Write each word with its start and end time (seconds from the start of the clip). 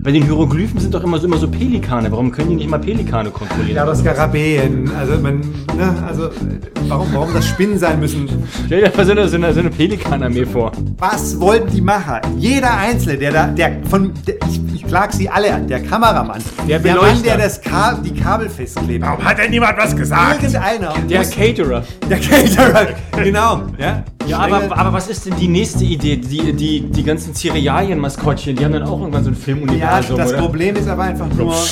Bei 0.00 0.12
den 0.12 0.22
Hieroglyphen 0.22 0.78
sind 0.78 0.94
doch 0.94 1.02
immer 1.02 1.18
so, 1.18 1.26
immer 1.26 1.38
so 1.38 1.48
Pelikane. 1.48 2.10
Warum 2.12 2.30
können 2.30 2.50
die 2.50 2.54
nicht 2.56 2.70
mal 2.70 2.78
Pelikane 2.78 3.30
kontrollieren? 3.30 3.76
Ja, 3.76 3.84
das 3.84 3.98
Skarabäen. 3.98 4.90
Also, 4.96 5.18
man, 5.20 5.40
ne, 5.76 5.94
also, 6.06 6.30
warum, 6.86 7.08
warum 7.12 7.34
das 7.34 7.46
Spinnen 7.48 7.78
sein 7.78 7.98
müssen? 7.98 8.28
Stell 8.66 8.80
dir 8.82 8.92
mal 8.96 9.04
so 9.04 9.12
eine, 9.12 9.28
so 9.28 9.36
eine, 9.36 9.52
so 9.52 9.60
eine 9.60 9.70
Pelikanarmee 9.70 10.46
vor. 10.46 10.70
Was 10.98 11.38
wollten 11.40 11.70
die 11.74 11.80
Macher? 11.80 12.20
Jeder 12.36 12.76
Einzelne, 12.78 13.18
der 13.18 13.32
da, 13.32 13.46
der 13.48 13.72
von, 13.90 14.12
der, 14.26 14.36
ich, 14.48 14.60
ich 14.76 14.86
klag 14.86 15.12
sie 15.12 15.28
alle 15.28 15.52
an. 15.52 15.66
Der 15.66 15.80
Kameramann, 15.82 16.42
Der 16.68 16.78
der 16.78 16.94
Mann, 16.94 17.22
der 17.24 17.36
das 17.36 17.60
Ka 17.60 17.94
die 18.02 18.14
Kabel 18.14 18.48
festklebt. 18.48 19.04
Warum 19.04 19.24
hat 19.24 19.38
denn 19.38 19.50
niemand 19.50 19.76
was 19.78 19.96
gesagt? 19.96 20.42
Irgendeiner. 20.44 20.94
Der 21.10 21.18
muss- 21.18 21.30
Caterer. 21.30 21.82
der 22.08 22.18
Caterer. 22.20 22.86
genau. 23.22 23.62
Ja, 23.78 24.04
Ja, 24.26 24.38
aber, 24.38 24.62
aber 24.78 24.92
was 24.92 25.08
ist 25.08 25.26
denn 25.26 25.34
die 25.40 25.48
nächste 25.48 25.84
Idee? 25.84 26.16
Die, 26.16 26.52
die, 26.52 26.80
die 26.82 27.02
ganzen 27.02 27.34
Cerealien-Maskottchen, 27.34 28.56
die 28.56 28.64
haben 28.64 28.72
dann 28.72 28.84
auch 28.84 29.00
irgendwann 29.00 29.24
so 29.24 29.30
ein 29.30 29.78
ja, 29.78 29.87
Filmuniversum, 29.88 30.16
das 30.18 30.30
oder? 30.30 30.38
Problem 30.38 30.76
ist 30.76 30.88
aber 30.88 31.02
einfach 31.04 31.32
nur. 31.34 31.54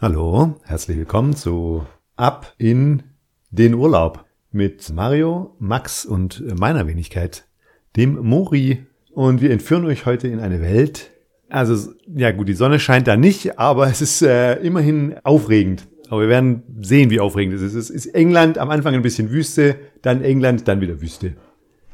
Hallo, 0.00 0.54
herzlich 0.64 0.98
willkommen 0.98 1.34
zu 1.34 1.86
Ab 2.16 2.54
in 2.58 3.02
den 3.50 3.74
Urlaub 3.74 4.26
mit 4.52 4.92
Mario, 4.92 5.56
Max 5.58 6.04
und 6.04 6.58
meiner 6.58 6.86
Wenigkeit, 6.86 7.48
dem 7.96 8.18
Mori. 8.22 8.84
Und 9.12 9.40
wir 9.40 9.50
entführen 9.50 9.86
euch 9.86 10.04
heute 10.04 10.28
in 10.28 10.40
eine 10.40 10.60
Welt. 10.60 11.12
Also, 11.48 11.92
ja 12.14 12.32
gut, 12.32 12.48
die 12.48 12.54
Sonne 12.54 12.78
scheint 12.78 13.06
da 13.06 13.16
nicht, 13.16 13.58
aber 13.58 13.86
es 13.86 14.02
ist 14.02 14.20
äh, 14.20 14.56
immerhin 14.56 15.16
aufregend. 15.24 15.88
Aber 16.10 16.20
wir 16.20 16.28
werden 16.28 16.62
sehen, 16.82 17.08
wie 17.10 17.20
aufregend 17.20 17.54
es 17.54 17.62
ist. 17.62 17.74
Es 17.74 17.88
ist 17.88 18.06
England, 18.14 18.58
am 18.58 18.68
Anfang 18.70 18.94
ein 18.94 19.02
bisschen 19.02 19.30
Wüste, 19.30 19.76
dann 20.02 20.22
England, 20.22 20.68
dann 20.68 20.82
wieder 20.82 21.00
Wüste. 21.00 21.34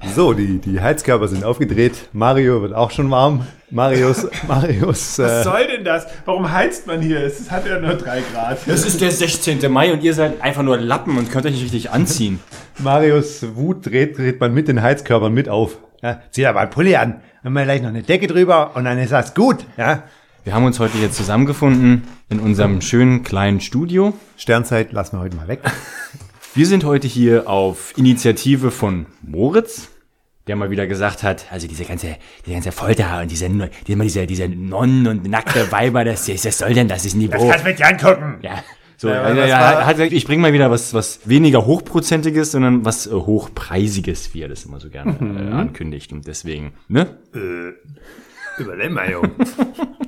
So, 0.04 0.34
die, 0.34 0.58
die 0.58 0.80
Heizkörper 0.80 1.28
sind 1.28 1.44
aufgedreht. 1.44 2.08
Mario 2.12 2.60
wird 2.60 2.74
auch 2.74 2.90
schon 2.90 3.10
warm. 3.10 3.46
Marius, 3.70 4.26
Marius, 4.48 5.18
Was 5.18 5.40
äh, 5.40 5.42
soll 5.44 5.66
denn 5.68 5.84
das? 5.84 6.06
Warum 6.26 6.52
heizt 6.52 6.86
man 6.86 7.00
hier? 7.00 7.20
Es 7.24 7.50
hat 7.50 7.66
ja 7.66 7.78
nur 7.78 7.94
drei 7.94 8.22
Grad. 8.32 8.58
Es 8.66 8.84
ist 8.84 9.00
der 9.00 9.10
16. 9.10 9.72
Mai 9.72 9.92
und 9.92 10.02
ihr 10.02 10.12
seid 10.12 10.42
einfach 10.42 10.62
nur 10.62 10.76
Lappen 10.76 11.16
und 11.16 11.30
könnt 11.30 11.46
euch 11.46 11.52
nicht 11.52 11.62
richtig 11.62 11.90
anziehen. 11.90 12.40
Marius 12.78 13.54
Wut 13.54 13.86
dreht, 13.86 14.18
dreht 14.18 14.40
man 14.40 14.52
mit 14.52 14.68
den 14.68 14.82
Heizkörpern 14.82 15.32
mit 15.32 15.48
auf. 15.48 15.78
Ja, 16.02 16.20
zieh 16.30 16.44
aber 16.46 16.60
einen 16.60 16.70
Pulli 16.70 16.96
an. 16.96 17.22
Dann 17.42 17.52
mal 17.54 17.64
gleich 17.64 17.80
noch 17.80 17.88
eine 17.88 18.02
Decke 18.02 18.26
drüber 18.26 18.72
und 18.74 18.84
dann 18.84 18.98
ist 18.98 19.12
das 19.12 19.34
gut. 19.34 19.64
Ja. 19.76 20.02
Wir 20.44 20.52
haben 20.54 20.64
uns 20.64 20.80
heute 20.80 20.98
hier 20.98 21.12
zusammengefunden 21.12 22.02
in 22.28 22.40
unserem 22.40 22.80
schönen 22.80 23.22
kleinen 23.22 23.60
Studio. 23.60 24.12
Sternzeit 24.36 24.92
lassen 24.92 25.16
wir 25.16 25.20
heute 25.20 25.36
mal 25.36 25.48
weg. 25.48 25.60
Wir 26.54 26.66
sind 26.66 26.84
heute 26.84 27.08
hier 27.08 27.48
auf 27.48 27.96
Initiative 27.96 28.70
von 28.70 29.06
Moritz, 29.22 29.88
der 30.46 30.56
mal 30.56 30.70
wieder 30.70 30.86
gesagt 30.86 31.22
hat, 31.22 31.46
also 31.50 31.68
diese 31.68 31.84
ganze, 31.84 32.16
diese 32.44 32.54
ganze 32.54 32.72
Folter 32.72 33.20
und 33.22 33.30
diese, 33.30 33.48
die 33.48 33.92
immer 33.92 34.04
diese, 34.04 34.26
diese 34.26 34.48
Nonnen 34.48 35.06
und 35.06 35.28
nackte 35.28 35.70
Weiber, 35.70 36.04
das, 36.04 36.26
das 36.26 36.58
soll 36.58 36.74
denn 36.74 36.88
das 36.88 37.04
ist 37.04 37.14
Niveau. 37.14 37.32
Das 37.34 37.42
kannst 37.42 37.60
du 37.60 37.64
mir 37.68 37.70
nicht 37.74 37.84
angucken. 37.84 38.38
Ja. 38.42 38.62
So, 38.96 39.08
Ja, 39.08 39.22
also, 39.22 39.40
er 39.40 39.48
war- 39.58 39.86
hat 39.86 39.96
gesagt, 39.96 40.12
ich 40.12 40.24
bringe 40.26 40.42
mal 40.42 40.52
wieder 40.52 40.70
was, 40.70 40.94
was 40.94 41.20
weniger 41.28 41.66
hochprozentiges, 41.66 42.52
sondern 42.52 42.84
was 42.84 43.06
äh, 43.08 43.10
hochpreisiges, 43.10 44.32
wie 44.34 44.42
er 44.42 44.48
das 44.48 44.64
immer 44.64 44.78
so 44.80 44.90
gerne 44.90 45.16
äh, 45.20 45.52
ankündigt. 45.52 46.12
Und 46.12 46.26
deswegen, 46.28 46.72
ne? 46.88 47.16
Überlehm 48.58 48.92
mal, 48.92 49.10
Junge. 49.10 49.30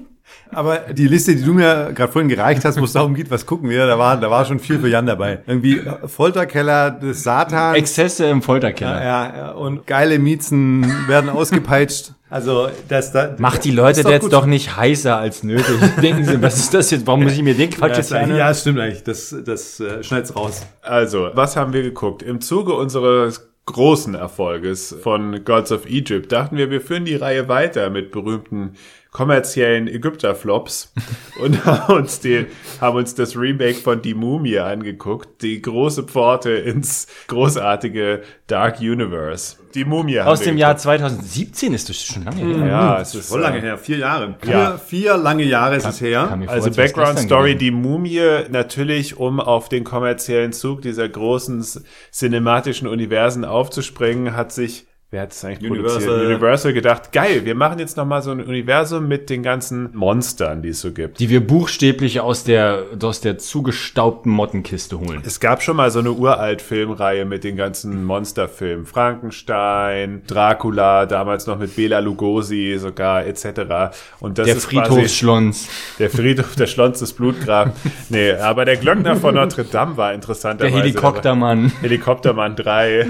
Aber 0.50 0.78
die 0.92 1.08
Liste, 1.08 1.34
die 1.34 1.42
du 1.42 1.52
mir 1.52 1.92
gerade 1.94 2.12
vorhin 2.12 2.28
gereicht 2.28 2.64
hast, 2.64 2.80
wo 2.80 2.84
es 2.84 2.92
darum 2.92 3.14
geht, 3.14 3.30
was 3.30 3.44
gucken 3.46 3.68
wir, 3.70 3.86
da 3.86 3.98
war, 3.98 4.18
da 4.20 4.30
war 4.30 4.44
schon 4.44 4.58
viel 4.60 4.78
für 4.78 4.88
Jan 4.88 5.06
dabei. 5.06 5.40
Irgendwie 5.46 5.80
Folterkeller 6.06 6.90
des 6.92 7.22
Satans. 7.22 7.76
Exzesse 7.76 8.26
im 8.26 8.40
Folterkeller. 8.42 9.02
ja, 9.02 9.36
ja, 9.36 9.50
und 9.52 9.86
geile 9.86 10.18
Miezen 10.18 10.86
werden 11.08 11.28
ausgepeitscht. 11.30 12.12
Also, 12.30 12.68
das 12.88 13.12
da. 13.12 13.34
Macht 13.38 13.64
die 13.64 13.70
Leute 13.70 14.02
doch 14.02 14.10
jetzt 14.10 14.22
gut. 14.22 14.32
doch 14.32 14.46
nicht 14.46 14.76
heißer 14.76 15.16
als 15.16 15.44
nötig. 15.44 15.76
Denken 16.02 16.24
Sie, 16.24 16.42
was 16.42 16.58
ist 16.58 16.74
das 16.74 16.90
jetzt? 16.90 17.06
Warum 17.06 17.22
muss 17.22 17.32
ich 17.34 17.42
mir 17.42 17.54
den 17.54 17.70
Quatsch 17.70 17.92
Ja, 17.92 17.96
jetzt 17.98 18.10
das, 18.10 18.18
anhören? 18.18 18.38
ja, 18.38 18.48
das 18.48 18.60
stimmt 18.62 18.80
eigentlich. 18.80 19.04
Das, 19.04 19.34
das 19.44 19.78
äh, 19.78 20.02
schneid's 20.02 20.34
raus. 20.34 20.66
Also, 20.82 21.30
was 21.34 21.56
haben 21.56 21.72
wir 21.72 21.82
geguckt? 21.82 22.22
Im 22.22 22.40
Zuge 22.40 22.72
unseres 22.74 23.48
großen 23.66 24.14
Erfolges 24.14 24.94
von 25.02 25.44
Gods 25.44 25.70
of 25.72 25.86
Egypt 25.86 26.32
dachten 26.32 26.56
wir, 26.56 26.70
wir 26.70 26.80
führen 26.80 27.04
die 27.04 27.14
Reihe 27.16 27.48
weiter 27.48 27.88
mit 27.88 28.10
berühmten 28.10 28.74
kommerziellen 29.14 29.86
Ägypter-Flops 29.86 30.92
und 31.40 31.64
haben 31.64 31.94
uns, 31.94 32.18
die, 32.18 32.46
haben 32.80 32.98
uns 32.98 33.14
das 33.14 33.36
Remake 33.36 33.76
von 33.76 34.02
Die 34.02 34.12
Mumie 34.12 34.58
angeguckt, 34.58 35.40
die 35.40 35.62
große 35.62 36.02
Pforte 36.02 36.50
ins 36.50 37.06
großartige 37.28 38.22
Dark 38.48 38.80
Universe. 38.80 39.56
Die 39.74 39.84
Mumie 39.84 40.18
Aus 40.20 40.40
dem. 40.40 40.58
Jahr 40.58 40.76
2017 40.76 41.74
ist 41.74 41.88
das 41.88 42.02
schon 42.02 42.24
lange 42.24 42.42
her. 42.42 42.66
Ja, 42.66 43.00
es 43.00 43.14
ist 43.14 43.28
Voll 43.28 43.40
lange 43.40 43.58
äh, 43.58 43.62
her, 43.62 43.78
vier 43.78 43.98
Jahre. 43.98 44.34
Vier, 44.40 44.52
Ja. 44.52 44.78
vier 44.78 45.16
lange 45.16 45.44
Jahre 45.44 45.76
ist 45.76 45.86
es 45.86 46.00
her. 46.00 46.26
Vor, 46.28 46.48
Also 46.48 46.70
Background 46.72 47.18
Story, 47.20 47.54
die 47.56 47.70
Mumie, 47.70 48.20
natürlich, 48.50 49.16
um 49.16 49.38
auf 49.38 49.68
den 49.68 49.84
kommerziellen 49.84 50.52
Zug 50.52 50.82
dieser 50.82 51.08
großen 51.08 51.64
cinematischen 52.12 52.88
Universen 52.88 53.44
aufzuspringen, 53.44 54.34
hat 54.36 54.52
sich, 54.52 54.86
wer 55.14 55.22
hat 55.22 55.32
es 55.32 55.44
eigentlich 55.44 55.70
Universal. 55.70 56.00
produziert? 56.00 56.26
Universal 56.26 56.72
gedacht, 56.72 57.12
geil, 57.12 57.44
wir 57.44 57.54
machen 57.54 57.78
jetzt 57.78 57.96
nochmal 57.96 58.20
so 58.20 58.32
ein 58.32 58.40
Universum 58.40 59.06
mit 59.06 59.30
den 59.30 59.44
ganzen 59.44 59.90
Monstern, 59.96 60.60
die 60.60 60.70
es 60.70 60.80
so 60.80 60.90
gibt. 60.90 61.20
Die 61.20 61.30
wir 61.30 61.46
buchstäblich 61.46 62.20
aus 62.20 62.42
der, 62.42 62.82
aus 63.00 63.20
der 63.20 63.38
zugestaubten 63.38 64.32
Mottenkiste 64.32 64.98
holen. 64.98 65.22
Es 65.24 65.38
gab 65.38 65.62
schon 65.62 65.76
mal 65.76 65.92
so 65.92 66.00
eine 66.00 66.10
uralt 66.10 66.60
Filmreihe 66.60 67.24
mit 67.24 67.44
den 67.44 67.56
ganzen 67.56 68.04
Monsterfilmen. 68.04 68.86
Frankenstein, 68.86 70.22
Dracula, 70.26 71.06
damals 71.06 71.46
noch 71.46 71.60
mit 71.60 71.76
Bela 71.76 72.00
Lugosi 72.00 72.76
sogar, 72.78 73.24
etc. 73.24 73.94
Und 74.18 74.38
das 74.38 74.46
Der 74.46 74.56
ist. 74.56 74.64
Der 74.64 76.10
Friedhof, 76.10 76.56
der 76.56 76.66
Schlons 76.66 76.98
des 76.98 77.12
Blutgrab. 77.12 77.76
Nee, 78.08 78.32
aber 78.32 78.64
der 78.64 78.76
Glöckner 78.76 79.14
von 79.14 79.36
Notre 79.36 79.64
Dame 79.64 79.96
war 79.96 80.12
interessant. 80.12 80.60
Der 80.60 80.70
Helikoptermann. 80.70 81.70
Helikoptermann 81.80 82.56
3, 82.56 83.06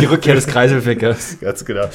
Die 0.00 0.06
Rückkehr 0.06 0.34
des 0.34 0.46
Kreiselfickers. 0.46 1.09
ganz 1.40 1.64
genau. 1.64 1.88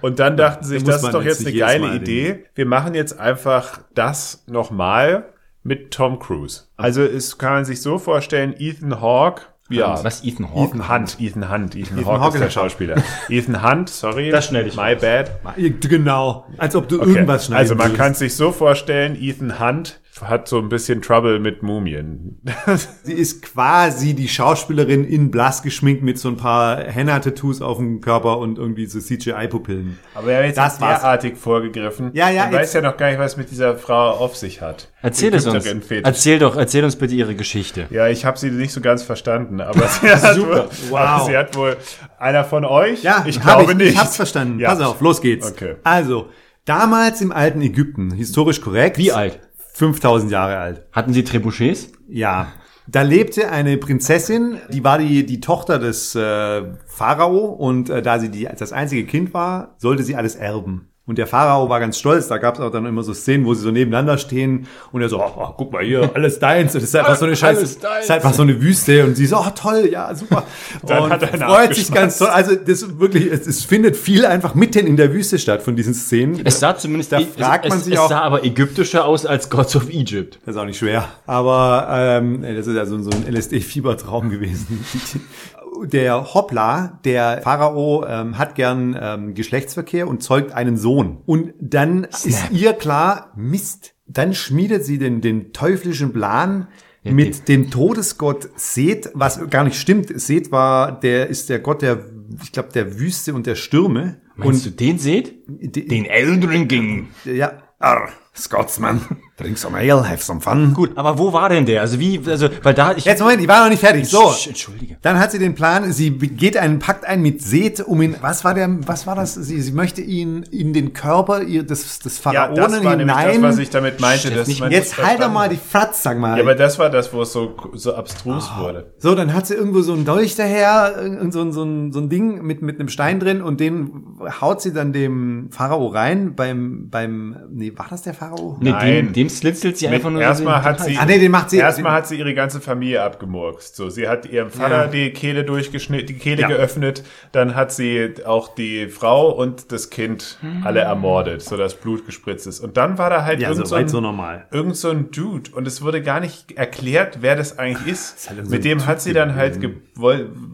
Und 0.00 0.18
dann 0.18 0.36
dachten 0.36 0.64
sie 0.64 0.78
sich, 0.78 0.84
das 0.84 1.02
ist 1.02 1.12
doch 1.14 1.22
jetzt 1.22 1.40
jetzt 1.40 1.48
eine 1.48 1.56
geile 1.56 1.94
Idee. 1.94 2.44
Wir 2.54 2.66
machen 2.66 2.94
jetzt 2.94 3.18
einfach 3.18 3.80
das 3.94 4.44
nochmal 4.46 5.24
mit 5.62 5.90
Tom 5.90 6.18
Cruise. 6.18 6.64
Also 6.76 7.02
es 7.02 7.38
kann 7.38 7.52
man 7.52 7.64
sich 7.64 7.82
so 7.82 7.98
vorstellen, 7.98 8.54
Ethan 8.58 9.00
Hawke, 9.00 9.42
ja. 9.70 10.02
Was, 10.02 10.24
Ethan 10.24 10.52
Hawke? 10.52 10.78
Ethan 10.78 10.88
Hunt, 10.88 11.20
Ethan 11.20 11.48
Hunt, 11.48 11.76
Ethan, 11.76 11.98
Ethan 11.98 12.06
Hawke 12.06 12.20
Hawke 12.20 12.34
ist 12.38 12.42
der 12.42 12.50
Schauspieler. 12.50 12.96
Ethan 13.28 13.62
Hunt, 13.62 13.88
sorry. 13.88 14.30
Das 14.30 14.46
schneide 14.46 14.68
ich 14.68 14.76
My 14.76 14.96
bad. 14.96 15.30
Genau. 15.56 16.46
Als 16.58 16.74
ob 16.74 16.88
du 16.88 17.00
Okay. 17.00 17.10
irgendwas 17.10 17.46
schneiden 17.46 17.60
Also 17.60 17.74
man 17.76 17.94
kann 17.94 18.14
sich 18.14 18.34
so 18.34 18.50
vorstellen, 18.50 19.16
Ethan 19.20 19.60
Hunt 19.60 20.00
hat 20.22 20.48
so 20.48 20.58
ein 20.58 20.68
bisschen 20.68 21.02
Trouble 21.02 21.38
mit 21.40 21.62
Mumien. 21.62 22.40
Sie 23.04 23.12
ist 23.12 23.42
quasi 23.42 24.14
die 24.14 24.28
Schauspielerin 24.28 25.04
in 25.04 25.30
blass 25.30 25.62
geschminkt 25.62 26.02
mit 26.02 26.18
so 26.18 26.28
ein 26.28 26.36
paar 26.36 26.78
Henna-Tattoos 26.84 27.62
auf 27.62 27.78
dem 27.78 28.00
Körper 28.00 28.38
und 28.38 28.58
irgendwie 28.58 28.86
so 28.86 28.98
CGI-Pupillen. 29.00 29.98
Aber 30.14 30.32
er 30.32 30.38
hat 30.38 30.46
jetzt 30.46 30.58
Das 30.58 30.78
derartig 30.78 31.36
vorgegriffen. 31.36 32.10
Ja, 32.14 32.30
ja, 32.30 32.44
Man 32.44 32.52
jetzt- 32.52 32.60
weiß 32.62 32.72
ja 32.74 32.80
noch 32.82 32.96
gar 32.96 33.08
nicht, 33.10 33.18
was 33.18 33.36
mit 33.36 33.50
dieser 33.50 33.76
Frau 33.76 34.10
auf 34.10 34.36
sich 34.36 34.60
hat. 34.60 34.88
Erzähl 35.02 35.34
es 35.34 35.46
uns. 35.46 35.64
Erzähl 36.02 36.38
doch, 36.38 36.56
erzähl 36.56 36.84
uns 36.84 36.96
bitte 36.96 37.14
ihre 37.14 37.34
Geschichte. 37.34 37.86
Ja, 37.90 38.08
ich 38.08 38.24
habe 38.24 38.38
sie 38.38 38.50
nicht 38.50 38.72
so 38.72 38.80
ganz 38.80 39.02
verstanden, 39.02 39.60
aber 39.60 39.86
sie 39.88 40.10
hat, 40.10 40.38
wohl, 40.40 40.68
Wow. 40.90 40.98
aber 40.98 41.24
sie 41.26 41.36
hat 41.36 41.56
wohl 41.56 41.76
einer 42.18 42.44
von 42.44 42.64
euch. 42.64 43.02
Ja, 43.02 43.24
ich 43.26 43.40
glaube 43.40 43.72
ich, 43.72 43.78
nicht. 43.78 43.92
Ich 43.92 43.98
hab's 43.98 44.16
verstanden. 44.16 44.58
Ja. 44.58 44.70
Pass 44.74 44.80
auf, 44.80 45.00
los 45.00 45.20
geht's. 45.20 45.50
Okay. 45.50 45.76
Also, 45.84 46.28
damals 46.64 47.20
im 47.20 47.32
alten 47.32 47.60
Ägypten, 47.62 48.10
historisch 48.12 48.60
korrekt. 48.60 48.98
Wie 48.98 49.12
alt? 49.12 49.40
5000 49.80 50.30
Jahre 50.30 50.58
alt. 50.58 50.82
Hatten 50.92 51.14
Sie 51.14 51.24
Trebuchets? 51.24 51.90
Ja. 52.06 52.52
Da 52.86 53.00
lebte 53.00 53.50
eine 53.50 53.78
Prinzessin, 53.78 54.58
die 54.68 54.84
war 54.84 54.98
die, 54.98 55.24
die 55.24 55.40
Tochter 55.40 55.78
des 55.78 56.14
äh, 56.14 56.64
Pharao 56.86 57.46
und 57.46 57.88
äh, 57.88 58.02
da 58.02 58.18
sie 58.18 58.30
die, 58.30 58.46
das 58.58 58.72
einzige 58.72 59.06
Kind 59.06 59.32
war, 59.32 59.76
sollte 59.78 60.02
sie 60.02 60.16
alles 60.16 60.34
erben. 60.34 60.89
Und 61.10 61.18
der 61.18 61.26
Pharao 61.26 61.68
war 61.68 61.80
ganz 61.80 61.98
stolz, 61.98 62.28
da 62.28 62.38
gab 62.38 62.54
es 62.54 62.60
auch 62.60 62.70
dann 62.70 62.86
immer 62.86 63.02
so 63.02 63.12
Szenen, 63.12 63.44
wo 63.44 63.52
sie 63.52 63.62
so 63.62 63.72
nebeneinander 63.72 64.16
stehen 64.16 64.68
und 64.92 65.02
er 65.02 65.08
so, 65.08 65.20
oh, 65.20 65.28
oh, 65.36 65.48
guck 65.56 65.72
mal 65.72 65.82
hier, 65.82 66.08
alles 66.14 66.38
deins. 66.38 66.72
Und 66.72 66.82
das 66.82 66.90
ist 66.90 66.94
einfach 66.94 67.16
so 67.16 67.24
eine 67.24 67.34
Scheiße, 67.34 67.80
deins. 67.80 68.04
ist 68.04 68.10
einfach 68.12 68.32
so 68.32 68.42
eine 68.42 68.62
Wüste 68.62 69.04
und 69.04 69.16
sie 69.16 69.26
so, 69.26 69.36
oh 69.38 69.50
toll, 69.56 69.88
ja, 69.90 70.14
super. 70.14 70.44
Dann 70.86 71.02
und 71.02 71.10
hat 71.10 71.22
er 71.22 71.36
freut 71.36 71.74
sich 71.74 71.90
ganz 71.92 72.16
toll. 72.18 72.28
Also 72.28 72.54
das 72.54 72.82
ist 72.82 73.00
wirklich, 73.00 73.26
es, 73.26 73.44
es 73.48 73.64
findet 73.64 73.96
viel 73.96 74.24
einfach 74.24 74.54
mitten 74.54 74.86
in 74.86 74.96
der 74.96 75.12
Wüste 75.12 75.40
statt 75.40 75.62
von 75.62 75.74
diesen 75.74 75.94
Szenen. 75.94 76.40
Es 76.44 76.60
sah 76.60 76.76
zumindest, 76.76 77.10
Da 77.10 77.18
es, 77.18 77.26
fragt 77.36 77.68
man 77.68 77.78
es, 77.78 77.86
sich 77.86 77.94
es 77.94 77.98
auch- 78.00 78.08
sah 78.08 78.20
aber 78.20 78.44
ägyptischer 78.44 79.04
aus 79.04 79.26
als 79.26 79.50
Gods 79.50 79.74
of 79.74 79.88
Egypt. 79.90 80.38
Das 80.46 80.54
ist 80.54 80.60
auch 80.60 80.64
nicht 80.64 80.78
schwer. 80.78 81.08
Aber 81.26 81.88
ähm, 81.90 82.42
das 82.42 82.68
ist 82.68 82.76
ja 82.76 82.86
so, 82.86 83.02
so 83.02 83.10
ein 83.10 83.26
LSD-Fiebertraum 83.34 84.30
gewesen. 84.30 84.84
Der 85.84 86.34
Hoppla, 86.34 87.00
der 87.04 87.40
Pharao, 87.42 88.06
ähm, 88.06 88.38
hat 88.38 88.54
gern 88.54 88.96
ähm, 89.00 89.34
Geschlechtsverkehr 89.34 90.08
und 90.08 90.22
zeugt 90.22 90.52
einen 90.52 90.76
Sohn. 90.76 91.18
Und 91.26 91.52
dann 91.60 92.04
ist 92.04 92.50
ihr 92.50 92.72
klar, 92.72 93.32
Mist. 93.36 93.94
Dann 94.06 94.34
schmiedet 94.34 94.84
sie 94.84 94.98
den, 94.98 95.20
den 95.20 95.52
teuflischen 95.52 96.12
Plan 96.12 96.68
mit 97.02 97.48
dem 97.48 97.70
Todesgott 97.70 98.50
Seth, 98.56 99.10
was 99.14 99.48
gar 99.48 99.64
nicht 99.64 99.80
stimmt. 99.80 100.08
Seth 100.20 100.52
war, 100.52 101.00
der 101.00 101.28
ist 101.28 101.48
der 101.48 101.60
Gott 101.60 101.82
der 101.82 102.04
ich 102.42 102.52
glaube, 102.52 102.70
der 102.72 102.98
Wüste 102.98 103.34
und 103.34 103.46
der 103.46 103.54
Stürme. 103.54 104.20
Meinst 104.36 104.64
du 104.64 104.70
den 104.70 104.98
seht? 104.98 105.34
Den 105.48 106.06
Eldring 106.06 106.68
King. 106.68 107.08
Ja, 107.24 107.62
arr, 107.78 108.08
Scotsman, 108.32 109.00
drink 109.36 109.58
some 109.58 109.76
ale, 109.76 110.08
have 110.08 110.22
some 110.22 110.40
fun. 110.40 110.72
Gut, 110.72 110.96
aber 110.96 111.18
wo 111.18 111.32
war 111.32 111.48
denn 111.48 111.66
der? 111.66 111.80
Also 111.80 111.98
wie, 111.98 112.20
also, 112.26 112.48
weil 112.62 112.74
da, 112.74 112.92
ich... 112.92 113.04
Jetzt 113.04 113.20
Moment, 113.20 113.42
ich 113.42 113.48
war 113.48 113.62
noch 113.64 113.70
nicht 113.70 113.80
fertig. 113.80 114.08
So, 114.08 114.28
Sch- 114.28 114.48
Entschuldige. 114.48 114.98
dann 115.02 115.18
hat 115.18 115.32
sie 115.32 115.40
den 115.40 115.54
Plan, 115.56 115.92
sie 115.92 116.10
geht 116.12 116.56
einen 116.56 116.78
Pakt 116.78 117.04
ein 117.04 117.22
mit 117.22 117.42
Seth, 117.42 117.80
um 117.80 118.00
ihn, 118.00 118.14
was 118.20 118.44
war 118.44 118.54
der, 118.54 118.68
was 118.86 119.06
war 119.06 119.16
das? 119.16 119.34
Sie, 119.34 119.60
sie 119.60 119.72
möchte 119.72 120.00
ihn 120.00 120.44
in 120.44 120.72
den 120.72 120.92
Körper 120.92 121.42
ihr, 121.42 121.64
des, 121.64 121.98
des 121.98 122.18
Ja, 122.24 122.32
Pharaonen 122.32 122.54
das 122.56 122.84
war 122.84 122.96
nämlich 122.96 123.16
hinein. 123.16 123.42
das, 123.42 123.52
was 123.52 123.58
ich 123.58 123.70
damit 123.70 124.00
meinte. 124.00 124.28
Chef, 124.28 124.36
dass 124.36 124.48
nicht- 124.48 124.60
man 124.60 124.70
Jetzt 124.70 124.96
halt 124.96 125.20
doch 125.20 125.30
mal 125.32 125.48
die 125.48 125.56
Fratz, 125.58 126.02
sag 126.04 126.16
mal. 126.18 126.36
Ja, 126.38 126.44
aber 126.44 126.54
das 126.54 126.78
war 126.78 126.88
das, 126.88 127.12
wo 127.12 127.22
es 127.22 127.32
so, 127.32 127.56
so 127.74 127.94
abstrus 127.94 128.48
Ah. 128.54 128.60
wurde. 128.62 128.94
So, 128.98 129.16
dann 129.16 129.34
hat 129.34 129.48
sie 129.48 129.54
irgendwo 129.54 129.82
so 129.82 129.92
ein 129.92 130.04
Dolch 130.04 130.36
daher, 130.36 130.94
so, 131.30 131.40
ein- 131.42 131.52
so, 131.52 131.62
ein, 131.64 131.90
so 131.92 131.98
ein 131.98 132.08
Ding 132.08 132.42
mit, 132.42 132.62
mit 132.62 132.78
einem 132.78 132.88
Stein 132.88 133.18
drin 133.18 133.42
und 133.42 133.58
den 133.58 134.16
haut 134.40 134.62
sie 134.62 134.72
dann 134.72 134.92
dem 134.92 135.48
Pharao 135.50 135.88
rein 135.88 136.36
beim, 136.36 136.88
beim, 136.90 137.36
nee, 137.50 137.72
war 137.76 137.86
das 137.90 138.02
der 138.02 138.14
Pharao? 138.14 138.29
Nee, 138.60 138.70
Nein. 138.70 138.86
dem, 139.06 139.12
dem 139.12 139.28
slitzelt 139.28 139.76
sie 139.78 139.88
einfach 139.88 140.10
nur 140.10 140.20
Erstmal 140.20 140.62
hat 140.62 140.80
sie, 140.80 140.96
Ah, 140.98 141.04
nee, 141.06 141.18
den 141.18 141.30
macht 141.30 141.50
sie- 141.50 141.58
erstmal 141.58 141.92
hat 141.92 142.06
sie 142.06 142.16
ihre 142.18 142.34
ganze 142.34 142.60
Familie 142.60 143.02
abgemurkst. 143.02 143.74
So, 143.76 143.90
sie 143.90 144.08
hat 144.08 144.26
ihrem 144.26 144.50
Vater 144.50 144.84
Ja. 144.84 144.86
die 144.86 145.10
Kehle 145.10 145.44
durchgeschnitten, 145.44 146.06
die 146.06 146.14
Kehle 146.14 146.42
Ja. 146.42 146.48
geöffnet, 146.48 147.02
dann 147.32 147.54
hat 147.54 147.72
sie 147.72 148.14
auch 148.24 148.54
die 148.54 148.88
Frau 148.88 149.30
und 149.30 149.72
das 149.72 149.90
Kind 149.90 150.38
alle 150.64 150.80
ermordet, 150.80 151.42
so 151.42 151.56
dass 151.56 151.74
Blut 151.74 152.06
gespritzt 152.06 152.46
ist. 152.46 152.60
Und 152.60 152.76
dann 152.76 152.98
war 152.98 153.10
da 153.10 153.24
halt 153.24 153.40
Ja, 153.40 153.48
irgend 153.50 153.66
so 153.66 153.74
ein, 153.74 153.88
so 153.88 154.00
normal. 154.00 154.46
irgend 154.50 154.76
so 154.76 154.90
ein 154.90 155.10
Dude 155.10 155.50
und 155.52 155.66
es 155.66 155.82
wurde 155.82 156.02
gar 156.02 156.20
nicht 156.20 156.52
erklärt, 156.52 157.18
wer 157.20 157.36
das 157.36 157.58
eigentlich 157.58 157.92
ist. 157.92 158.28
halt 158.30 158.44
so 158.46 158.50
Mit 158.50 158.64
dem 158.64 158.86
hat 158.86 159.00
sie 159.00 159.12
dann 159.12 159.34
halt 159.34 159.58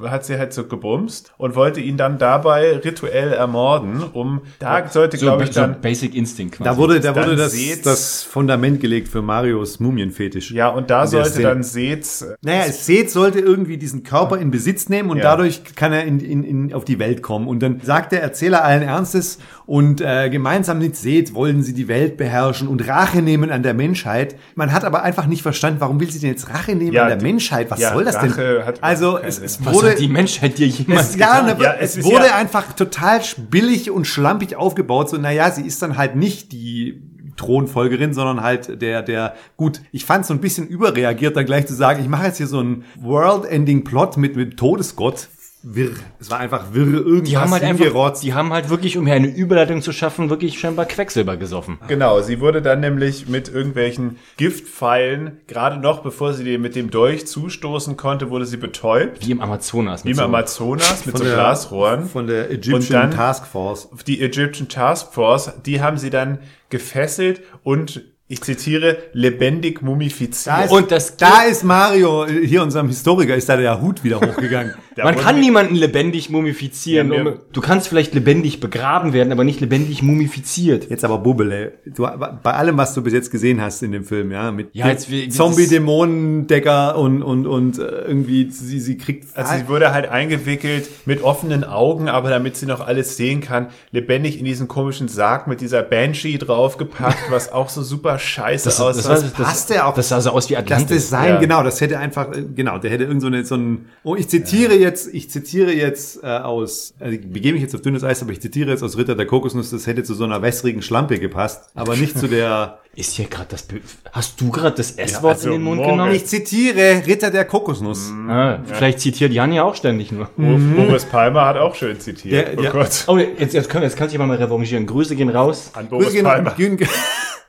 hat 0.05 0.25
sie 0.25 0.39
halt 0.39 0.53
so 0.53 0.65
gebumst 0.65 1.33
und 1.39 1.55
wollte 1.55 1.81
ihn 1.81 1.97
dann 1.97 2.19
dabei 2.19 2.77
rituell 2.79 3.33
ermorden, 3.33 4.03
um 4.13 4.43
da 4.59 4.89
sollte 4.89 5.17
So, 5.17 5.27
glaube 5.27 5.45
ich 5.45 5.53
so 5.53 5.61
dann 5.61 5.81
Basic 5.81 6.15
Instinct 6.15 6.57
quasi. 6.57 6.69
Da 6.69 6.77
wurde, 6.77 7.01
da 7.01 7.15
wurde 7.15 7.37
das, 7.37 7.53
seht's- 7.57 7.83
das 7.83 8.23
Fundament 8.23 8.81
gelegt 8.81 9.09
für 9.09 9.23
Marios 9.23 9.81
Mumienfetisch. 9.81 10.51
ja 10.51 10.69
und 10.69 10.91
da 10.91 11.07
sollte 11.07 11.43
dann 11.43 11.63
Seth 11.63 12.07
Naja, 12.43 12.71
Seth 12.73 13.11
sollte 13.11 13.41
irgendwie 13.41 13.77
diesen 13.79 14.03
Körper 14.03 14.39
in 14.39 14.51
Besitz 14.51 14.89
nehmen 14.89 15.11
und 15.11 15.19
Ja. 15.19 15.25
dadurch 15.25 15.63
kann 15.75 15.93
er 15.93 16.05
in, 16.05 16.21
in, 16.21 16.45
in, 16.45 16.73
auf 16.73 16.85
die 16.85 16.99
Welt 16.99 17.23
kommen. 17.23 17.49
Und 17.49 17.61
dann 17.63 17.81
sagt 17.83 18.13
der 18.13 18.23
Erzähler 18.23 18.65
allen 18.65 18.83
Ernstes 18.83 19.39
und 19.67 20.01
äh, 20.01 20.29
gemeinsam 20.31 20.79
mit 20.79 20.97
Seth 20.97 21.35
wollen 21.35 21.63
sie 21.63 21.75
die 21.75 21.89
Welt 21.89 22.17
beherrschen 22.17 22.69
und 22.69 22.87
Rache 22.87 23.23
nehmen 23.23 23.51
an 23.51 23.63
der 23.63 23.75
Menschheit. 23.75 24.37
Man 24.55 24.73
hat 24.73 24.85
aber 24.85 25.03
einfach 25.03 25.27
nicht 25.27 25.43
verstanden, 25.43 25.81
warum 25.81 25.99
will 26.01 26.11
sie 26.11 26.19
denn 26.21 26.31
jetzt 26.31 26.49
Rache 26.51 26.75
nehmen 26.75 26.93
Ja, 26.93 27.03
an 27.05 27.09
der 27.09 27.17
die- 27.19 27.25
Menschheit? 27.25 27.71
Was 27.71 27.81
ja, 27.81 27.93
soll 27.93 28.05
das 28.05 28.17
Rache 28.17 28.57
denn? 28.59 28.67
hat 28.67 28.83
also 28.83 29.19
es, 29.19 29.39
es 29.39 29.65
Was 29.65 29.75
wurde 29.75 29.91
hat 29.91 29.99
die 29.99 30.09
Menschheit 30.09 30.59
dir 30.59 30.67
jemals 30.69 31.11
es, 31.11 31.17
ja, 31.17 31.43
ne, 31.43 31.57
Ja, 31.61 31.75
es, 31.81 31.97
es 31.97 32.05
wurde 32.05 32.27
ja- 32.27 32.37
einfach 32.37 32.73
total 32.75 33.21
billig 33.51 33.91
und 33.91 34.07
schlampig 34.07 34.57
aufgebaut. 34.57 35.09
So, 35.11 35.17
naja, 35.17 35.51
sie 35.51 35.63
ist 35.63 35.83
dann 35.83 35.97
halt 35.97 36.17
nicht 36.17 36.53
die 36.53 37.03
Thronfolgerin, 37.37 38.15
sondern 38.15 38.43
halt 38.43 38.81
der, 38.81 39.03
der, 39.03 39.35
gut, 39.57 39.81
ich 39.93 40.05
fand 40.05 40.23
es 40.23 40.29
so 40.29 40.35
ein 40.35 40.41
bisschen 40.41 40.67
überreagiert, 40.67 41.37
dann 41.37 41.47
gleich 41.47 41.67
zu 41.67 41.75
sagen, 41.75 42.01
ich 42.01 42.09
mache 42.09 42.27
jetzt 42.27 42.39
hier 42.39 42.47
so 42.47 42.61
einen 42.61 42.85
World-Ending-Plot 43.01 44.17
mit, 44.17 44.37
mit 44.37 44.57
Todesgott. 44.57 45.29
Wirr. 45.69 45.91
Es 46.21 46.31
war 46.31 46.39
einfach 46.39 46.73
wirr 46.75 46.87
irgendwas 47.05 47.29
Die 47.29 47.37
haben 47.37 47.51
halt 47.51 47.65
einfach, 47.65 48.21
die 48.21 48.35
haben 48.35 48.53
halt 48.53 48.69
wirklich, 48.71 48.97
um 48.97 49.05
hier 49.07 49.17
eine 49.17 49.27
Überleitung 49.27 49.83
zu 49.83 49.91
schaffen, 49.91 50.31
wirklich 50.31 50.61
scheinbar 50.61 50.85
Quecksilber 50.87 51.37
gesoffen. 51.37 51.79
Genau, 51.89 52.21
sie 52.23 52.41
wurde 52.41 52.63
dann 52.63 52.79
nämlich 52.79 53.27
mit 53.29 53.49
irgendwelchen 53.49 54.19
Giftpfeilen, 54.37 55.41
gerade 55.49 55.79
noch 55.79 56.03
bevor 56.03 56.33
sie 56.35 56.45
dir 56.45 56.59
mit 56.61 56.77
dem 56.77 56.91
Dolch 56.91 57.27
zustoßen 57.27 57.97
konnte, 57.97 58.31
wurde 58.31 58.47
sie 58.47 58.57
betäubt. 58.59 59.27
Wie 59.27 59.33
im 59.33 59.41
Amazonas. 59.41 60.05
Wie 60.05 60.09
mit 60.11 60.17
im 60.17 60.19
so- 60.19 60.25
Amazonas 60.25 61.05
mit 61.05 61.19
so 61.19 61.25
der- 61.25 61.35
Glasrohren. 61.35 62.05
Von 62.07 62.27
der 62.29 62.45
Und 62.49 62.53
Egyptian 62.55 63.03
dann- 63.03 63.11
Task 63.11 63.47
Force. 63.47 63.89
Die 64.07 64.23
Egyptian 64.23 64.69
Task 64.69 65.13
Force, 65.13 65.53
die 65.67 65.81
haben 65.81 65.99
sie 65.99 66.11
dann 66.11 66.39
gefesselt 66.71 67.41
und, 67.65 68.03
ich 68.29 68.41
zitiere, 68.43 68.99
lebendig 69.13 69.83
mumifiziert. 69.83 70.57
Da 70.57 70.63
ist, 70.65 70.73
Und 70.73 70.91
das- 70.91 71.17
da 71.17 71.43
ist 71.43 71.63
Mario, 71.63 72.27
hier 72.27 72.63
unserem 72.63 72.89
Historiker, 72.89 73.37
ist 73.37 73.49
da 73.49 73.57
der 73.57 73.81
Hut 73.81 74.03
wieder 74.03 74.21
hochgegangen. 74.21 74.75
Man 74.97 75.15
kann 75.15 75.39
niemanden 75.39 75.75
lebendig 75.75 76.31
mumifizieren. 76.31 77.13
Ja, 77.13 77.21
um, 77.23 77.35
du 77.53 77.61
kannst 77.61 77.87
vielleicht 77.89 78.15
lebendig 78.15 78.61
begraben 78.61 79.13
werden, 79.13 79.31
aber 79.31 79.45
nicht 79.45 79.61
lebendig 79.61 80.03
mumifiziert. 80.03 80.89
Jetzt 80.89 81.05
aber 81.05 81.19
Bubbele. 81.19 81.75
Du, 81.85 82.03
bei 82.03 82.53
allem, 82.53 82.79
was 82.79 82.95
du 82.95 83.03
bis 83.03 83.13
jetzt 83.13 83.31
gesehen 83.31 83.61
hast 83.61 83.83
in 83.83 83.93
dem 83.93 84.05
Film, 84.05 84.33
ja, 84.33 84.51
mit 84.51 84.71
Ja, 84.73 84.89
jetzt 84.89 85.11
wie- 85.11 85.29
Zombie, 85.29 85.67
Dämonendecker 85.69 86.97
und, 86.99 87.23
und, 87.23 87.47
und 87.47 87.79
äh, 87.79 87.83
irgendwie, 87.83 88.51
sie, 88.51 88.81
sie 88.81 88.97
kriegt, 88.97 89.37
Also 89.37 89.55
sie 89.57 89.69
wurde 89.69 89.93
halt 89.93 90.09
eingewickelt 90.09 90.89
mit 91.05 91.23
offenen 91.23 91.63
Augen, 91.65 92.09
aber 92.09 92.31
damit 92.31 92.57
sie 92.57 92.67
noch 92.67 92.81
alles 92.81 93.17
sehen 93.17 93.41
kann, 93.41 93.69
lebendig 93.93 94.39
in 94.39 94.45
diesen 94.45 94.67
komischen 94.67 95.09
Sarg 95.09 95.47
mit 95.47 95.61
dieser 95.61 95.83
Banshee 95.83 96.39
draufgepackt, 96.39 97.31
was 97.31 97.53
auch 97.53 97.69
so 97.69 97.83
super 97.83 98.16
scheiße 98.19 98.65
Das, 98.65 98.81
aussah. 98.81 99.09
das, 99.15 99.23
das, 99.23 99.31
passt 99.33 99.71
ja 99.71 99.87
auch. 99.87 99.95
das 99.95 100.09
sah 100.09 100.21
so 100.21 100.31
aus 100.31 100.49
wie 100.51 100.55
das 100.55 100.63
Atlantis. 100.63 100.89
Design, 101.05 101.29
ja. 101.29 101.39
genau, 101.39 101.63
das 101.63 101.81
hätte 101.81 101.99
einfach, 101.99 102.33
äh, 102.33 102.43
genau, 102.55 102.79
der 102.79 102.91
hätte 102.91 103.05
irgend 103.05 103.21
so, 103.23 103.27
eine, 103.29 103.45
so 103.45 103.57
ein, 103.57 103.87
oh, 104.05 104.17
ich 104.17 104.29
zitiere 104.29 104.75
jetzt, 104.75 105.13
ich 105.13 105.31
zitiere 105.31 105.73
jetzt 105.73 106.23
äh, 106.23 106.27
aus, 106.27 106.95
also 107.01 107.13
ich 107.13 107.31
begebe 107.31 107.55
mich 107.55 107.63
jetzt 107.63 107.75
auf 107.75 107.83
dünnes 107.83 108.05
Eis, 108.05 108.23
aber 108.23 108.33
ich 108.33 108.41
zitiere 108.41 108.71
jetzt 108.71 108.83
aus 108.83 108.97
Ritter 108.97 109.15
der 109.15 109.27
Kokosnuss, 109.27 109.71
das 109.71 109.87
hätte 109.87 110.03
zu 110.03 110.15
so 110.15 110.25
einer 110.25 110.43
wässrigen 110.43 110.83
Schlampe 110.83 111.19
gepasst, 111.19 111.71
aber 111.75 111.97
nicht 111.97 112.19
zu 112.19 112.29
der, 112.29 112.79
Ist 112.97 113.13
hier 113.13 113.27
gerade 113.27 113.49
das. 113.51 113.63
Be 113.63 113.83
Hast 114.11 114.41
du 114.41 114.51
gerade 114.51 114.75
das 114.75 114.93
S-Wort 114.93 115.35
also 115.35 115.49
in 115.49 115.57
den 115.57 115.63
Mund 115.65 115.83
morgen. 115.83 115.93
genommen? 115.99 116.13
ich 116.15 116.25
zitiere 116.25 117.03
Ritter 117.07 117.31
der 117.31 117.45
Kokosnuss. 117.45 118.11
Ah, 118.27 118.61
Vielleicht 118.65 119.01
zitiert 119.01 119.33
Jan 119.35 119.53
ja 119.53 119.65
auch 119.65 119.75
ständig 119.75 120.13
nur. 120.13 120.31
Boris 120.35 121.05
Palmer 121.05 121.45
hat 121.45 121.59
auch 121.59 121.75
schön 121.75 122.01
zitiert. 122.01 122.59
Der- 122.59 122.59
oh 122.59 122.73
Gott. 122.73 123.05
Oh, 123.07 123.19
jetzt, 123.19 123.53
jetzt, 123.53 123.69
können 123.69 123.83
jetzt 123.85 123.99
kann 123.99 124.09
ich 124.09 124.17
mal 124.17 124.31
revanchieren. 124.31 124.87
Grüße 124.87 125.15
gehen 125.15 125.29
raus. 125.29 125.73
An 125.75 125.89
Boris 125.89 126.07
Grüße 126.07 126.17
gehen, 126.17 126.25
Palmer. 126.25 126.53
gehen, 126.53 126.79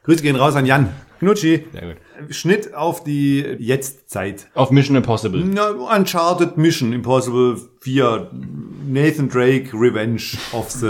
Grüße 0.08 0.24
gehen 0.24 0.38
raus 0.38 0.56
an 0.56 0.66
Jan. 0.66 0.90
Knutschi. 1.20 1.66
Sehr 1.74 1.82
gut. 1.82 2.34
Schnitt 2.34 2.74
auf 2.74 3.04
die 3.04 3.42
Jetztzeit. 3.60 4.48
Auf 4.54 4.72
Mission 4.72 4.96
Impossible. 4.96 5.44
Na, 5.44 5.72
Uncharted 5.72 6.58
Mission 6.58 6.94
Impossible 6.94 7.58
4 7.82 8.32
Nathan 8.88 9.28
Drake 9.28 9.74
Revenge 9.74 10.38
of 10.54 10.72
the, 10.72 10.86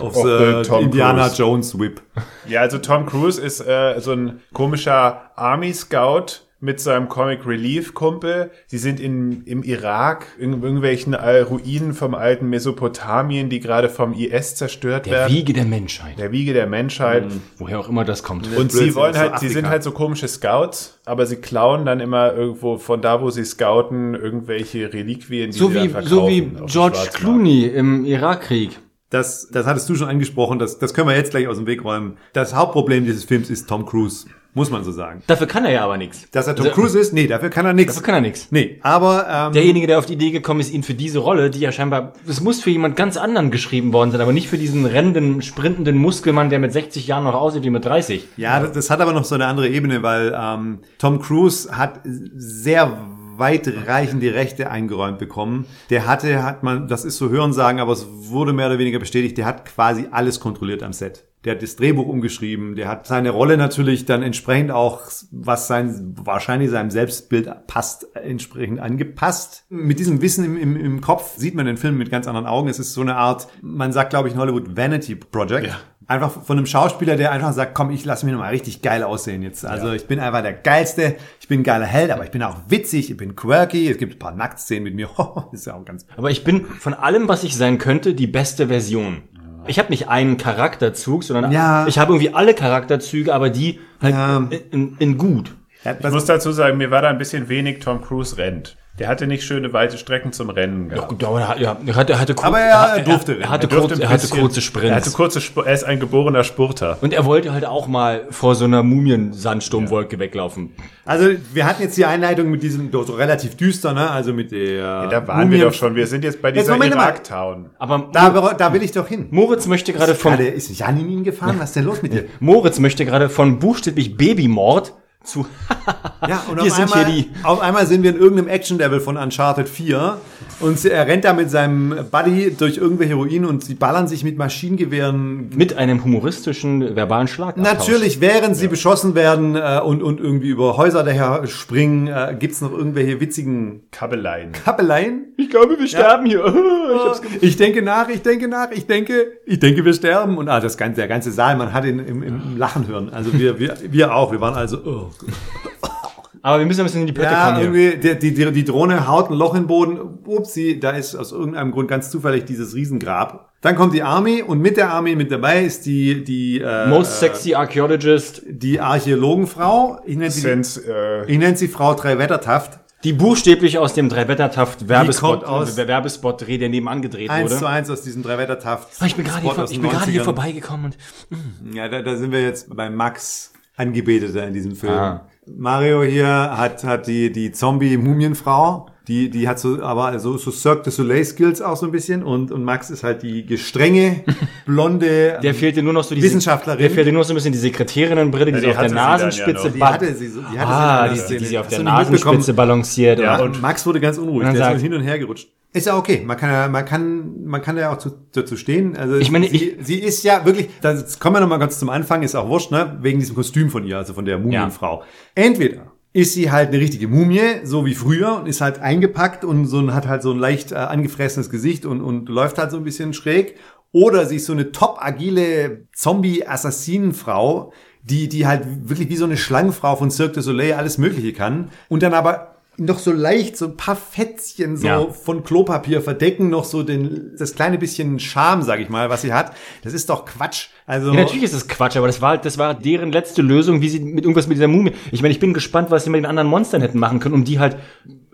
of 0.00 0.16
Of 0.16 0.22
the, 0.24 0.62
the 0.64 0.76
Indiana 0.80 1.24
Cruise. 1.26 1.36
Jones 1.36 1.78
Whip. 1.78 2.00
Ja, 2.48 2.62
also 2.62 2.78
Tom 2.78 3.04
Cruise 3.04 3.38
ist 3.38 3.60
äh, 3.60 4.00
so 4.00 4.12
ein 4.12 4.40
komischer 4.54 5.30
Army 5.36 5.74
Scout 5.74 6.40
mit 6.62 6.80
seinem 6.80 7.08
Comic 7.08 7.44
Relief 7.44 7.92
Kumpel. 7.92 8.50
Sie 8.68 8.78
sind 8.78 9.00
in, 9.00 9.42
im 9.44 9.62
Irak, 9.64 10.26
in 10.38 10.62
irgendwelchen 10.62 11.12
Ruinen 11.14 11.92
vom 11.92 12.14
alten 12.14 12.48
Mesopotamien, 12.48 13.48
die 13.50 13.58
gerade 13.60 13.88
vom 13.88 14.14
IS 14.14 14.54
zerstört 14.54 15.06
Der 15.06 15.12
werden. 15.12 15.34
Wiege 15.34 15.52
der 15.52 15.64
Menschheit. 15.64 16.18
der 16.18 16.30
Wiege 16.30 16.52
der 16.52 16.68
Menschheit. 16.68 17.24
Woher 17.58 17.80
auch 17.80 17.88
immer 17.88 18.04
das 18.04 18.22
kommt. 18.22 18.46
Und 18.56 18.70
sie 18.70 18.78
Blödsinn, 18.78 18.94
wollen 18.94 19.14
so 19.14 19.20
halt, 19.20 19.38
sie 19.40 19.48
sind 19.48 19.68
halt 19.68 19.82
so 19.82 19.90
komische 19.90 20.28
Scouts, 20.28 21.00
aber 21.04 21.26
sie 21.26 21.36
klauen 21.36 21.84
dann 21.84 21.98
immer 22.00 22.32
irgendwo 22.32 22.78
von 22.78 23.02
da, 23.02 23.20
wo 23.20 23.30
sie 23.30 23.44
scouten, 23.44 24.14
irgendwelche 24.14 24.92
Reliquien, 24.92 25.50
die 25.50 25.58
So 25.58 25.68
sie 25.68 25.74
dann 25.74 25.84
wie, 25.84 25.88
verkaufen. 25.88 26.08
so 26.10 26.28
wie 26.28 26.50
George. 26.66 26.98
Clooney 27.12 27.64
im 27.66 28.04
Irakkrieg. 28.04 28.78
Das, 29.10 29.48
das 29.50 29.66
hattest 29.66 29.88
du 29.90 29.94
schon 29.94 30.08
angesprochen, 30.08 30.58
das, 30.58 30.78
das 30.78 30.94
können 30.94 31.08
wir 31.08 31.16
jetzt 31.16 31.32
gleich 31.32 31.46
aus 31.48 31.58
dem 31.58 31.66
Weg 31.66 31.84
räumen. 31.84 32.16
Das 32.32 32.54
Hauptproblem 32.54 33.04
dieses 33.04 33.24
Films 33.24 33.50
ist 33.50 33.68
Tom 33.68 33.84
Cruise, 33.84 34.26
muss 34.54 34.70
man 34.70 34.84
so 34.84 34.92
sagen. 34.92 35.22
Dafür 35.26 35.46
kann 35.46 35.64
er 35.64 35.72
ja 35.72 35.84
aber 35.84 35.96
nichts. 35.96 36.30
Dass 36.30 36.46
er 36.46 36.54
Tom 36.54 36.66
Also, 36.66 36.74
Cruise 36.74 36.98
ist? 36.98 37.12
Nee, 37.12 37.26
dafür 37.26 37.48
kann 37.48 37.64
er 37.64 37.72
nichts. 37.72 37.94
Dafür 37.94 38.06
kann 38.06 38.14
er 38.16 38.20
nichts. 38.20 38.48
Nee, 38.50 38.78
aber 38.82 39.26
ähm, 39.28 39.52
Derjenige, 39.52 39.86
der 39.86 39.98
auf 39.98 40.06
die 40.06 40.12
Idee 40.14 40.30
gekommen 40.30 40.60
ist, 40.60 40.70
ihn 40.72 40.82
für 40.82 40.94
diese 40.94 41.20
Rolle, 41.20 41.50
die 41.50 41.60
ja 41.60 41.72
scheinbar, 41.72 42.12
es 42.26 42.40
muss 42.40 42.60
für 42.60 42.70
jemand 42.70 42.96
ganz 42.96 43.16
anderen 43.16 43.50
geschrieben 43.50 43.92
worden 43.92 44.10
sein, 44.10 44.20
aber 44.20 44.32
nicht 44.32 44.48
für 44.48 44.58
diesen 44.58 44.84
rennenden, 44.84 45.42
sprintenden 45.42 45.96
Muskelmann, 45.96 46.50
der 46.50 46.58
mit 46.58 46.72
60 46.72 47.06
Jahren 47.06 47.24
noch 47.24 47.34
aussieht 47.34 47.64
wie 47.64 47.70
mit 47.70 47.84
30. 47.84 48.28
Ja, 48.36 48.60
das, 48.60 48.72
das 48.72 48.90
hat 48.90 49.00
aber 49.00 49.12
noch 49.12 49.24
so 49.24 49.34
eine 49.34 49.46
andere 49.46 49.68
Ebene, 49.68 50.02
weil 50.02 50.36
ähm, 50.38 50.80
Tom 50.98 51.20
Cruise 51.20 51.76
hat 51.76 52.00
sehr 52.04 52.98
weitreichende 53.36 54.34
Rechte 54.34 54.70
eingeräumt 54.70 55.18
bekommen. 55.18 55.66
Der 55.90 56.06
hatte, 56.06 56.42
hat 56.42 56.62
man, 56.62 56.88
das 56.88 57.04
ist 57.04 57.16
so 57.16 57.30
Hörensagen, 57.30 57.80
aber 57.80 57.92
es 57.92 58.06
wurde 58.10 58.52
mehr 58.52 58.66
oder 58.66 58.78
weniger 58.78 58.98
bestätigt, 58.98 59.38
der 59.38 59.46
hat 59.46 59.64
quasi 59.64 60.06
alles 60.10 60.40
kontrolliert 60.40 60.82
am 60.82 60.92
Set. 60.92 61.24
Der 61.44 61.54
hat 61.54 61.62
das 61.62 61.74
Drehbuch 61.74 62.06
umgeschrieben, 62.06 62.76
der 62.76 62.88
hat 62.88 63.06
seine 63.06 63.30
Rolle 63.30 63.56
natürlich 63.56 64.04
dann 64.04 64.22
entsprechend 64.22 64.70
auch, 64.70 65.00
was 65.32 65.66
sein, 65.66 66.14
wahrscheinlich 66.16 66.70
seinem 66.70 66.90
Selbstbild 66.90 67.66
passt, 67.66 68.14
entsprechend 68.14 68.78
angepasst. 68.78 69.64
Mit 69.68 69.98
diesem 69.98 70.22
Wissen 70.22 70.44
im, 70.44 70.56
im, 70.56 70.76
im 70.76 71.00
Kopf 71.00 71.36
sieht 71.36 71.56
man 71.56 71.66
den 71.66 71.76
Film 71.76 71.98
mit 71.98 72.10
ganz 72.10 72.28
anderen 72.28 72.46
Augen. 72.46 72.68
Es 72.68 72.78
ist 72.78 72.92
so 72.92 73.00
eine 73.00 73.16
Art, 73.16 73.48
man 73.60 73.92
sagt, 73.92 74.10
glaube 74.10 74.28
ich, 74.28 74.34
in 74.34 74.40
Hollywood 74.40 74.76
Vanity 74.76 75.16
Project. 75.16 75.66
Ja. 75.66 75.80
Einfach 76.06 76.42
von 76.42 76.58
einem 76.58 76.66
Schauspieler, 76.66 77.16
der 77.16 77.32
einfach 77.32 77.52
sagt, 77.52 77.74
komm, 77.74 77.90
ich 77.90 78.04
lasse 78.04 78.26
mich 78.26 78.32
nochmal 78.32 78.50
richtig 78.50 78.82
geil 78.82 79.02
aussehen 79.02 79.42
jetzt. 79.42 79.64
Also 79.64 79.92
ich 79.92 80.06
bin 80.06 80.18
einfach 80.20 80.42
der 80.42 80.52
Geilste, 80.52 81.16
ich 81.40 81.48
bin 81.48 81.60
ein 81.60 81.64
geiler 81.64 81.86
Held, 81.86 82.10
aber 82.10 82.24
ich 82.24 82.30
bin 82.30 82.42
auch 82.42 82.56
witzig, 82.68 83.10
ich 83.10 83.16
bin 83.16 83.36
quirky, 83.36 83.88
es 83.88 83.98
gibt 83.98 84.16
ein 84.16 84.18
paar 84.18 84.34
Nacktszenen 84.34 84.84
mit 84.84 84.94
mir. 84.94 85.08
ist 85.52 85.66
ja 85.66 85.74
auch 85.74 85.84
ganz... 85.84 86.06
Aber 86.16 86.30
ich 86.30 86.44
bin 86.44 86.66
von 86.66 86.94
allem, 86.94 87.28
was 87.28 87.44
ich 87.44 87.56
sein 87.56 87.78
könnte, 87.78 88.14
die 88.14 88.26
beste 88.26 88.68
Version. 88.68 89.22
Ich 89.66 89.78
habe 89.78 89.90
nicht 89.90 90.08
einen 90.08 90.36
Charakterzug, 90.36 91.24
sondern 91.24 91.52
Ja. 91.52 91.86
ich 91.86 91.98
habe 91.98 92.12
irgendwie 92.12 92.34
alle 92.34 92.54
Charakterzüge, 92.54 93.32
aber 93.34 93.50
die 93.50 93.80
halt 94.00 94.14
Ja. 94.14 94.48
in, 94.70 94.96
in 94.98 95.18
gut. 95.18 95.54
Ja, 95.84 95.96
Ich 95.98 96.10
muss 96.10 96.24
dazu 96.26 96.52
sagen, 96.52 96.78
mir 96.78 96.90
war 96.90 97.02
da 97.02 97.08
ein 97.08 97.18
bisschen 97.18 97.48
wenig 97.48 97.80
Tom 97.80 98.00
Cruise 98.02 98.38
rennt. 98.38 98.76
Der 98.98 99.08
hatte 99.08 99.26
nicht 99.26 99.42
schöne 99.44 99.72
weite 99.72 99.96
Strecken 99.96 100.32
zum 100.32 100.50
Rennen 100.50 100.90
gehabt. 100.90 101.20
Ja, 101.22 101.38
er 101.38 101.48
hat- 101.48 101.58
ja, 101.58 101.76
er 101.86 101.96
hatte, 101.96 102.12
er 102.12 102.20
hatte, 102.20 102.34
Aber 102.42 102.58
er 102.60 103.00
durfte 103.02 103.38
er, 103.40 103.48
hatte, 103.48 103.64
Er 103.66 103.68
durfte 103.70 103.88
kurz, 103.94 104.00
er 104.00 104.08
hatte 104.10 104.20
bisschen- 104.22 104.40
kurze 104.40 104.58
Er, 104.58 104.62
Sprints. 104.62 104.94
hatte 104.96 105.10
kurze 105.12 105.38
Sp 105.40 105.60
er 105.64 105.72
ist 105.72 105.84
ein 105.84 105.98
geborener 105.98 106.44
Spurter. 106.44 106.98
und 107.00 107.14
er 107.14 107.24
wollte 107.24 107.52
halt 107.54 107.64
auch 107.64 107.86
mal 107.88 108.26
vor 108.30 108.54
so 108.54 108.66
einer 108.66 108.82
Mumien-Sandsturmwolke 108.82 110.18
weglaufen. 110.18 110.74
Also 111.06 111.26
wir 111.54 111.64
hatten 111.66 111.82
jetzt 111.82 111.96
die 111.96 112.04
Einleitung 112.04 112.50
mit 112.50 112.62
diesem 112.62 112.92
so 112.92 113.00
relativ 113.14 113.56
düster, 113.56 113.92
ne? 113.94 114.10
Also 114.10 114.32
mit 114.34 114.52
der. 114.52 115.08
Da 115.08 115.26
waren 115.26 115.50
wir 115.50 115.64
doch 115.64 115.72
schon. 115.74 115.94
Wir 115.94 116.06
sind 116.06 116.22
jetzt 116.22 116.42
bei 116.42 116.52
dieser. 116.52 116.76
Irak-Town. 116.76 117.70
Aber 117.78 118.10
Da, 118.12 118.54
da 118.58 118.72
will 118.74 118.82
ich 118.82 118.92
doch 118.92 119.08
hin. 119.08 119.26
Moritz 119.30 119.66
möchte 119.66 119.92
gerade 119.94 120.14
von 120.14 120.38
ist 120.38 120.78
Jan 120.78 121.00
in 121.00 121.08
ihn 121.08 121.24
gefahren? 121.24 121.56
Was 121.58 121.70
ist 121.70 121.76
denn 121.76 121.84
los 121.84 122.02
mit 122.02 122.12
dir? 122.12 122.24
Moritz 122.40 122.78
möchte 122.78 123.04
gerade 123.06 123.28
von 123.30 123.58
buchstäblich 123.58 124.16
Babymord 124.16 124.92
zu 125.24 125.46
Ja, 126.28 126.44
und 126.50 126.60
auf 126.60 126.70
sind 126.70 126.92
einmal, 126.92 127.06
hier 127.06 127.24
die- 127.24 127.44
auf 127.44 127.60
einmal 127.60 127.86
sind 127.86 128.02
wir 128.02 128.10
in 128.10 128.16
irgendeinem 128.16 128.48
Action-Level 128.48 129.00
von 129.00 129.16
Uncharted 129.16 129.68
4 129.68 130.18
und 130.60 130.84
er 130.84 131.06
rennt 131.06 131.24
da 131.24 131.32
mit 131.32 131.50
seinem 131.50 131.94
Buddy 132.10 132.54
durch 132.56 132.76
irgendwelche 132.76 133.14
Ruinen 133.14 133.44
und 133.44 133.64
sie 133.64 133.74
ballern 133.74 134.06
sich 134.06 134.22
mit 134.22 134.38
Maschinengewehren. 134.38 135.50
mit 135.56 135.76
einem 135.76 136.04
humoristischen 136.04 136.94
verbalen 136.94 137.26
Schlag. 137.28 137.56
Natürlich, 137.56 138.20
während 138.20 138.56
sie 138.56 138.68
beschossen 138.68 139.14
werden 139.14 139.56
äh, 139.56 139.80
und, 139.84 140.02
und 140.02 140.20
irgendwie 140.20 140.48
über 140.48 140.76
Häuser 140.76 141.02
daher 141.02 141.46
springen, 141.46 142.06
äh, 142.06 142.36
gibt's 142.38 142.60
noch 142.60 142.72
irgendwelche 142.72 143.20
witzigen 143.20 143.82
Kabeleien. 143.90 144.52
Kappeleien. 144.52 145.26
Ich 145.36 145.50
glaube, 145.50 145.78
wir 145.78 145.86
sterben 145.88 146.26
hier. 146.26 146.42
Ich 146.92 146.98
hab's 147.08 147.22
Ich 147.40 147.56
denke 147.56 147.80
nach, 147.80 148.08
ich 148.08 148.20
denke 148.22 148.48
nach, 148.48 148.70
ich 148.70 148.86
denke, 148.86 149.26
ich 149.46 149.58
denke, 149.58 149.84
wir 149.84 149.94
sterben. 149.94 150.36
Und 150.36 150.48
ah, 150.48 150.60
das 150.60 150.76
ganze, 150.76 150.96
der 150.96 151.08
ganze 151.08 151.32
Saal, 151.32 151.56
man 151.56 151.72
hat 151.72 151.84
ihn 151.86 151.98
im, 152.00 152.22
im 152.22 152.58
Lachen 152.58 152.86
hören. 152.86 153.08
Also 153.10 153.32
wir, 153.32 153.58
wir, 153.58 153.74
wir 153.82 154.14
auch. 154.14 154.30
Wir 154.30 154.40
waren 154.40 154.54
also, 154.54 154.78
oh 154.84 155.10
Aber 156.44 156.58
wir 156.58 156.66
müssen 156.66 156.80
ein 156.80 156.86
bisschen 156.86 157.02
in 157.02 157.06
die 157.06 157.12
Pötte 157.12 157.30
Ja, 157.30 157.52
kommen. 157.52 157.72
hier. 157.72 157.84
irgendwie, 157.94 158.16
die, 158.18 158.34
die, 158.34 158.52
die, 158.52 158.64
Drohne 158.64 159.06
haut 159.06 159.30
ein 159.30 159.34
Loch 159.34 159.54
in 159.54 159.62
den 159.62 159.66
Boden. 159.68 159.98
Upsi, 160.26 160.80
da 160.80 160.90
ist 160.90 161.14
aus 161.14 161.30
irgendeinem 161.30 161.70
Grund 161.70 161.86
ganz 161.88 162.10
zufällig 162.10 162.44
dieses 162.46 162.74
Riesengrab. 162.74 163.52
Dann 163.60 163.76
kommt 163.76 163.94
die 163.94 164.02
Army 164.02 164.42
und 164.42 164.58
mit 164.60 164.76
der 164.76 164.90
Army 164.92 165.14
mit 165.14 165.30
dabei 165.30 165.62
ist 165.62 165.86
die, 165.86 166.24
die, 166.24 166.58
äh, 166.60 166.88
Most 166.88 167.20
sexy 167.20 167.54
archaeologist, 167.54 168.42
die 168.48 168.80
Archäologenfrau. 168.80 170.00
Ich 170.04 170.16
nenne 170.16 170.32
sie, 170.32 170.40
Sind, 170.40 170.84
äh, 170.84 171.24
ich 171.30 171.38
nenne 171.38 171.56
sie 171.56 171.68
Frau 171.68 171.94
Dreiwettertaft. 171.94 172.80
die 173.04 173.12
buchstäblich 173.12 173.78
aus 173.78 173.94
dem 173.94 174.08
Dreiwettertaft 174.08 174.88
Werbespot, 174.88 175.44
aus- 175.44 175.78
äh, 175.78 175.86
Werbespot 175.86 176.40
Dreh, 176.44 176.58
der 176.58 176.70
nebenan 176.70 177.02
gedreht 177.02 177.30
Eins 177.30 177.50
zu 177.52 177.56
wurde. 177.58 177.68
eins 177.68 177.88
aus 177.88 178.02
diesem 178.02 178.24
Dreiwettertaft. 178.24 178.88
Ah, 178.98 179.06
Ich 179.06 179.14
bin 179.14 179.24
gerade 179.24 179.42
hier, 179.42 179.50
vor- 179.52 179.64
ich 179.70 179.80
bin 179.80 179.90
gerade 179.90 180.10
hier 180.10 180.22
90ern. 180.22 180.24
vorbeigekommen 180.24 180.86
und 180.86 181.76
Ja, 181.76 181.88
da, 181.88 182.02
da 182.02 182.16
sind 182.16 182.32
wir 182.32 182.42
jetzt 182.42 182.74
bei 182.74 182.90
Max 182.90 183.51
Angebeteter 183.76 184.46
in 184.46 184.52
diesem 184.54 184.76
Film. 184.76 184.92
Ah. 184.92 185.26
Mario 185.46 186.02
hier 186.02 186.26
hat, 186.28 186.84
hat 186.84 187.06
die, 187.06 187.32
die 187.32 187.52
Zombie-Mumienfrau. 187.52 188.86
Die, 189.08 189.30
die 189.30 189.48
hat 189.48 189.58
so, 189.58 189.82
aber 189.82 190.16
so, 190.20 190.36
so 190.38 190.52
Cirque 190.52 190.84
du 190.84 190.90
Soleil 190.92 191.24
Skills 191.24 191.60
auch 191.60 191.76
so 191.76 191.86
ein 191.86 191.90
bisschen 191.90 192.22
und, 192.22 192.52
und 192.52 192.62
Max 192.62 192.88
ist 192.88 193.02
halt 193.02 193.24
die 193.24 193.44
gestrenge, 193.44 194.20
blonde, 194.64 195.40
der 195.42 195.54
fehlte 195.56 195.82
nur 195.82 195.92
noch 195.92 196.04
so 196.04 196.14
die 196.14 196.22
Wissenschaftlerin. 196.22 196.78
Der 196.78 196.88
fehlte 196.90 197.10
nur 197.10 197.22
noch 197.22 197.26
so 197.26 197.32
ein 197.32 197.34
bisschen 197.34 197.50
die 197.50 197.58
Sekretärinnenbrille, 197.58 198.52
die 198.52 198.58
Ja, 198.58 198.60
so 198.60 198.66
die 198.66 198.70
auf 198.70 198.78
der 198.78 198.88
sie 198.88 198.94
dann 198.94 199.04
ja 199.04 199.10
Nasenspitze 199.18 199.70
die 199.72 199.82
hatte 199.82 200.14
sie 200.14 200.28
so, 200.28 200.40
die 200.42 200.56
hatte 200.58 200.70
Ah, 200.70 201.08
sie 201.16 201.20
die, 201.22 201.32
die, 201.32 201.38
die 201.40 201.44
sie 201.46 201.58
auf 201.58 201.66
der? 201.66 201.82
Nasenspitze 201.82 202.54
balanciert. 202.54 203.18
Ja, 203.18 203.38
und 203.40 203.56
Und 203.56 203.60
Max 203.62 203.84
wurde 203.84 203.98
ganz 203.98 204.18
unruhig, 204.18 204.44
der 204.44 204.52
dann 204.52 204.54
ist 204.54 204.58
so 204.66 204.70
sagt- 204.70 204.80
hin 204.82 204.94
und 204.94 205.02
her 205.02 205.18
gerutscht. 205.18 205.48
Ist 205.74 205.86
ja 205.86 205.96
okay, 205.96 206.22
man 206.24 206.36
kann 206.36 206.50
ja, 206.50 206.68
man 206.68 206.84
kann, 206.84 207.44
man 207.44 207.62
kann 207.62 207.78
ja 207.78 207.92
auch 207.92 207.98
zu, 207.98 208.10
dazu 208.32 208.56
stehen. 208.56 208.94
Also 208.96 209.16
Ich 209.16 209.30
meine, 209.30 209.48
sie, 209.48 209.78
sie 209.80 210.00
ist 210.00 210.22
ja 210.22 210.44
wirklich, 210.44 210.68
das 210.82 211.18
kommen 211.18 211.36
wir 211.36 211.40
nochmal 211.40 211.58
ganz 211.58 211.78
zum 211.78 211.88
Anfang, 211.88 212.22
ist 212.22 212.34
auch 212.34 212.48
wurscht, 212.48 212.70
ne, 212.70 212.98
wegen 213.00 213.18
diesem 213.18 213.34
Kostüm 213.34 213.70
von 213.70 213.86
ihr, 213.86 213.96
also 213.96 214.12
von 214.12 214.26
der 214.26 214.38
Mumienfrau. 214.38 215.02
Entweder 215.34 215.92
ist 216.12 216.34
sie 216.34 216.50
halt 216.50 216.68
eine 216.68 216.78
richtige 216.78 217.08
Mumie, 217.08 217.64
so 217.64 217.86
wie 217.86 217.94
früher, 217.94 218.36
und 218.36 218.46
ist 218.46 218.60
halt 218.60 218.80
eingepackt 218.80 219.46
und 219.46 219.64
so 219.66 219.92
hat 219.94 220.06
halt 220.06 220.22
so 220.22 220.32
ein 220.32 220.38
leicht 220.38 220.72
äh, 220.72 220.76
angefressenes 220.76 221.48
Gesicht 221.48 221.86
und, 221.86 222.02
und 222.02 222.28
läuft 222.28 222.58
halt 222.58 222.70
so 222.70 222.76
ein 222.76 222.84
bisschen 222.84 223.14
schräg. 223.14 223.56
Oder 223.92 224.26
sie 224.26 224.36
ist 224.36 224.46
so 224.46 224.52
eine 224.52 224.72
top 224.72 224.98
agile 225.00 225.86
Zombie-Assassinenfrau, 225.94 227.72
die, 228.02 228.28
die 228.28 228.46
halt 228.46 228.88
wirklich 228.88 229.08
wie 229.08 229.16
so 229.16 229.24
eine 229.24 229.36
Schlangenfrau 229.36 229.96
von 229.96 230.10
Cirque 230.10 230.34
du 230.34 230.42
Soleil 230.42 230.74
alles 230.74 230.98
Mögliche 230.98 231.32
kann. 231.32 231.70
Und 231.88 232.02
dann 232.02 232.14
aber 232.14 232.51
noch 232.84 232.98
so 232.98 233.12
leicht, 233.12 233.56
so 233.56 233.66
ein 233.66 233.76
paar 233.76 233.96
Fetzchen 233.96 234.76
so 234.76 234.86
Ja. 234.86 235.06
von 235.10 235.44
Klopapier 235.44 236.00
verdecken 236.02 236.48
noch 236.50 236.64
so 236.64 236.82
den, 236.82 237.32
das 237.38 237.54
kleine 237.54 237.78
bisschen 237.78 238.18
Charme, 238.18 238.62
sag 238.62 238.80
ich 238.80 238.88
mal, 238.88 239.08
was 239.10 239.22
sie 239.22 239.32
hat. 239.32 239.52
Das 239.82 239.92
ist 239.92 240.08
doch 240.10 240.24
Quatsch. 240.24 240.68
Also, 240.86 241.08
Ja, 241.12 241.20
natürlich 241.20 241.44
ist 241.44 241.54
das 241.54 241.68
Quatsch, 241.68 241.96
aber 241.96 242.06
das 242.06 242.20
war 242.20 242.30
halt, 242.30 242.44
das 242.44 242.58
war 242.58 242.74
deren 242.74 243.12
letzte 243.12 243.42
Lösung, 243.42 243.80
wie 243.80 243.88
sie 243.88 244.00
mit 244.00 244.24
irgendwas 244.24 244.46
mit 244.48 244.56
dieser 244.56 244.68
Mumie. 244.68 244.92
Ich 245.10 245.22
meine, 245.22 245.32
ich 245.32 245.40
bin 245.40 245.54
gespannt, 245.54 245.90
was 245.90 246.04
sie 246.04 246.10
mit 246.10 246.18
den 246.18 246.26
anderen 246.26 246.48
Monstern 246.48 246.80
hätten 246.82 246.98
machen 246.98 247.20
können, 247.20 247.34
um 247.34 247.44
die 247.44 247.58
halt, 247.58 247.76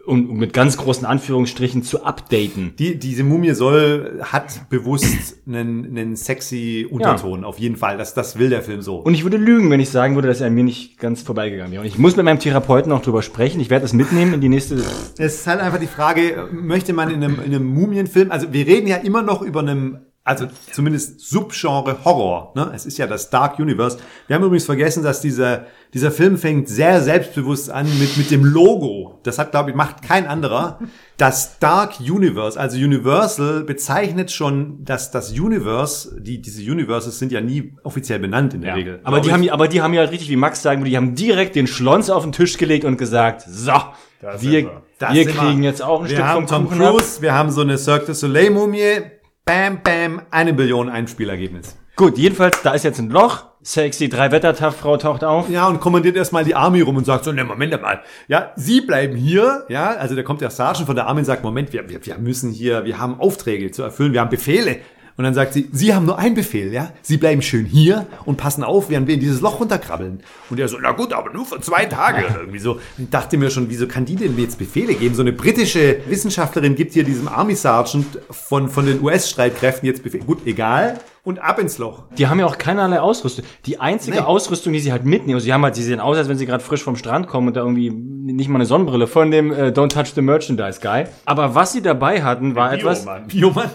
um, 0.08 0.30
um 0.30 0.36
mit 0.38 0.52
ganz 0.52 0.76
großen 0.76 1.06
Anführungsstrichen 1.06 1.82
zu 1.82 2.04
updaten. 2.04 2.74
die, 2.78 2.98
diese 2.98 3.24
Mumie 3.24 3.52
soll, 3.52 4.20
hat 4.22 4.68
bewusst 4.70 5.36
einen, 5.46 5.84
einen 5.84 6.16
sexy 6.16 6.86
Unterton, 6.90 7.44
auf 7.44 7.58
jeden 7.58 7.76
Fall. 7.76 7.98
Das, 7.98 8.14
das 8.14 8.38
will 8.38 8.48
der 8.48 8.62
Film 8.62 8.82
so. 8.82 8.96
Und 8.96 9.14
ich 9.14 9.22
würde 9.22 9.36
lügen, 9.36 9.70
wenn 9.70 9.80
ich 9.80 9.90
sagen 9.90 10.14
würde, 10.14 10.28
dass 10.28 10.40
er 10.40 10.46
an 10.46 10.54
mir 10.54 10.64
nicht 10.64 10.98
ganz 10.98 11.22
vorbeigegangen 11.22 11.72
wäre. 11.72 11.82
Und 11.82 11.86
ich 11.86 11.98
muss 11.98 12.16
mit 12.16 12.24
meinem 12.24 12.38
Therapeuten 12.38 12.90
auch 12.92 13.02
drüber 13.02 13.22
sprechen. 13.22 13.60
Ich 13.60 13.70
werde 13.70 13.82
das 13.82 13.92
mitnehmen 13.92 14.34
in 14.34 14.40
die 14.40 14.48
nächste. 14.48 14.76
Es 15.18 15.34
ist 15.34 15.46
halt 15.46 15.60
einfach 15.60 15.78
die 15.78 15.86
Frage, 15.86 16.48
möchte 16.52 16.92
man 16.92 17.10
in 17.10 17.22
einem, 17.22 17.40
in 17.40 17.54
einem 17.54 17.66
Mumienfilm, 17.66 18.30
also 18.30 18.52
wir 18.52 18.66
reden 18.66 18.86
ja 18.86 18.96
immer 18.96 19.22
noch 19.22 19.42
über 19.42 19.60
einem, 19.60 19.98
also 20.28 20.46
zumindest 20.72 21.20
Subgenre 21.20 22.04
Horror, 22.04 22.52
ne? 22.54 22.70
Es 22.74 22.84
ist 22.84 22.98
ja 22.98 23.06
das 23.06 23.30
Dark 23.30 23.58
Universe. 23.58 23.96
Wir 24.26 24.36
haben 24.36 24.44
übrigens 24.44 24.66
vergessen, 24.66 25.02
dass 25.02 25.22
dieser, 25.22 25.64
dieser 25.94 26.10
Film 26.10 26.36
fängt 26.36 26.68
sehr 26.68 27.00
selbstbewusst 27.00 27.70
an 27.70 27.86
mit, 27.98 28.18
mit 28.18 28.30
dem 28.30 28.44
Logo. 28.44 29.20
Das 29.22 29.38
hat, 29.38 29.52
glaube 29.52 29.70
ich, 29.70 29.76
macht 29.76 30.02
kein 30.02 30.26
anderer. 30.26 30.80
Das 31.16 31.58
Dark 31.60 31.98
Universe, 31.98 32.60
also 32.60 32.76
Universal 32.76 33.64
bezeichnet 33.64 34.30
schon, 34.30 34.84
dass 34.84 35.10
das 35.10 35.32
Universe, 35.32 36.20
die, 36.20 36.42
diese 36.42 36.60
Universes 36.70 37.18
sind 37.18 37.32
ja 37.32 37.40
nie 37.40 37.72
offiziell 37.82 38.18
benannt 38.18 38.52
in 38.52 38.60
der 38.60 38.76
Regel. 38.76 39.00
Aber 39.04 39.22
die, 39.22 39.32
haben, 39.32 39.48
aber 39.48 39.66
die 39.66 39.80
haben 39.80 39.94
ja 39.94 40.02
richtig, 40.02 40.28
wie 40.28 40.36
Max 40.36 40.60
sagen 40.60 40.82
würde, 40.82 40.90
die 40.90 40.98
haben 40.98 41.14
direkt 41.14 41.56
den 41.56 41.66
Schlons 41.66 42.10
auf 42.10 42.22
den 42.22 42.32
Tisch 42.32 42.58
gelegt 42.58 42.84
und 42.84 42.98
gesagt, 42.98 43.44
so, 43.48 43.72
sind 44.20 44.42
wir, 44.42 44.62
wir. 44.62 44.82
Das 44.98 45.14
wir 45.14 45.26
kriegen 45.26 45.62
jetzt 45.62 45.80
auch 45.80 46.00
ein 46.00 46.08
wir 46.08 46.16
Stück 46.16 46.24
haben 46.24 46.48
vom 46.48 46.66
Tom 46.66 46.68
Kuchen 46.68 46.82
ab. 46.82 46.96
Cruise, 46.96 47.22
wir 47.22 47.32
haben 47.32 47.50
so 47.50 47.62
eine 47.62 47.78
Cirque 47.78 48.06
du 48.06 48.14
Soleil 48.14 48.50
Mumie. 48.50 49.17
Bam, 49.48 49.80
bam, 49.82 50.20
eine 50.30 50.52
Billion 50.52 50.90
Einspielergebnis. 50.90 51.74
Gut, 51.96 52.18
jedenfalls, 52.18 52.60
da 52.60 52.72
ist 52.72 52.84
jetzt 52.84 52.98
ein 52.98 53.08
Loch. 53.08 53.46
Sexy 53.62 54.10
Drei-Wetter-Frau 54.10 54.98
taucht 54.98 55.24
auf. 55.24 55.48
Ja, 55.48 55.68
und 55.68 55.80
kommandiert 55.80 56.16
erstmal 56.16 56.44
die 56.44 56.54
Army 56.54 56.82
rum 56.82 56.98
und 56.98 57.06
sagt 57.06 57.24
so, 57.24 57.32
ne, 57.32 57.44
Moment 57.44 57.80
mal. 57.80 58.02
Ja, 58.26 58.52
Sie 58.56 58.82
bleiben 58.82 59.16
hier. 59.16 59.64
Ja, 59.70 59.92
also 59.92 60.14
da 60.14 60.22
kommt 60.22 60.42
der 60.42 60.50
Sergeant 60.50 60.84
von 60.84 60.94
der 60.94 61.06
Army 61.06 61.20
und 61.20 61.24
sagt, 61.24 61.42
Moment, 61.44 61.72
wir, 61.72 61.88
wir, 61.88 62.04
wir 62.04 62.18
müssen 62.18 62.52
hier, 62.52 62.84
wir 62.84 62.98
haben 62.98 63.18
Aufträge 63.18 63.70
zu 63.70 63.82
erfüllen, 63.82 64.12
wir 64.12 64.20
haben 64.20 64.28
Befehle. 64.28 64.80
Und 65.18 65.24
dann 65.24 65.34
sagt 65.34 65.52
sie, 65.52 65.68
Sie 65.72 65.92
haben 65.92 66.06
nur 66.06 66.16
einen 66.16 66.36
Befehl, 66.36 66.72
ja? 66.72 66.92
Sie 67.02 67.16
bleiben 67.16 67.42
schön 67.42 67.66
hier 67.66 68.06
und 68.24 68.36
passen 68.36 68.62
auf, 68.62 68.88
während 68.88 69.08
wir 69.08 69.14
in 69.14 69.20
dieses 69.20 69.40
Loch 69.40 69.58
runterkrabbeln. 69.60 70.20
Und 70.48 70.60
er 70.60 70.68
so, 70.68 70.78
na 70.80 70.92
gut, 70.92 71.12
aber 71.12 71.32
nur 71.32 71.44
für 71.44 71.60
zwei 71.60 71.86
Tage 71.86 72.24
irgendwie 72.38 72.60
so. 72.60 72.78
Ich 72.96 73.10
dachte 73.10 73.36
mir 73.36 73.50
schon, 73.50 73.68
wieso 73.68 73.88
kann 73.88 74.04
die 74.04 74.14
denn 74.14 74.38
jetzt 74.38 74.58
Befehle 74.58 74.94
geben? 74.94 75.16
So 75.16 75.22
eine 75.22 75.32
britische 75.32 75.98
Wissenschaftlerin 76.06 76.76
gibt 76.76 76.92
hier 76.94 77.02
diesem 77.02 77.26
Army 77.26 77.56
Sergeant 77.56 78.06
von, 78.30 78.68
von 78.68 78.86
den 78.86 79.02
US-Streitkräften 79.02 79.86
jetzt 79.88 80.04
Befehle. 80.04 80.24
Gut, 80.24 80.46
egal. 80.46 81.00
Und 81.24 81.40
ab 81.40 81.58
ins 81.58 81.76
Loch. 81.78 82.04
Die 82.16 82.26
haben 82.28 82.38
ja 82.38 82.46
auch 82.46 82.56
keinerlei 82.56 83.00
Ausrüstung. 83.00 83.44
Die 83.66 83.80
einzige 83.80 84.18
Nee. 84.18 84.22
Ausrüstung, 84.22 84.72
die 84.72 84.78
sie 84.80 84.92
halt 84.92 85.04
mitnehmen, 85.04 85.34
also 85.34 85.44
sie 85.44 85.52
haben 85.52 85.62
halt, 85.62 85.74
sie 85.74 85.82
sehen 85.82 86.00
aus, 86.00 86.16
als 86.16 86.28
wenn 86.28 86.38
sie 86.38 86.46
gerade 86.46 86.62
frisch 86.64 86.82
vom 86.82 86.96
Strand 86.96 87.26
kommen 87.26 87.48
und 87.48 87.54
da 87.56 87.60
irgendwie 87.60 87.90
nicht 87.90 88.48
mal 88.48 88.54
eine 88.54 88.66
Sonnenbrille 88.66 89.06
von 89.06 89.30
dem 89.30 89.52
äh, 89.52 89.68
Don't 89.70 89.88
Touch 89.92 90.14
the 90.14 90.22
Merchandise 90.22 90.80
Guy. 90.80 91.04
Aber 91.26 91.54
was 91.54 91.72
sie 91.72 91.82
dabei 91.82 92.22
hatten, 92.22 92.54
war 92.54 92.72
etwas, 92.72 93.04
Biomann. 93.26 93.70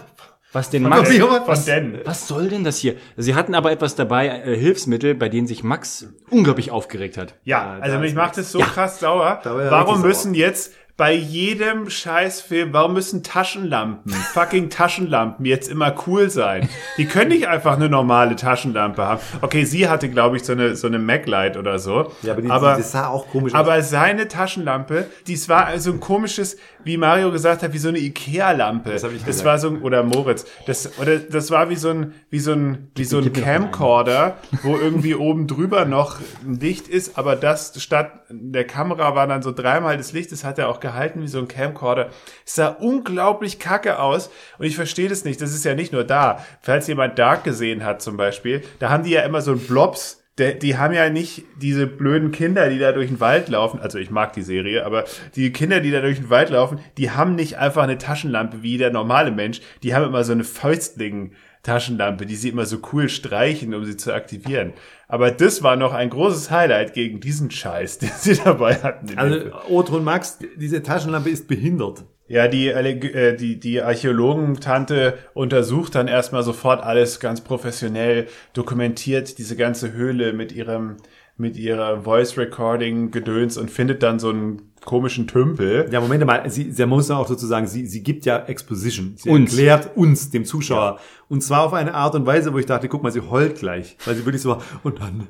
Was 0.54 0.70
den 0.70 0.84
Von 0.84 0.92
Max, 0.92 1.10
der 1.10 1.18
Biomann? 1.18 1.46
Von 1.46 1.66
Den. 1.66 2.00
was 2.06 2.28
soll 2.28 2.48
denn 2.48 2.64
das 2.64 2.78
hier? 2.78 2.96
Sie 3.18 3.34
hatten 3.34 3.56
aber 3.56 3.72
etwas 3.72 3.96
dabei, 3.96 4.28
äh, 4.28 4.56
Hilfsmittel, 4.56 5.16
bei 5.16 5.28
denen 5.28 5.48
sich 5.48 5.64
Max 5.64 6.08
unglaublich 6.30 6.70
aufgeregt 6.70 7.18
hat. 7.18 7.34
Ja, 7.44 7.78
also 7.82 7.96
da 7.96 8.00
mich 8.00 8.14
macht 8.14 8.38
es 8.38 8.52
so 8.52 8.60
krass 8.60 9.00
sauer. 9.00 9.42
Er 9.44 9.72
Warum 9.72 10.02
müssen 10.02 10.36
jetzt 10.36 10.74
bei 10.96 11.14
jedem 11.14 11.90
Scheißfilm, 11.90 12.72
warum 12.72 12.94
müssen 12.94 13.24
Taschenlampen, 13.24 14.12
fucking 14.12 14.70
Taschenlampen 14.70 15.44
jetzt 15.44 15.68
immer 15.68 15.96
cool 16.06 16.30
sein? 16.30 16.70
Die 16.98 17.06
können 17.06 17.30
nicht 17.30 17.48
einfach 17.48 17.78
eine 17.78 17.90
normale 17.90 18.36
Taschenlampe 18.36 19.04
haben. 19.04 19.20
Okay, 19.42 19.64
sie 19.64 19.90
hatte, 19.90 20.08
glaube 20.08 20.38
ich, 20.38 20.44
so 20.44 20.54
eine, 20.54 20.76
so 20.76 20.86
eine 20.86 21.00
Maglight 21.00 21.58
oder 21.58 21.80
so. 21.80 22.12
Ja, 22.22 22.34
aber, 22.34 22.42
die, 22.44 22.50
aber, 22.50 22.76
das 22.78 22.92
sah 22.92 23.08
auch 23.08 23.28
komisch 23.28 23.54
aus. 23.56 23.60
aber 23.60 23.82
seine 23.82 24.28
Taschenlampe, 24.28 25.08
dies 25.26 25.50
war 25.50 25.66
also 25.66 25.92
ein 25.92 26.00
komisches, 26.00 26.58
wie 26.84 26.98
Mario 26.98 27.32
gesagt 27.32 27.64
hat, 27.64 27.74
wie 27.74 27.80
so 27.80 27.90
eine 27.90 27.98
Ikea-Lampe. 27.98 28.92
Das, 28.92 29.04
hab 29.04 29.12
ich 29.12 29.20
das 29.20 29.28
gesagt. 29.28 29.46
war 29.46 29.58
so 29.58 29.70
ein, 29.70 29.82
oder 29.82 30.04
Moritz, 30.04 30.46
das, 30.68 31.00
oder 31.00 31.18
das 31.18 31.50
war 31.50 31.72
wie 31.72 31.76
so 31.76 31.90
ein, 31.90 32.14
wie 32.30 32.40
so 32.40 32.52
ein, 32.52 32.92
wie 32.96 33.06
so 33.06 33.18
ein 33.18 33.34
Camcorder, 33.34 34.38
wo 34.62 34.78
irgendwie 34.78 35.16
oben 35.16 35.48
drüber 35.48 35.86
noch 35.86 36.20
ein 36.46 36.60
Licht 36.60 36.88
ist, 36.88 37.18
aber 37.18 37.36
das 37.36 37.82
statt 37.82 38.12
der 38.30 38.66
Kamera 38.66 39.16
war 39.16 39.26
dann 39.26 39.42
so 39.42 39.52
dreimal 39.52 39.98
das 39.98 40.14
Licht, 40.14 40.32
das 40.32 40.44
hat 40.44 40.60
er 40.60 40.70
auch 40.70 40.80
gehalten 40.84 41.24
wie 41.24 41.28
so 41.28 41.40
ein 41.40 41.48
Camcorder. 41.48 42.12
Es 42.46 42.54
sah 42.54 42.68
unglaublich 42.68 43.58
kacke 43.58 43.98
aus 43.98 44.30
und 44.60 44.68
ich 44.68 44.76
verstehe 44.76 45.10
das 45.10 45.26
nicht. 45.26 45.42
Das 45.42 45.56
ist 45.56 45.66
ja 45.66 45.74
nicht 45.74 45.92
nur 45.92 46.04
da. 46.04 46.46
Falls 46.62 46.86
jemand 46.86 47.18
Dark 47.18 47.44
gesehen 47.44 47.84
hat 47.84 48.04
zum 48.04 48.18
Beispiel, 48.18 48.62
da 48.78 48.92
haben 48.92 49.04
die 49.04 49.12
ja 49.12 49.22
immer 49.22 49.42
so 49.42 49.54
ein 49.54 49.60
Blobs 49.60 50.20
der, 50.38 50.54
die 50.54 50.78
haben 50.78 50.94
ja 50.94 51.10
nicht 51.10 51.44
diese 51.62 51.86
blöden 51.86 52.32
Kinder, 52.32 52.70
die 52.70 52.80
da 52.80 52.92
durch 52.92 53.10
den 53.10 53.20
Wald 53.20 53.50
laufen. 53.50 53.80
Also 53.80 54.00
ich 54.00 54.10
mag 54.10 54.34
die 54.34 54.42
Serie, 54.42 54.86
aber 54.86 55.06
die 55.36 55.52
Kinder, 55.54 55.80
die 55.80 55.92
da 55.92 56.02
durch 56.02 56.18
den 56.18 56.32
Wald 56.32 56.50
laufen, 56.50 56.80
die 56.98 57.12
haben 57.12 57.36
nicht 57.36 57.60
einfach 57.60 57.84
eine 57.84 58.00
Taschenlampe 58.00 58.64
wie 58.64 58.78
der 58.80 58.92
normale 58.92 59.32
Mensch. 59.32 59.62
Die 59.84 59.94
haben 59.94 60.06
immer 60.06 60.24
so 60.24 60.32
eine 60.32 60.44
Fäustling 60.44 61.34
Taschenlampe, 61.62 62.26
die 62.26 62.36
sie 62.36 62.50
immer 62.50 62.66
so 62.66 62.80
cool 62.92 63.08
streichen, 63.08 63.74
um 63.74 63.86
sie 63.86 63.96
zu 63.96 64.14
aktivieren. 64.14 64.74
Aber 65.14 65.30
das 65.30 65.62
war 65.62 65.76
noch 65.76 65.94
ein 65.94 66.10
großes 66.10 66.50
Highlight 66.50 66.96
gegen 66.96 67.20
diesen 67.20 67.52
Scheiß, 67.52 67.98
den 68.00 68.10
sie 68.18 68.34
dabei 68.34 68.78
hatten. 68.78 69.16
Also. 69.16 69.52
Otron 69.70 70.04
Max, 70.04 70.40
diese 70.56 70.82
Taschenlampe 70.82 71.30
ist 71.30 71.48
behindert. 71.48 72.04
Ja, 72.28 72.48
die, 72.48 72.70
äh, 72.70 73.38
die, 73.38 73.60
die 73.60 73.80
Archäologentante 73.80 75.20
untersucht 75.36 75.94
dann 75.94 76.08
erstmal 76.08 76.42
sofort 76.42 76.82
alles 76.82 77.20
ganz 77.20 77.42
professionell, 77.42 78.26
dokumentiert 78.54 79.38
diese 79.38 79.56
ganze 79.56 79.94
Höhle 79.94 80.34
mit 80.34 80.52
ihrem, 80.52 80.98
mit 81.36 81.58
ihrer 81.58 82.02
Voice 82.04 82.38
Recording 82.38 83.10
Gedöns 83.12 83.58
und 83.58 83.72
findet 83.72 84.04
dann 84.04 84.20
so 84.20 84.30
einen 84.30 84.74
komischen 84.86 85.28
Tümpel. 85.28 85.88
Ja, 85.92 86.00
Moment 86.02 86.26
mal, 86.26 86.48
sie, 86.50 86.72
sie 86.72 86.86
muss 86.86 87.10
auch 87.10 87.28
sozusagen, 87.28 87.66
sie, 87.68 87.88
sie 87.88 88.04
gibt 88.04 88.26
ja 88.26 88.46
Exposition. 88.46 89.16
Sie 89.18 89.30
Uns. 89.30 89.52
erklärt 89.52 89.96
uns, 89.98 90.30
dem 90.30 90.46
Zuschauer. 90.46 91.00
Und 91.30 91.42
zwar 91.42 91.64
auf 91.64 91.74
eine 91.74 91.94
Art 91.96 92.14
und 92.16 92.26
Weise, 92.26 92.54
wo 92.54 92.60
ich 92.60 92.66
dachte, 92.66 92.88
guck 92.90 93.02
mal, 93.02 93.12
sie 93.12 93.22
heult 93.22 93.58
gleich. 93.60 93.98
Weil 94.06 94.16
sie 94.16 94.26
wirklich 94.26 94.42
so 94.42 94.50
war, 94.50 94.62
und 94.84 95.00
dann, 95.00 95.28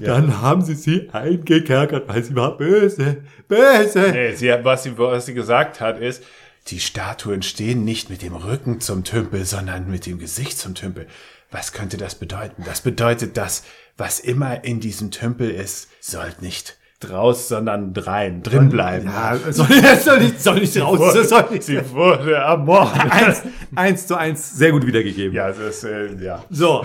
dann 0.00 0.40
haben 0.40 0.62
sie 0.62 0.74
sie 0.74 1.10
eingekerkert, 1.12 2.08
weil 2.08 2.22
sie 2.24 2.34
war 2.36 2.56
böse, 2.56 3.18
böse. 3.48 4.10
Nee, 4.12 4.32
sie, 4.34 4.52
hat- 4.52 4.64
was, 4.64 4.84
sie, 4.84 4.96
was 4.96 5.26
sie 5.26 5.34
gesagt 5.34 5.80
hat, 5.80 6.00
ist, 6.00 6.22
die 6.68 6.78
Statuen 6.80 7.42
stehen 7.42 7.84
nicht 7.84 8.08
mit 8.08 8.22
dem 8.22 8.36
Rücken 8.36 8.80
zum 8.80 9.02
Tümpel, 9.04 9.44
sondern 9.44 9.90
mit 9.90 10.06
dem 10.06 10.18
Gesicht 10.18 10.58
zum 10.58 10.74
Tümpel. 10.76 11.08
Was 11.50 11.72
könnte 11.72 11.96
das 11.98 12.14
bedeuten? 12.14 12.62
Das 12.64 12.80
bedeutet, 12.80 13.36
dass 13.36 13.64
was 13.96 14.20
immer 14.20 14.64
in 14.64 14.80
diesem 14.80 15.10
Tümpel 15.10 15.50
ist, 15.50 15.88
soll 16.00 16.32
nicht 16.40 16.78
draus, 17.00 17.48
sondern 17.48 17.92
rein, 17.96 18.42
drin 18.42 18.68
bleiben. 18.68 19.06
Ja, 19.06 19.36
soll, 19.50 19.66
soll 20.00 20.20
nicht, 20.20 20.40
soll 20.40 20.60
nicht 20.60 20.80
raus, 20.80 21.28
soll 21.28 21.50
nicht. 21.50 21.64
Sie 21.64 21.90
wurde 21.90 22.34
ermordet. 22.34 23.10
Eins, 23.10 23.42
eins 23.74 24.06
zu 24.06 24.16
eins, 24.16 24.56
sehr 24.56 24.72
gut 24.72 24.86
wiedergegeben. 24.86 25.34
Ja, 25.34 25.48
das 25.48 25.58
ist, 25.58 25.84
äh, 25.84 26.14
ja. 26.22 26.44
So, 26.50 26.84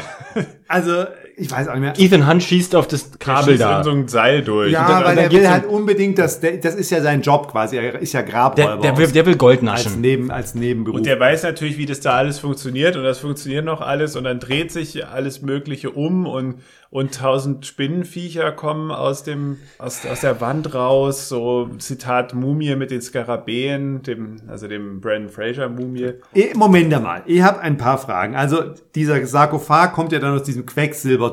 also, 0.68 1.06
ich 1.40 1.52
weiß 1.52 1.68
auch 1.68 1.74
nicht 1.76 1.82
mehr. 1.82 1.94
Ethan 2.00 2.28
Hunt 2.28 2.42
schießt 2.42 2.76
auf 2.76 2.88
das 2.88 3.12
Kabel 3.20 3.52
Schießt 3.54 3.62
da. 3.62 3.78
in 3.78 3.84
so 3.84 3.92
ein 3.92 4.08
Seil 4.08 4.42
durch. 4.42 4.72
Ja, 4.72 4.88
dann- 4.88 5.04
weil 5.06 5.18
er 5.20 5.30
gibt's 5.30 5.46
will 5.46 5.52
halt 5.52 5.66
unbedingt, 5.68 6.18
dass 6.18 6.40
der, 6.40 6.58
das 6.58 6.74
ist 6.74 6.90
ja 6.90 7.00
sein 7.02 7.22
Job 7.22 7.52
quasi. 7.52 7.78
Er 7.78 8.00
ist 8.00 8.14
ja 8.14 8.24
Grabräuber. 8.24 8.78
Der, 8.82 8.92
der, 8.94 8.98
will, 8.98 9.08
der 9.12 9.26
will 9.28 9.38
Gold 9.38 9.60
als 9.60 9.86
naschen. 9.86 10.02
Neben, 10.02 10.32
als 10.32 10.56
Nebenberuf. 10.56 10.98
Und 10.98 11.06
der 11.06 11.20
weiß 11.20 11.44
natürlich, 11.44 11.78
wie 11.78 11.86
das 11.86 12.00
da 12.00 12.14
alles 12.14 12.40
funktioniert 12.40 12.96
und 12.96 13.04
das 13.04 13.20
funktioniert 13.20 13.64
noch 13.66 13.82
alles 13.82 14.16
und 14.16 14.24
dann 14.24 14.40
dreht 14.40 14.72
sich 14.72 15.06
alles 15.06 15.44
Mögliche 15.44 15.92
um 15.92 16.26
und 16.26 16.56
und 16.90 17.14
tausend 17.14 17.66
Spinnenviecher 17.66 18.54
kommen 18.54 18.92
aus 18.92 19.24
dem 19.24 19.58
aus, 19.78 20.06
aus 20.06 20.22
der 20.22 20.40
Wand 20.40 20.74
raus, 20.74 21.28
so 21.28 21.70
Zitat 21.80 22.34
Mumie 22.34 22.78
mit 22.78 22.92
den 22.92 23.02
Skarabäen, 23.02 24.04
dem 24.04 24.38
also 24.48 24.70
dem 24.70 25.02
Brandon 25.02 25.30
Fraser 25.30 25.68
Mumie. 25.68 26.14
Eh, 26.34 26.54
Moment 26.56 26.94
einmal, 26.94 27.24
ich 27.26 27.42
habe 27.42 27.60
ein 27.60 27.78
paar 27.78 27.98
Fragen. 27.98 28.36
Also 28.38 28.64
dieser 28.96 29.26
Sarkophag 29.26 29.92
kommt 29.92 30.14
ja 30.14 30.20
dann 30.20 30.34
aus 30.36 30.44
diesem 30.44 30.66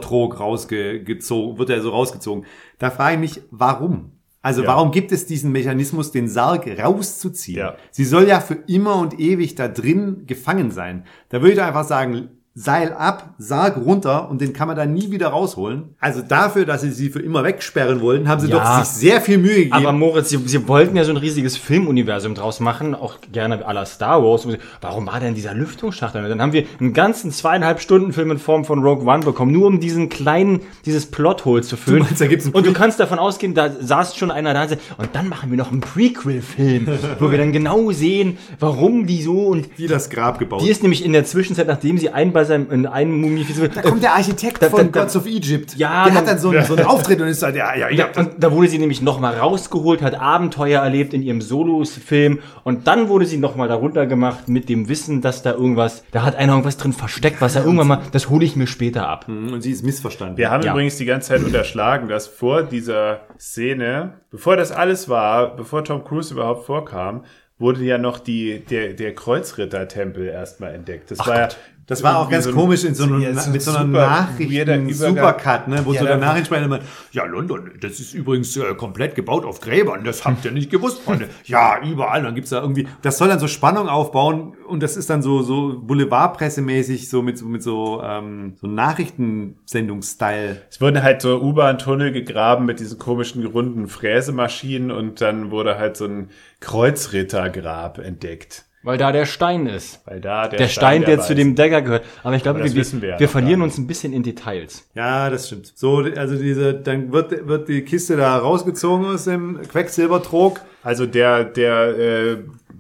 Quecksilbertrog 0.01 0.41
rausgezogen, 0.41 1.59
wird 1.59 1.71
er 1.71 1.81
so 1.81 1.91
rausgezogen. 1.91 2.45
Da 2.79 2.91
frage 2.91 3.15
ich 3.15 3.21
mich, 3.21 3.43
warum? 3.51 4.13
Also 4.43 4.63
Ja. 4.63 4.69
warum 4.69 4.91
gibt 4.91 5.11
es 5.13 5.27
diesen 5.27 5.53
Mechanismus, 5.53 6.13
den 6.13 6.29
Sarg 6.29 6.67
rauszuziehen? 6.79 7.59
Ja. 7.59 7.77
Sie 7.91 8.05
soll 8.05 8.29
ja 8.29 8.41
für 8.41 8.59
immer 8.67 8.97
und 8.97 9.19
ewig 9.19 9.55
da 9.55 9.69
drin 9.69 10.25
gefangen 10.27 10.71
sein. 10.71 11.05
Da 11.31 11.41
würde 11.41 11.55
ich 11.55 11.63
einfach 11.63 11.85
sagen, 11.85 12.29
Seil 12.57 12.93
ab, 12.93 13.35
Sarg 13.39 13.77
runter 13.85 14.31
und 14.31 14.41
den 14.41 14.53
kann 14.53 14.69
man 14.69 14.77
dann 14.77 14.93
nie 14.95 15.11
wieder 15.11 15.27
rausholen. 15.27 15.97
Also 15.99 16.23
dafür, 16.23 16.65
dass 16.65 16.83
sie 16.83 16.93
sie 16.93 17.11
für 17.11 17.19
immer 17.19 17.43
wegsperren 17.43 18.01
wollten, 18.01 18.29
haben 18.29 18.41
sie 18.41 18.49
Ja. 18.49 18.59
doch 18.79 18.85
sich 18.85 18.95
sehr 18.95 19.21
viel 19.21 19.39
Mühe 19.39 19.57
gegeben. 19.57 19.73
Aber 19.73 19.91
Moritz, 19.91 20.29
sie, 20.29 20.37
sie 20.47 20.69
wollten 20.69 20.97
ja 20.97 21.03
so 21.03 21.11
ein 21.11 21.17
riesiges 21.17 21.57
Filmuniversum 21.57 22.37
draus 22.37 22.61
machen, 22.61 22.95
auch 22.95 23.17
gerne 23.33 23.67
à 23.67 23.73
la 23.73 23.85
Star 23.85 24.23
Wars. 24.23 24.47
Warum 24.81 25.07
war 25.09 25.19
denn 25.19 25.35
dieser 25.35 25.53
Lüftungsschacht? 25.53 26.15
da? 26.15 26.23
Dann 26.29 26.41
haben 26.41 26.53
wir 26.53 26.65
einen 26.79 26.93
ganzen 26.93 27.33
zweieinhalb 27.33 27.81
Stunden 27.81 28.13
Film 28.13 28.31
in 28.31 28.39
Form 28.39 28.65
von 28.65 28.85
Rogue 28.85 29.05
One 29.05 29.25
bekommen, 29.25 29.51
nur 29.51 29.67
um 29.67 29.81
diesen 29.81 30.09
kleinen, 30.09 30.61
dieses 30.87 31.07
Plothole 31.07 31.63
zu 31.63 31.77
füllen. 31.77 32.05
meinst, 32.05 32.21
da 32.21 32.29
gibt's 32.29 32.47
und 32.47 32.65
du 32.65 32.73
kannst 32.73 33.01
davon 33.01 33.19
ausgehen, 33.19 33.55
da 33.55 33.69
saß 33.69 34.17
schon 34.17 34.31
einer 34.31 34.55
da 34.55 34.63
und, 34.99 35.09
dann 35.13 35.29
machen 35.29 35.51
wir 35.51 35.59
noch 35.59 35.73
einen 35.73 35.81
Prequel-Film, 35.81 36.87
wo 37.19 37.31
wir 37.33 37.39
dann 37.39 37.51
genau 37.53 37.91
sehen, 37.91 38.39
warum 38.61 39.07
die 39.09 39.23
so 39.23 39.47
und 39.49 39.69
die 39.77 39.89
das 39.89 40.09
Grab 40.09 40.39
gebaut. 40.39 40.63
die 40.63 40.71
ist 40.71 40.83
nämlich 40.83 41.05
in 41.05 41.13
der 41.13 41.25
Zwischenzeit, 41.25 41.67
nachdem 41.67 41.99
sie 41.99 42.11
einen 42.11 42.33
seinem, 42.45 42.71
in 42.71 42.87
einen 42.87 43.13
mumifiziert 43.21 43.77
da 43.77 43.83
kommt 43.83 44.03
der 44.03 44.15
Architekt 44.15 44.63
da- 44.63 44.69
von 44.71 44.91
da- 44.93 45.01
Gods 45.01 45.17
of 45.17 45.27
Egypt. 45.27 45.77
Ja, 45.77 46.05
der 46.05 46.13
hat 46.15 46.19
dann- 46.21 46.27
dann 46.27 46.39
so, 46.39 46.51
einen- 46.51 46.65
so 46.65 46.75
einen 46.77 46.87
Auftritt 46.87 47.21
und 47.21 47.29
ist 47.29 47.43
halt, 47.43 47.57
ja, 47.57 47.75
ja, 47.77 47.89
ja. 47.91 48.07
Und 48.17 48.33
da 48.43 48.53
wurde 48.53 48.69
sie 48.69 48.79
nämlich 48.79 49.03
nochmal 49.03 49.35
rausgeholt, 49.39 50.03
hat 50.03 50.15
Abenteuer 50.21 50.83
erlebt 50.83 51.15
in 51.15 51.23
ihrem 51.23 51.41
Solos-Film 51.41 52.41
und 52.65 52.87
dann 52.87 53.09
wurde 53.09 53.27
sie 53.27 53.37
nochmal 53.39 53.69
darunter 53.69 54.07
gemacht 54.07 54.49
mit 54.49 54.69
dem 54.69 54.89
Wissen, 54.89 55.21
dass 55.21 55.43
da 55.43 55.53
irgendwas, 55.53 56.05
da 56.13 56.23
hat 56.23 56.37
einer 56.37 56.53
irgendwas 56.53 56.77
drin 56.77 56.93
versteckt, 56.93 57.41
was 57.41 57.57
er 57.57 57.65
irgendwann 57.65 57.89
mal, 57.89 58.01
das 58.13 58.31
hole 58.31 58.45
ich 58.45 58.57
mir 58.57 58.67
später 58.67 59.09
ab. 59.09 59.27
Und 59.29 59.61
sie 59.63 59.71
ist 59.71 59.83
missverstanden. 59.85 60.37
Wir 60.37 60.51
haben 60.51 60.63
Ja. 60.65 60.73
übrigens 60.73 60.97
die 60.97 61.05
ganze 61.05 61.29
Zeit 61.29 61.43
unterschlagen, 61.45 62.09
dass 62.09 62.27
vor 62.27 62.63
dieser 62.63 63.21
Szene, 63.39 64.15
bevor 64.31 64.57
das 64.57 64.73
alles 64.73 65.09
war, 65.09 65.57
bevor 65.57 65.85
Tom 65.85 66.05
Cruise 66.05 66.33
überhaupt 66.35 66.67
vorkam, 66.67 67.25
wurde 67.59 67.85
ja 67.85 67.99
noch 67.99 68.19
die, 68.19 68.65
der, 68.69 68.95
der 68.95 69.15
Kreuzritter-Tempel 69.15 70.27
erstmal 70.29 70.75
entdeckt. 70.75 71.11
Das 71.11 71.21
war 71.21 71.39
ja, 71.39 71.49
Das 71.87 72.03
war 72.03 72.19
auch 72.19 72.31
ganz 72.31 72.45
so 72.45 72.53
komisch 72.53 72.85
in 72.85 72.95
so 72.95 73.05
einem, 73.05 73.21
ja, 73.21 73.35
so 73.35 73.51
mit 73.51 73.61
so 73.61 73.71
einer 73.71 73.87
super 73.87 74.07
Nachricht, 74.07 74.51
weirder 74.51 74.77
Übergang. 74.77 74.95
Supercut, 74.95 75.69
ne, 75.69 75.85
wo 75.85 75.93
Ja, 75.93 76.01
so 76.01 76.07
der 76.07 76.17
Nachrichtensprecher 76.17 76.65
immer, 76.65 76.81
ja, 77.13 77.25
London, 77.25 77.73
das 77.81 78.01
ist 78.01 78.15
übrigens 78.15 78.57
äh, 78.57 78.75
komplett 78.75 79.15
gebaut 79.15 79.45
auf 79.45 79.61
Gräbern, 79.61 80.03
das 80.05 80.25
habt 80.25 80.45
ihr 80.45 80.51
nicht 80.51 80.71
gewusst, 80.71 81.03
Freunde. 81.03 81.29
ja, 81.45 81.79
überall, 81.83 82.23
dann 82.23 82.35
gibt's 82.35 82.51
da 82.51 82.63
irgendwie, 82.63 82.89
das 83.03 83.19
soll 83.19 83.29
dann 83.29 83.39
so 83.39 83.49
Spannung 83.49 83.89
aufbauen 83.89 84.55
und 84.67 84.83
das 84.83 84.97
ist 84.97 85.11
dann 85.11 85.21
so, 85.21 85.43
so 85.43 85.79
Boulevardpressemäßig, 85.79 87.11
so 87.11 87.21
mit, 87.21 87.37
so 87.37 87.47
mit 87.47 87.63
so, 87.63 88.03
ähm, 88.03 88.55
so 88.61 88.67
Nachrichtensendungsstyle. 88.67 90.63
Es 90.71 90.81
wurden 90.81 91.03
halt 91.03 91.21
so 91.21 91.41
U-Bahn-Tunnel 91.41 92.13
gegraben 92.13 92.65
mit 92.65 92.81
diesen 92.81 92.99
komischen 92.99 93.45
runden 93.45 93.89
Fräsemaschinen 93.89 94.91
und 94.91 95.21
dann 95.21 95.51
wurde 95.51 95.79
halt 95.79 95.97
so 95.97 96.07
ein 96.07 96.31
Kreuzrittergrab 96.61 97.99
entdeckt. 97.99 98.65
Weil 98.85 98.99
da 98.99 99.13
der 99.13 99.25
Stein 99.25 99.67
ist. 99.67 100.01
Weil 100.05 100.21
da 100.21 100.47
der, 100.47 100.59
Der 100.59 100.69
Stein, 100.69 101.03
der 101.05 101.19
weiß. 101.19 101.27
zu 101.27 101.35
dem 101.35 101.55
Dagger 101.55 101.81
gehört. 101.81 102.05
Aber 102.23 102.37
ich 102.37 102.43
glaube, 102.43 102.63
wir, 102.63 102.75
wissen 102.75 103.01
wir 103.01 103.19
wir 103.19 103.29
verlieren 103.31 103.63
uns 103.63 103.79
ein 103.79 103.87
bisschen 103.87 104.13
in 104.13 104.23
Details. 104.23 104.87
Ja, 104.95 105.31
das 105.31 105.47
stimmt. 105.47 105.73
So, 105.75 105.99
also 106.17 106.37
diese, 106.37 106.75
dann 106.75 107.11
wird, 107.11 107.49
wird 107.49 107.69
die 107.69 107.83
Kiste 107.83 108.17
da 108.17 108.37
rausgezogen 108.37 109.07
aus 109.07 109.25
dem 109.25 109.61
Quecksilbertrog. 109.63 110.61
Also 110.83 111.07
der, 111.07 111.45
der 111.45 111.99
äh, 111.99 112.37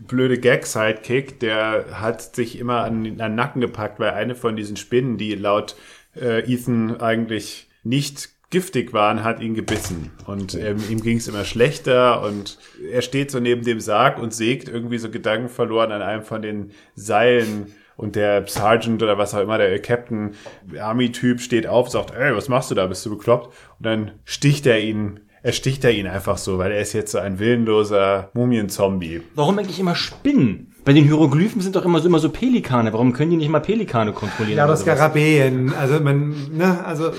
blöde 0.07 0.39
Gag-Sidekick, 0.39 1.41
der 1.41 1.87
hat 1.93 2.37
sich 2.37 2.59
immer 2.59 2.85
an, 2.85 3.07
an 3.07 3.17
den 3.17 3.35
Nacken 3.35 3.63
gepackt, 3.63 3.99
weil 3.99 4.11
eine 4.11 4.35
von 4.35 4.57
diesen 4.57 4.77
Spinnen, 4.77 5.17
die 5.17 5.35
laut 5.35 5.75
äh, 6.21 6.41
Ethan 6.41 7.01
eigentlich 7.01 7.69
nicht 7.83 8.29
giftig 8.55 8.93
waren, 8.93 9.25
hat 9.25 9.41
ihn 9.41 9.55
gebissen. 9.55 10.13
Und 10.27 10.55
ähm, 10.55 10.77
ihm 10.89 11.03
ging 11.03 11.17
es 11.17 11.27
immer 11.27 11.45
schlechter 11.45 12.23
und 12.23 12.57
er 12.89 13.03
steht 13.03 13.33
so 13.33 13.41
neben 13.41 13.65
dem 13.65 13.81
Sarg 13.81 14.17
und 14.21 14.33
sägt 14.33 14.69
irgendwie 14.69 14.99
so 14.99 15.11
Gedanken 15.11 15.49
verloren 15.49 15.91
an 15.91 16.03
einem 16.03 16.23
von 16.23 16.41
den 16.41 16.71
Seilen. 16.95 17.75
Und 17.97 18.15
der 18.15 18.47
Sergeant 18.47 19.03
oder 19.03 19.19
was 19.19 19.35
auch 19.35 19.41
immer, 19.41 19.59
der 19.59 19.77
Captain 19.83 20.37
Army-Typ 20.79 21.41
steht 21.41 21.67
auf, 21.67 21.91
sagt, 21.91 22.13
ey, 22.15 22.35
was 22.37 22.49
machst 22.49 22.71
du 22.71 22.77
da? 22.77 22.87
Bist 22.87 23.05
du 23.05 23.11
bekloppt? 23.11 23.49
Und 23.49 23.87
dann 23.87 24.13
sticht 24.25 24.67
er 24.67 24.81
ihn, 24.81 25.19
ersticht 25.43 25.83
er 25.85 25.91
ihn 25.91 26.07
einfach 26.07 26.39
so, 26.39 26.59
weil 26.59 26.71
er 26.71 26.81
ist 26.81 26.93
jetzt 26.93 27.11
so 27.11 27.19
ein 27.19 27.41
willenloser 27.41 28.31
Mumienzombie. 28.35 29.23
Warum 29.35 29.59
eigentlich 29.59 29.81
immer 29.81 29.97
Spinnen? 29.97 30.74
Bei 30.85 30.93
den 30.93 31.05
Hieroglyphen 31.05 31.63
sind 31.63 31.77
doch 31.77 31.85
immer 31.85 32.01
so, 32.01 32.09
immer 32.09 32.19
so 32.19 32.29
Pelikane. 32.29 32.93
Warum 32.93 33.13
können 33.15 33.31
die 33.31 33.37
nicht 33.39 33.49
mal 33.49 33.61
Pelikane 33.61 34.13
kontrollieren? 34.13 34.59
Ja, 34.59 34.67
das 34.67 34.81
sowas? 34.81 34.97
Skarabäen. 34.97 35.73
Also 35.73 35.99
man, 36.01 36.35
ne, 36.53 36.85
also 36.85 37.11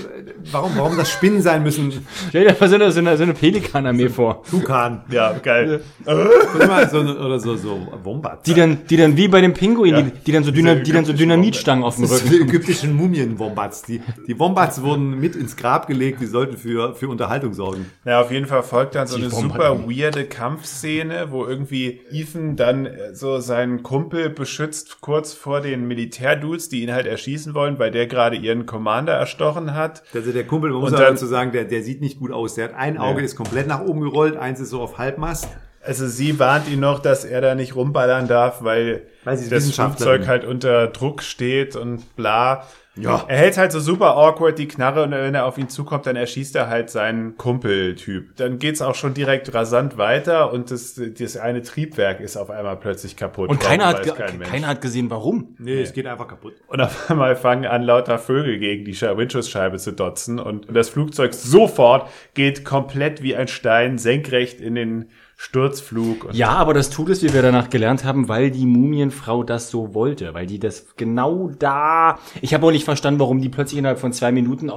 warum, 0.52 0.72
warum 0.76 0.96
das 0.96 1.10
Spinnen 1.10 1.42
sein 1.42 1.62
müssen? 1.64 1.92
Stell 2.28 2.46
dir 2.46 2.56
mal 2.58 2.68
so 2.68 2.74
eine, 2.76 2.92
so 2.92 3.00
eine, 3.00 3.16
so 3.16 3.22
eine 3.24 3.34
Pelikanarmee 3.34 4.08
vor. 4.08 4.42
Tukan. 4.48 5.02
Ja, 5.10 5.32
geil. 5.42 5.80
Mal, 6.04 6.88
so, 6.90 7.00
oder 7.00 7.40
so, 7.40 7.56
so 7.56 7.78
Wombat. 8.04 8.46
Die 8.46 8.54
dann, 8.54 8.78
die 8.88 8.96
dann 8.96 9.16
wie 9.16 9.28
bei 9.28 9.40
den 9.40 9.52
Pinguinen, 9.52 9.94
Ja. 9.96 10.02
die, 10.02 10.12
die 10.26 10.32
dann 10.32 10.44
so, 10.44 10.50
Diese 10.50 10.62
Dyna, 10.62 10.74
die 10.76 10.92
dann 10.92 11.04
so 11.04 11.12
Dynamitstangen 11.12 11.84
auf 11.84 11.96
dem 11.96 12.04
Rücken. 12.04 12.30
die 12.30 12.40
ägyptischen 12.42 12.94
Mumien-Wombats. 12.96 13.82
Die, 13.82 14.00
die 14.28 14.38
Wombats 14.38 14.80
wurden 14.82 15.18
mit 15.18 15.34
ins 15.36 15.56
Grab 15.56 15.86
gelegt, 15.88 16.20
die 16.20 16.26
sollten 16.26 16.56
für, 16.56 16.94
für 16.94 17.08
Unterhaltung 17.08 17.52
sorgen. 17.54 17.86
Ja, 18.04 18.20
auf 18.20 18.30
jeden 18.30 18.46
Fall 18.46 18.62
folgt 18.62 18.94
dann 18.94 19.06
so 19.06 19.16
Die 19.16 19.22
eine 19.24 19.30
Bombe 19.30 19.52
super 19.54 19.78
weirde 19.88 20.24
Kampfszene, 20.24 21.28
wo 21.30 21.44
irgendwie 21.46 22.00
Ethan 22.12 22.56
dann 22.56 22.86
äh, 22.86 23.14
so 23.14 23.40
seinen 23.56 23.82
Kumpel 23.82 24.28
beschützt 24.28 25.00
kurz 25.00 25.32
vor 25.32 25.62
den 25.62 25.88
Militärdudes, 25.88 26.68
die 26.68 26.82
ihn 26.82 26.92
halt 26.92 27.06
erschießen 27.06 27.54
wollen, 27.54 27.78
weil 27.78 27.90
der 27.90 28.06
gerade 28.06 28.36
ihren 28.36 28.66
Commander 28.66 29.14
erstochen 29.14 29.74
hat. 29.74 30.02
Also 30.12 30.30
der 30.30 30.44
Kumpel, 30.44 30.70
man 30.72 30.80
muss 30.82 30.90
dann- 30.92 31.00
dazu 31.00 31.24
sagen, 31.26 31.52
der, 31.52 31.64
der 31.64 31.82
sieht 31.82 32.02
nicht 32.02 32.18
gut 32.18 32.32
aus. 32.32 32.54
Der 32.54 32.64
hat 32.66 32.74
ein 32.74 32.98
Auge 32.98 33.20
Nee. 33.20 33.24
ist 33.24 33.34
komplett 33.36 33.66
nach 33.66 33.80
oben 33.80 34.00
gerollt, 34.02 34.36
eins 34.36 34.60
ist 34.60 34.70
so 34.70 34.82
auf 34.82 34.98
Halbmast. 34.98 35.48
Also 35.82 36.06
sie 36.06 36.38
warnt 36.38 36.68
ihn 36.68 36.80
noch, 36.80 36.98
dass 36.98 37.24
er 37.24 37.40
da 37.40 37.54
nicht 37.54 37.74
rumballern 37.76 38.28
darf, 38.28 38.62
weil, 38.62 39.06
Weil 39.24 39.38
das. 39.48 39.70
Flugzeug 39.70 40.26
halt 40.26 40.44
unter 40.44 40.88
Druck 40.88 41.22
steht 41.22 41.76
und 41.76 42.14
bla. 42.16 42.64
Ja. 42.98 43.24
Er 43.28 43.36
hält 43.36 43.58
halt 43.58 43.72
so 43.72 43.80
super 43.80 44.16
awkward 44.16 44.58
die 44.58 44.68
Knarre 44.68 45.02
und 45.04 45.10
wenn 45.10 45.34
er 45.34 45.44
auf 45.44 45.58
ihn 45.58 45.68
zukommt, 45.68 46.06
dann 46.06 46.16
erschießt 46.16 46.56
er 46.56 46.68
halt 46.68 46.88
seinen 46.88 47.36
Kumpeltyp. 47.36 48.36
Dann 48.36 48.58
geht's 48.58 48.80
auch 48.80 48.94
schon 48.94 49.12
direkt 49.12 49.52
rasant 49.54 49.98
weiter 49.98 50.52
und 50.52 50.70
das, 50.70 50.98
das 51.18 51.36
eine 51.36 51.62
Triebwerk 51.62 52.20
ist 52.20 52.36
auf 52.36 52.48
einmal 52.50 52.76
plötzlich 52.76 53.16
kaputt. 53.16 53.50
Und 53.50 53.60
keiner 53.60 53.86
hat, 53.86 54.16
kein 54.16 54.40
keiner 54.40 54.68
hat 54.68 54.80
gesehen, 54.80 55.10
warum. 55.10 55.54
Nee, 55.58 55.80
es 55.82 55.92
geht 55.92 56.06
einfach 56.06 56.28
kaputt. 56.28 56.54
Und 56.68 56.80
auf 56.80 57.10
einmal 57.10 57.36
fangen 57.36 57.66
an, 57.66 57.82
lauter 57.82 58.18
Vögel 58.18 58.58
gegen 58.58 58.84
die 58.84 58.94
Sche- 58.94 59.16
Windschutzscheibe 59.16 59.76
zu 59.78 59.92
dotzen. 59.92 60.38
Und 60.38 60.66
das 60.74 60.88
Flugzeug 60.88 61.34
sofort 61.34 62.08
geht 62.34 62.64
komplett 62.64 63.22
wie 63.22 63.36
ein 63.36 63.48
Stein 63.48 63.98
senkrecht 63.98 64.60
in 64.60 64.74
den 64.74 65.10
Sturzflug. 65.38 66.30
Ja, 66.32 66.48
aber 66.48 66.72
das 66.72 66.88
tut 66.88 67.10
es, 67.10 67.22
wie 67.22 67.34
wir 67.34 67.42
danach 67.42 67.68
gelernt 67.68 68.04
haben, 68.04 68.26
weil 68.28 68.50
die 68.50 68.64
Mumienfrau 68.64 69.44
das 69.44 69.70
so 69.70 69.92
wollte, 69.92 70.32
weil 70.32 70.46
die 70.46 70.58
das 70.58 70.86
genau 70.96 71.50
da. 71.58 72.18
Ich 72.40 72.54
habe 72.54 72.66
auch 72.66 72.70
nicht 72.70 72.86
verstanden, 72.86 73.20
warum 73.20 73.42
die 73.42 73.50
plötzlich 73.50 73.78
innerhalb 73.78 73.98
von 73.98 74.14
zwei 74.14 74.32
Minuten 74.32 74.72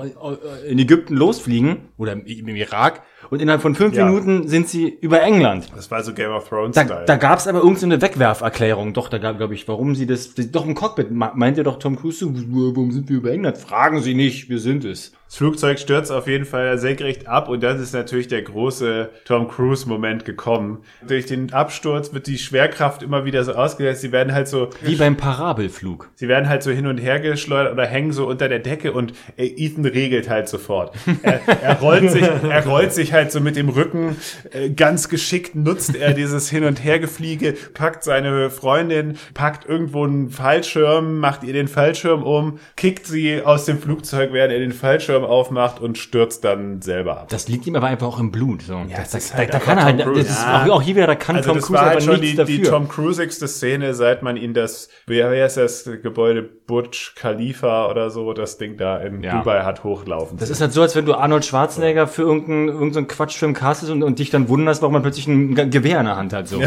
in 0.68 0.78
Ägypten 0.78 1.16
losfliegen 1.16 1.90
oder 1.98 2.12
im 2.12 2.26
Irak 2.26 3.04
und 3.30 3.42
innerhalb 3.42 3.62
von 3.62 3.76
fünf 3.76 3.96
Ja. 3.96 4.06
Minuten 4.06 4.48
sind 4.48 4.68
sie 4.68 4.88
über 5.02 5.22
England. 5.22 5.68
das 5.76 5.90
war 5.92 6.04
so 6.04 6.14
Game 6.14 6.32
of 6.32 6.48
Thrones 6.50 6.76
Da, 6.76 6.84
Style. 6.86 7.06
da 7.06 7.16
gab's 7.18 7.48
aber 7.48 7.60
irgendeine 7.60 8.02
Wegwerferklärung. 8.02 8.94
Doch, 8.94 9.10
da 9.10 9.18
gab, 9.18 9.38
glaube 9.38 9.54
ich, 9.54 9.68
warum 9.68 9.96
sie 9.96 10.06
das. 10.08 10.34
Doch 10.36 10.66
im 10.66 10.76
Cockpit 10.76 11.12
ma- 11.12 11.34
meinte 11.36 11.64
doch 11.64 11.80
Tom 11.80 11.96
Cruise, 11.98 12.20
so, 12.20 12.32
warum 12.34 12.92
sind 12.92 13.10
wir 13.10 13.18
über 13.18 13.32
England? 13.32 13.58
Fragen 13.58 14.02
Sie 14.02 14.14
nicht, 14.16 14.50
wir 14.50 14.60
sind 14.60 14.86
es. 14.86 15.14
Das 15.28 15.36
Flugzeug 15.36 15.78
stürzt 15.78 16.12
auf 16.12 16.26
jeden 16.28 16.46
Fall 16.46 16.80
senkrecht 16.80 17.28
ab 17.28 17.50
und 17.50 17.62
dann 17.62 17.80
ist 17.80 17.94
natürlich 17.94 18.28
der 18.30 18.42
große 18.42 19.12
Tom 19.26 19.48
Cruise 19.48 19.88
Moment 19.88 20.26
gekommen. 20.26 20.80
Durch 21.08 21.28
den 21.28 21.54
Absturz 21.54 22.14
wird 22.16 22.26
die 22.26 22.40
Schwerkraft 22.40 23.04
immer 23.04 23.26
wieder 23.26 23.44
so 23.44 23.54
ausgesetzt. 23.54 24.02
Sie 24.02 24.12
werden 24.12 24.34
halt 24.34 24.48
so 24.48 24.70
Wie 24.82 24.96
beim 24.96 25.18
Parabelflug. 25.18 26.10
Sie 26.16 26.28
werden 26.28 26.50
halt 26.50 26.64
so 26.64 26.72
hin 26.72 26.88
und 26.88 26.98
her 26.98 27.20
geschleudert 27.20 27.74
oder 27.74 27.86
hängen 27.86 28.12
so 28.12 28.28
unter 28.28 28.50
der 28.50 28.58
Decke 28.58 28.92
und 28.92 29.14
äh, 29.38 29.46
Ethan 29.46 29.86
regelt 29.86 30.30
halt 30.30 30.48
sofort. 30.50 30.96
Er, 31.22 31.42
er, 31.62 31.80
rollt 31.80 32.10
sich, 32.10 32.24
er 32.24 32.66
rollt 32.66 32.94
sich 32.94 33.14
halt 33.14 33.19
so 33.28 33.40
mit 33.40 33.56
dem 33.56 33.70
Rücken 33.70 34.16
äh, 34.52 34.70
ganz 34.70 35.10
geschickt, 35.10 35.56
nutzt 35.56 35.96
er 35.96 36.14
dieses 36.14 36.50
Hin- 36.50 36.64
und 36.64 36.84
Hergefliege, 36.84 37.54
packt 37.74 38.04
seine 38.04 38.50
Freundin, 38.50 39.18
packt 39.34 39.68
irgendwo 39.68 40.04
einen 40.06 40.30
Fallschirm, 40.30 41.20
macht 41.20 41.44
ihr 41.44 41.54
den 41.54 41.68
Fallschirm 41.68 42.24
um, 42.24 42.60
kickt 42.76 43.06
sie 43.06 43.42
aus 43.44 43.66
dem 43.66 43.80
Flugzeug, 43.80 44.34
während 44.34 44.54
er 44.54 44.60
den 44.60 44.72
Fallschirm 44.72 45.24
aufmacht 45.24 45.80
und 45.80 45.98
stürzt 45.98 46.44
dann 46.44 46.82
selber 46.82 47.20
ab. 47.22 47.28
Das 47.30 47.48
liegt 47.48 47.68
ihm 47.68 47.76
aber 47.76 47.88
einfach 47.88 48.08
auch 48.08 48.20
im 48.20 48.32
Blut. 48.32 48.62
So. 48.64 48.74
Ja, 48.74 48.98
das 48.98 49.12
da, 49.12 49.18
ist 49.18 49.34
da, 49.34 49.38
halt 49.38 49.54
da 49.54 49.60
kann 49.60 49.78
er 49.78 49.84
halt, 49.86 50.00
das 50.00 50.30
ist 50.30 50.42
Ja. 50.44 50.64
auch, 50.66 50.70
auch 50.70 50.82
hier 50.82 50.96
wieder, 50.96 51.08
da 51.08 51.16
kann 51.16 51.36
Also 51.38 51.50
Tom 51.50 51.58
das 51.58 51.66
Cruise 51.68 51.74
war 51.78 51.82
aber 51.86 51.92
halt 51.96 52.04
schon 52.04 52.14
nichts 52.20 52.32
die, 52.32 52.38
dafür. 52.38 52.56
die 52.58 52.62
Tom 52.64 52.88
Cruisigste 52.88 53.48
Szene, 53.48 53.94
seit 53.94 54.24
man 54.24 54.38
ihn 54.38 54.54
das, 54.54 54.90
wie 55.08 55.24
heißt 55.24 55.58
das 55.58 55.90
Gebäude 56.04 56.44
Burj 56.44 57.14
Khalifa 57.16 57.90
oder 57.90 58.10
so, 58.12 58.34
das 58.34 58.58
Ding 58.58 58.78
da 58.78 58.98
in 58.98 59.24
Ja. 59.24 59.38
Dubai 59.40 59.64
hat 59.64 59.84
hochlaufen. 59.84 60.38
Das 60.38 60.50
ist 60.50 60.62
halt 60.62 60.72
so, 60.72 60.82
als 60.82 60.96
wenn 60.96 61.06
du 61.06 61.16
Arnold 61.16 61.46
Schwarzenegger 61.46 62.08
für 62.08 62.22
irgendeinen 62.22 62.68
irgendeinen 62.70 63.08
Quatschfilm 63.10 63.54
castest 63.54 63.92
und, 63.92 64.02
und 64.04 64.20
dich 64.20 64.30
dann 64.30 64.48
wunderst, 64.48 64.82
warum 64.82 64.94
man 64.94 65.02
plötzlich 65.02 65.28
ein 65.28 65.54
Ge- 65.56 65.68
Gewehr 65.68 66.00
in 66.00 66.06
der 66.06 66.16
Hand 66.16 66.32
hat. 66.32 66.48
So. 66.48 66.62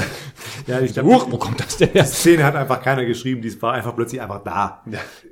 Ja, 0.66 0.80
ich 0.80 0.92
glaub, 0.92 1.06
Huch, 1.06 1.26
wo 1.30 1.38
kommt 1.38 1.60
das 1.60 1.78
denn 1.78 1.88
her? 1.90 2.02
Die 2.02 2.08
Szene 2.08 2.44
hat 2.44 2.54
einfach 2.54 2.82
keiner 2.82 3.04
geschrieben, 3.06 3.40
die 3.40 3.62
war 3.62 3.72
einfach 3.72 3.96
plötzlich 3.96 4.20
einfach 4.20 4.42
da. 4.44 4.82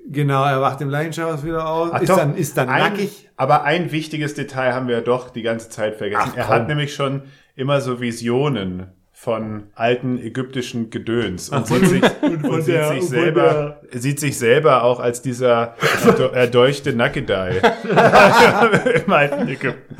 Genau, 0.09 0.45
er 0.45 0.61
wacht 0.63 0.81
im 0.81 0.89
Leichenschauhaus 0.89 1.45
wieder 1.45 1.69
aus, 1.69 1.91
Ach 1.93 2.01
ist, 2.01 2.09
doch, 2.09 2.17
dann, 2.17 2.35
ist 2.37 2.57
dann 2.57 2.69
ein, 2.71 2.83
nackig. 2.93 3.29
Aber 3.37 3.65
ein 3.65 3.93
wichtiges 3.93 4.35
Detail 4.35 4.73
haben 4.73 4.89
wir 4.89 5.03
doch 5.03 5.29
die 5.31 5.43
ganze 5.43 5.69
Zeit 5.69 5.97
vergessen. 5.97 6.31
Ach, 6.33 6.37
er 6.37 6.49
hat 6.49 6.69
nämlich 6.69 6.95
schon 6.95 7.23
immer 7.57 7.81
so 7.83 8.01
Visionen 8.01 8.87
von 9.13 9.65
alten 9.75 10.19
ägyptischen 10.19 10.89
Gedöns 10.89 11.51
und 11.51 11.67
sieht 11.67 11.87
sich, 11.87 12.03
und 12.23 12.63
sieht, 12.63 12.85
sich 12.87 13.07
selber, 13.07 13.83
sieht 13.93 14.19
sich 14.19 14.39
selber 14.39 14.83
auch 14.83 14.99
als 14.99 15.21
dieser 15.21 15.75
erdo- 16.07 16.33
erdolchte 16.33 16.95
Nackedei 16.95 17.59
im 19.07 19.13
alten 19.13 19.47
Ägypten. 19.49 19.95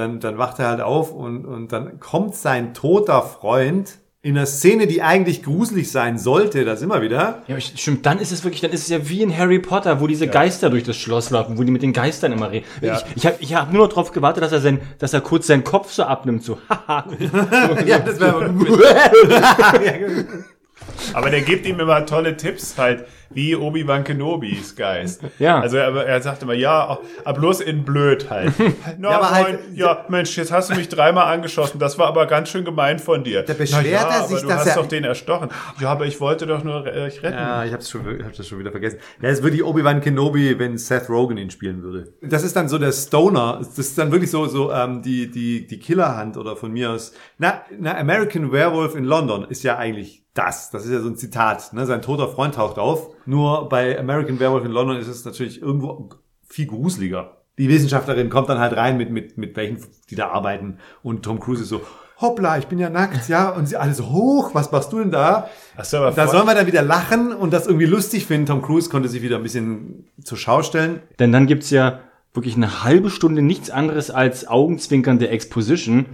Dann, 0.00 0.18
dann 0.18 0.38
wacht 0.38 0.58
er 0.58 0.68
halt 0.68 0.80
auf 0.80 1.12
und, 1.12 1.44
und 1.44 1.72
dann 1.72 2.00
kommt 2.00 2.34
sein 2.34 2.72
toter 2.72 3.20
Freund 3.20 3.98
in 4.22 4.36
einer 4.36 4.46
Szene, 4.46 4.86
die 4.86 5.00
eigentlich 5.00 5.42
gruselig 5.42 5.90
sein 5.90 6.18
sollte, 6.18 6.64
da 6.66 6.76
sind 6.76 6.90
wir 6.90 7.00
wieder. 7.00 7.42
Ja, 7.46 7.58
stimmt, 7.58 8.04
dann 8.04 8.18
ist 8.18 8.32
es 8.32 8.44
wirklich, 8.44 8.60
dann 8.60 8.70
ist 8.70 8.82
es 8.82 8.88
ja 8.88 9.08
wie 9.08 9.22
in 9.22 9.36
Harry 9.36 9.58
Potter, 9.58 10.00
wo 10.00 10.06
diese 10.06 10.26
Geister 10.26 10.68
durch 10.68 10.84
das 10.84 10.96
Schloss 10.96 11.30
laufen, 11.30 11.56
wo 11.56 11.64
die 11.64 11.70
mit 11.70 11.82
den 11.82 11.94
Geistern 11.94 12.32
immer 12.32 12.50
reden. 12.50 12.66
Ja. 12.82 12.96
Ich, 12.96 13.16
ich 13.16 13.26
habe 13.26 13.36
ich 13.40 13.54
hab 13.54 13.72
nur 13.72 13.86
noch 13.86 13.92
drauf 13.92 14.12
gewartet, 14.12 14.42
dass 14.42 14.52
er 14.52 14.60
sein, 14.60 14.80
dass 14.98 15.14
er 15.14 15.22
kurz 15.22 15.46
seinen 15.46 15.64
Kopf 15.64 15.90
so 15.90 16.02
abnimmt, 16.02 16.44
so, 16.44 16.58
haha. 16.68 17.06
Ja, 17.86 17.98
das 17.98 18.20
wäre. 18.20 18.52
Aber 21.14 21.30
der 21.30 21.40
gibt 21.40 21.66
ihm 21.66 21.80
immer 21.80 22.04
tolle 22.04 22.36
Tipps 22.36 22.76
halt, 22.76 23.06
wie 23.32 23.54
Obi-Wan 23.54 24.02
Kenobis 24.04 24.74
Geist. 24.76 25.22
Ja. 25.38 25.60
Also 25.60 25.76
er, 25.76 25.94
er 26.06 26.20
sagt 26.20 26.42
immer, 26.42 26.52
ja, 26.54 26.98
aber 27.24 27.38
bloß 27.40 27.60
in 27.60 27.84
blöd 27.84 28.28
halt. 28.28 28.52
Na, 28.98 29.10
Ja, 29.10 29.16
aber 29.18 29.30
halt- 29.30 29.58
ja, 29.74 30.04
Mensch, 30.08 30.36
jetzt 30.36 30.50
hast 30.52 30.70
du 30.70 30.74
mich 30.74 30.88
dreimal 30.88 31.32
angeschossen, 31.32 31.78
das 31.78 31.98
war 31.98 32.08
aber 32.08 32.26
ganz 32.26 32.48
schön 32.48 32.64
gemein 32.64 32.98
von 32.98 33.22
dir. 33.22 33.42
Da 33.42 33.52
beschwert 33.54 33.84
Na 33.84 33.88
ja, 33.88 34.02
er 34.20 34.22
sich, 34.26 34.38
aber 34.38 34.42
du 34.42 34.48
dass 34.48 34.58
hast 34.60 34.66
er- 34.68 34.74
doch 34.82 34.86
den 34.86 35.04
erstochen. 35.04 35.48
Ja, 35.80 35.90
aber 35.92 36.06
ich 36.06 36.20
wollte 36.20 36.46
doch 36.46 36.64
nur 36.64 36.86
äh, 36.86 37.02
euch 37.02 37.22
retten. 37.22 37.38
Ja, 37.38 37.64
ich 37.64 37.72
hab's 37.72 37.88
schon, 37.88 38.18
ich 38.18 38.24
hab 38.24 38.32
das 38.32 38.48
schon 38.48 38.58
wieder 38.58 38.72
vergessen. 38.72 38.98
Ja, 39.22 39.28
es 39.28 39.42
würde 39.42 39.56
die 39.56 39.62
Obi-Wan 39.62 40.00
Kenobi, 40.00 40.58
wenn 40.58 40.76
Seth 40.76 41.08
Rogen 41.08 41.36
ihn 41.36 41.50
spielen 41.50 41.82
würde. 41.82 42.12
Das 42.22 42.42
ist 42.42 42.56
dann 42.56 42.68
so 42.68 42.78
der 42.78 42.92
Stoner. 42.92 43.58
Das 43.58 43.78
ist 43.78 43.96
dann 43.96 44.10
wirklich 44.10 44.30
so, 44.30 44.46
so 44.46 44.72
ähm, 44.72 45.02
die, 45.02 45.30
die, 45.30 45.66
die 45.66 45.78
Killerhand 45.78 46.36
oder 46.36 46.56
von 46.56 46.72
mir 46.72 46.90
aus. 46.90 47.12
Na, 47.38 47.62
na, 47.78 47.96
American 47.96 48.50
Werewolf 48.52 48.96
in 48.96 49.04
London 49.04 49.44
ist 49.48 49.62
ja 49.62 49.76
eigentlich 49.78 50.24
das. 50.34 50.70
Das 50.70 50.84
ist 50.84 50.92
ja 50.92 51.00
so 51.00 51.08
ein 51.08 51.16
Zitat. 51.16 51.72
Ne? 51.72 51.86
Sein 51.86 52.02
toter 52.02 52.28
Freund 52.28 52.54
taucht 52.54 52.78
auf. 52.78 53.10
Nur 53.26 53.68
bei 53.68 53.98
American 53.98 54.40
Werewolf 54.40 54.64
in 54.64 54.72
London 54.72 54.96
ist 54.96 55.08
es 55.08 55.24
natürlich 55.24 55.60
irgendwo 55.60 56.10
viel 56.48 56.66
gruseliger. 56.66 57.36
Die 57.58 57.68
Wissenschaftlerin 57.68 58.30
kommt 58.30 58.48
dann 58.48 58.58
halt 58.58 58.76
rein 58.76 58.96
mit, 58.96 59.10
mit, 59.10 59.36
mit 59.36 59.56
welchen, 59.56 59.78
die 60.08 60.14
da 60.14 60.28
arbeiten. 60.28 60.78
Und 61.02 61.22
Tom 61.22 61.40
Cruise 61.40 61.62
ist 61.62 61.68
so, 61.68 61.82
hoppla, 62.20 62.58
ich 62.58 62.66
bin 62.66 62.78
ja 62.78 62.90
nackt, 62.90 63.28
ja. 63.28 63.50
Und 63.50 63.66
sie 63.66 63.76
alle 63.76 63.94
so, 63.94 64.10
hoch, 64.10 64.54
was 64.54 64.70
machst 64.72 64.92
du 64.92 64.98
denn 64.98 65.10
da? 65.10 65.48
Hast 65.76 65.92
du 65.92 65.98
aber 65.98 66.10
Da 66.12 66.28
sollen 66.28 66.46
wir 66.46 66.54
dann 66.54 66.66
wieder 66.66 66.82
lachen 66.82 67.32
und 67.32 67.52
das 67.52 67.66
irgendwie 67.66 67.86
lustig 67.86 68.26
finden. 68.26 68.46
Tom 68.46 68.62
Cruise 68.62 68.90
konnte 68.90 69.08
sich 69.08 69.22
wieder 69.22 69.36
ein 69.36 69.42
bisschen 69.42 70.08
zur 70.22 70.38
Schau 70.38 70.62
stellen. 70.62 71.02
Denn 71.18 71.32
dann 71.32 71.46
gibt's 71.46 71.70
ja 71.70 72.00
wirklich 72.32 72.56
eine 72.56 72.84
halbe 72.84 73.10
Stunde 73.10 73.42
nichts 73.42 73.70
anderes 73.70 74.10
als 74.10 74.46
augenzwinkernde 74.46 75.28
Exposition. 75.28 76.06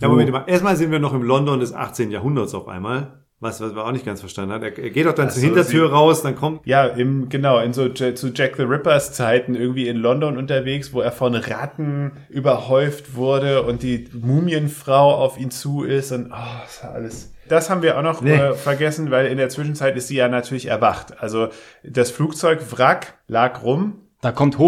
Ja, 0.00 0.08
Moment 0.08 0.30
mal. 0.30 0.44
Erstmal 0.46 0.76
sind 0.76 0.90
wir 0.90 1.00
noch 1.00 1.12
im 1.12 1.22
London 1.22 1.60
des 1.60 1.72
18. 1.72 2.10
Jahrhunderts 2.10 2.54
auf 2.54 2.68
einmal. 2.68 3.24
Was, 3.40 3.60
was 3.60 3.72
wir 3.74 3.84
auch 3.84 3.92
nicht 3.92 4.04
ganz 4.04 4.18
verstanden 4.18 4.52
haben. 4.52 4.64
Er, 4.64 4.76
er 4.76 4.90
geht 4.90 5.06
doch 5.06 5.12
dann 5.14 5.30
zur 5.30 5.40
so, 5.40 5.46
Hintertür 5.46 5.86
sie- 5.88 5.92
raus, 5.94 6.22
dann 6.22 6.34
kommt. 6.34 6.66
Ja, 6.66 6.86
im, 6.86 7.28
genau, 7.28 7.60
in 7.60 7.72
so 7.72 7.88
zu 7.88 8.32
Jack 8.34 8.56
the 8.56 8.64
Rippers 8.64 9.12
Zeiten 9.12 9.54
irgendwie 9.54 9.86
in 9.86 9.96
London 9.96 10.36
unterwegs, 10.36 10.92
wo 10.92 11.00
er 11.00 11.12
von 11.12 11.36
Ratten 11.36 12.12
überhäuft 12.28 13.14
wurde 13.14 13.62
und 13.62 13.84
die 13.84 14.08
Mumienfrau 14.12 15.14
auf 15.14 15.38
ihn 15.38 15.50
zu 15.52 15.84
ist 15.84 16.10
und 16.12 16.32
oh, 16.32 16.60
das 16.64 16.82
war 16.82 16.92
alles. 16.94 17.32
Das 17.48 17.70
haben 17.70 17.82
wir 17.82 17.96
auch 17.96 18.02
noch 18.02 18.20
Nee. 18.22 18.34
äh, 18.34 18.54
vergessen, 18.54 19.10
weil 19.10 19.26
in 19.26 19.38
der 19.38 19.48
Zwischenzeit 19.50 19.96
ist 19.96 20.08
sie 20.08 20.16
ja 20.16 20.28
natürlich 20.28 20.66
erwacht. 20.66 21.20
Also 21.22 21.48
das 21.84 22.10
Flugzeug 22.10 22.60
Wrack 22.76 23.14
lag 23.28 23.62
rum. 23.62 24.00
Da 24.20 24.32
kommt 24.32 24.58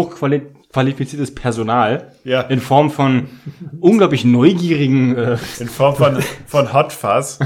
hochqualifiziertes 0.71 1.35
Personal 1.35 2.11
Ja. 2.23 2.41
in 2.41 2.59
Form 2.59 2.91
von 2.91 3.27
unglaublich 3.79 4.23
neugierigen 4.25 5.15
äh, 5.15 5.37
In 5.59 5.67
Form 5.67 5.95
von, 5.95 6.17
von 6.47 6.73
Hot 6.73 6.93
Fuzz. 6.93 7.39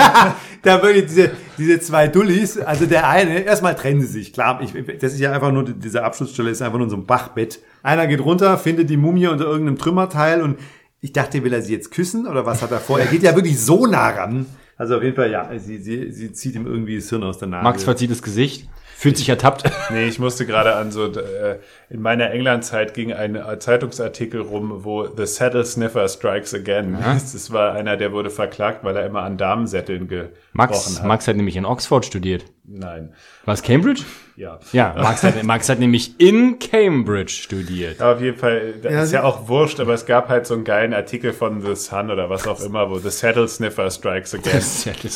da 0.62 0.82
wirklich 0.82 1.06
diese, 1.06 1.30
diese 1.58 1.80
zwei 1.80 2.08
Dullis, 2.08 2.58
also 2.58 2.86
der 2.86 3.08
eine, 3.08 3.40
erstmal 3.40 3.74
trennen 3.74 4.00
sie 4.00 4.06
sich, 4.06 4.32
klar, 4.32 4.60
ich, 4.62 4.72
das 5.00 5.12
ist 5.12 5.20
ja 5.20 5.32
einfach 5.32 5.52
nur, 5.52 5.64
diese 5.64 6.02
Abschlussstelle 6.04 6.50
ist 6.50 6.62
einfach 6.62 6.78
nur 6.78 6.88
so 6.88 6.96
ein 6.96 7.06
Bachbett. 7.06 7.60
Einer 7.82 8.06
geht 8.06 8.20
runter, 8.20 8.56
findet 8.58 8.88
die 8.90 8.96
Mumie 8.96 9.26
unter 9.26 9.44
irgendeinem 9.44 9.78
Trümmerteil 9.78 10.40
und 10.42 10.58
ich 11.00 11.12
dachte, 11.12 11.42
will 11.44 11.52
er 11.52 11.62
sie 11.62 11.72
jetzt 11.72 11.90
küssen 11.90 12.26
oder 12.26 12.46
was 12.46 12.62
hat 12.62 12.70
er 12.70 12.78
vor? 12.78 12.98
Er 13.00 13.06
geht 13.06 13.22
ja 13.22 13.34
wirklich 13.34 13.60
so 13.60 13.86
nah 13.86 14.08
ran. 14.10 14.46
Also 14.78 14.96
auf 14.96 15.02
jeden 15.02 15.16
Fall, 15.16 15.30
ja, 15.30 15.50
sie, 15.58 15.78
sie, 15.78 16.10
sie 16.10 16.32
zieht 16.32 16.54
ihm 16.54 16.66
irgendwie 16.66 16.96
das 16.96 17.08
Hirn 17.10 17.22
aus 17.24 17.38
der 17.38 17.48
Nase. 17.48 17.64
Max 17.64 17.84
verzieht 17.84 18.10
das 18.10 18.22
Gesicht, 18.22 18.68
fühlt 19.02 19.16
sich 19.16 19.28
ertappt. 19.28 19.64
Nee, 19.90 20.06
ich 20.06 20.18
musste 20.18 20.46
gerade 20.46 20.76
an 20.76 20.90
so, 20.90 21.06
äh, 21.06 21.58
in 21.90 22.00
meiner 22.00 22.30
England-Zeit 22.30 22.94
ging 22.94 23.12
ein 23.12 23.34
äh, 23.34 23.58
Zeitungsartikel 23.58 24.40
rum, 24.40 24.84
wo 24.84 25.06
The 25.06 25.26
Saddle 25.26 25.64
Sniffer 25.64 26.08
Strikes 26.08 26.54
Again. 26.54 26.96
Das 27.02 27.50
war 27.52 27.74
einer, 27.74 27.96
der 27.96 28.12
wurde 28.12 28.30
verklagt, 28.30 28.84
weil 28.84 28.96
er 28.96 29.04
immer 29.04 29.22
an 29.22 29.36
Damensätteln 29.36 30.08
gebrochen 30.08 30.32
Max, 30.52 30.98
hat. 31.00 31.06
Max 31.06 31.28
hat 31.28 31.36
nämlich 31.36 31.56
in 31.56 31.66
Oxford 31.66 32.06
studiert. 32.06 32.44
Nein, 32.64 33.12
Was, 33.44 33.60
Cambridge? 33.64 34.02
ja. 34.36 34.60
Ja, 34.72 34.94
Max 34.96 35.24
hat, 35.24 35.42
Max 35.42 35.68
hat 35.68 35.80
nämlich 35.80 36.20
in 36.20 36.60
Cambridge 36.60 37.32
studiert. 37.32 38.00
Aber 38.00 38.14
auf 38.14 38.20
jeden 38.22 38.38
Fall, 38.38 38.74
das 38.80 38.92
Ja, 38.92 39.02
ist 39.02 39.12
ja 39.12 39.22
auch 39.24 39.48
wurscht, 39.48 39.80
aber 39.80 39.94
es 39.94 40.06
gab 40.06 40.28
halt 40.28 40.46
so 40.46 40.54
einen 40.54 40.62
geilen 40.62 40.94
Artikel 40.94 41.32
von 41.32 41.60
The 41.60 41.74
Sun 41.74 42.10
oder 42.10 42.30
was 42.30 42.46
auch 42.46 42.60
immer, 42.60 42.88
wo 42.88 42.98
The 42.98 43.10
Saddle 43.10 43.48
Sniffer 43.48 43.90
Strikes 43.90 44.32
Again. 44.36 44.62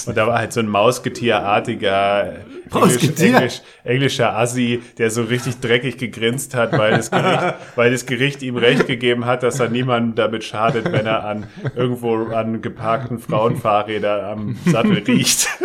Und 0.06 0.16
da 0.16 0.26
war 0.26 0.38
halt 0.38 0.52
so 0.52 0.58
ein 0.60 0.68
Mausgetierartiger, 0.68 2.40
Mausgetier? 2.70 3.36
Englisch, 3.36 3.62
englischer 3.84 4.36
Assi, 4.36 4.82
der 4.98 5.10
so 5.10 5.22
richtig 5.22 5.60
dreckig 5.60 5.98
gegrinst 5.98 6.54
hat, 6.56 6.72
weil 6.76 6.96
das 6.96 7.12
Gericht, 7.12 7.54
weil 7.76 7.92
das 7.92 8.06
Gericht 8.06 8.42
ihm 8.42 8.56
recht 8.56 8.88
gegeben 8.88 9.24
hat, 9.24 9.44
dass 9.44 9.60
er 9.60 9.68
niemandem 9.68 10.16
damit 10.16 10.42
schadet, 10.42 10.90
wenn 10.90 11.06
er 11.06 11.24
an 11.24 11.46
irgendwo 11.76 12.24
an 12.26 12.60
geparkten 12.60 13.20
Frauenfahrräder 13.20 14.24
am 14.28 14.56
Sattel 14.66 14.98
riecht. 15.06 15.48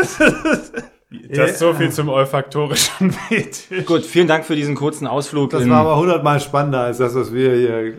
Das 1.29 1.51
ist 1.51 1.59
so 1.59 1.73
viel 1.73 1.91
zum 1.91 2.07
olfaktorischen 2.07 3.11
Fetisch. 3.29 3.85
Gut, 3.85 4.05
vielen 4.05 4.27
Dank 4.27 4.45
für 4.45 4.55
diesen 4.55 4.75
kurzen 4.75 5.07
Ausflug. 5.07 5.49
Das 5.49 5.67
war 5.67 5.81
aber 5.81 5.97
hundertmal 5.97 6.39
spannender 6.39 6.81
als 6.81 6.99
das, 6.99 7.13
was 7.15 7.33
wir 7.33 7.53
hier 7.53 7.93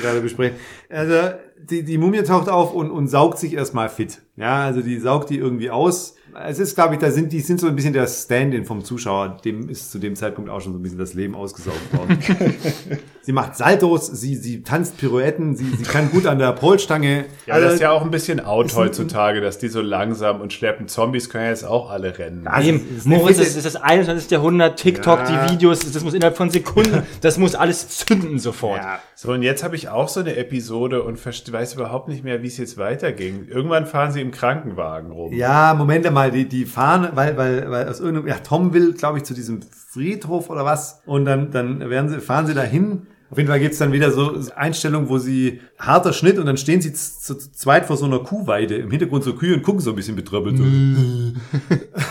gerade 0.00 0.20
besprechen. 0.20 0.56
Also 0.88 1.34
die, 1.56 1.84
die 1.84 1.98
Mumie 1.98 2.22
taucht 2.24 2.48
auf 2.48 2.74
und, 2.74 2.90
und 2.90 3.06
saugt 3.06 3.38
sich 3.38 3.54
erstmal 3.54 3.88
fit. 3.88 4.22
Ja, 4.36 4.64
also 4.64 4.82
die 4.82 4.98
saugt 4.98 5.30
die 5.30 5.38
irgendwie 5.38 5.70
aus. 5.70 6.16
Es 6.48 6.58
ist, 6.58 6.74
glaube 6.74 6.94
ich, 6.94 7.00
da 7.00 7.10
sind 7.10 7.32
die 7.32 7.40
sind 7.40 7.60
so 7.60 7.66
ein 7.68 7.76
bisschen 7.76 7.92
der 7.92 8.06
Stand-in 8.06 8.64
vom 8.64 8.82
Zuschauer. 8.84 9.38
Dem 9.44 9.68
ist 9.68 9.92
zu 9.92 9.98
dem 9.98 10.16
Zeitpunkt 10.16 10.50
auch 10.50 10.60
schon 10.60 10.72
so 10.72 10.78
ein 10.78 10.82
bisschen 10.82 10.98
das 10.98 11.14
Leben 11.14 11.34
ausgesaugt 11.34 11.92
worden. 11.96 12.18
sie 13.22 13.32
macht 13.32 13.56
Saltos, 13.56 14.06
sie, 14.06 14.36
sie 14.36 14.62
tanzt 14.62 14.96
Pirouetten, 14.96 15.56
sie, 15.56 15.64
sie 15.64 15.82
kann 15.84 16.10
gut 16.10 16.26
an 16.26 16.38
der 16.38 16.52
Polstange. 16.52 17.26
Ja, 17.46 17.56
das 17.56 17.64
ist 17.64 17.70
Also, 17.72 17.82
ja 17.82 17.90
auch 17.92 18.02
ein 18.02 18.10
bisschen 18.10 18.40
out 18.40 18.74
heutzutage, 18.74 19.40
dass 19.40 19.58
die 19.58 19.68
so 19.68 19.80
langsam 19.80 20.40
und 20.40 20.52
schleppen. 20.52 20.88
Zombies 20.88 21.28
können 21.28 21.44
ja 21.44 21.50
jetzt 21.50 21.64
auch 21.66 21.90
alle 21.90 22.18
rennen. 22.18 22.48
Eben, 22.62 22.80
es 22.90 22.98
ist 22.98 23.06
eine 23.06 23.16
Moritz, 23.16 23.38
das 23.38 23.56
ist 23.56 23.66
das 23.66 23.76
21. 23.76 24.30
Jahrhundert, 24.30 24.78
TikTok, 24.78 25.20
Ja. 25.28 25.46
die 25.46 25.52
Videos, 25.52 25.80
das 25.92 26.02
muss 26.02 26.14
innerhalb 26.14 26.36
von 26.36 26.50
Sekunden, 26.50 27.02
das 27.20 27.38
muss 27.38 27.54
alles 27.54 27.88
zünden 27.88 28.38
sofort. 28.38 28.78
ja. 28.78 28.98
So, 29.14 29.32
und 29.32 29.42
jetzt 29.42 29.62
habe 29.62 29.76
ich 29.76 29.88
auch 29.88 30.08
so 30.08 30.18
eine 30.20 30.34
Episode 30.36 31.02
und 31.02 31.24
weiß 31.24 31.74
überhaupt 31.74 32.08
nicht 32.08 32.24
mehr, 32.24 32.42
wie 32.42 32.48
es 32.48 32.58
jetzt 32.58 32.76
weiterging. 32.76 33.46
Irgendwann 33.48 33.86
fahren 33.86 34.10
sie 34.10 34.20
im 34.20 34.32
Krankenwagen 34.32 35.12
rum. 35.12 35.32
Ja, 35.32 35.74
Moment 35.74 36.10
mal, 36.12 36.21
die, 36.30 36.48
die 36.48 36.64
fahren, 36.64 37.08
weil, 37.14 37.36
weil, 37.36 37.70
weil 37.70 37.88
aus 37.88 38.00
irgendeinem, 38.00 38.28
ja, 38.28 38.38
Tom 38.38 38.72
will, 38.72 38.92
glaube 38.94 39.18
ich, 39.18 39.24
zu 39.24 39.34
diesem 39.34 39.60
Friedhof 39.62 40.50
oder 40.50 40.64
was. 40.64 41.02
Und 41.06 41.24
dann, 41.24 41.50
dann 41.50 41.90
werden 41.90 42.08
sie, 42.10 42.20
fahren 42.20 42.46
sie 42.46 42.54
dahin. 42.54 43.06
Auf 43.32 43.38
jeden 43.38 43.48
Fall 43.48 43.60
gibt's 43.60 43.78
dann 43.78 43.92
wieder 43.92 44.10
so 44.10 44.38
Einstellungen, 44.56 45.08
wo 45.08 45.16
sie 45.16 45.60
harter 45.78 46.12
Schnitt 46.12 46.38
und 46.38 46.44
dann 46.44 46.58
stehen 46.58 46.82
sie 46.82 46.92
zu, 46.92 47.34
zu 47.34 47.50
zweit 47.50 47.86
vor 47.86 47.96
so 47.96 48.04
einer 48.04 48.18
Kuhweide. 48.18 48.76
Im 48.76 48.90
Hintergrund 48.90 49.24
so 49.24 49.32
Kühe 49.32 49.54
und 49.54 49.62
gucken 49.62 49.80
so 49.80 49.88
ein 49.88 49.96
bisschen 49.96 50.16
betröppelt. 50.16 50.58
So. 50.58 50.64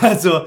also, 0.00 0.40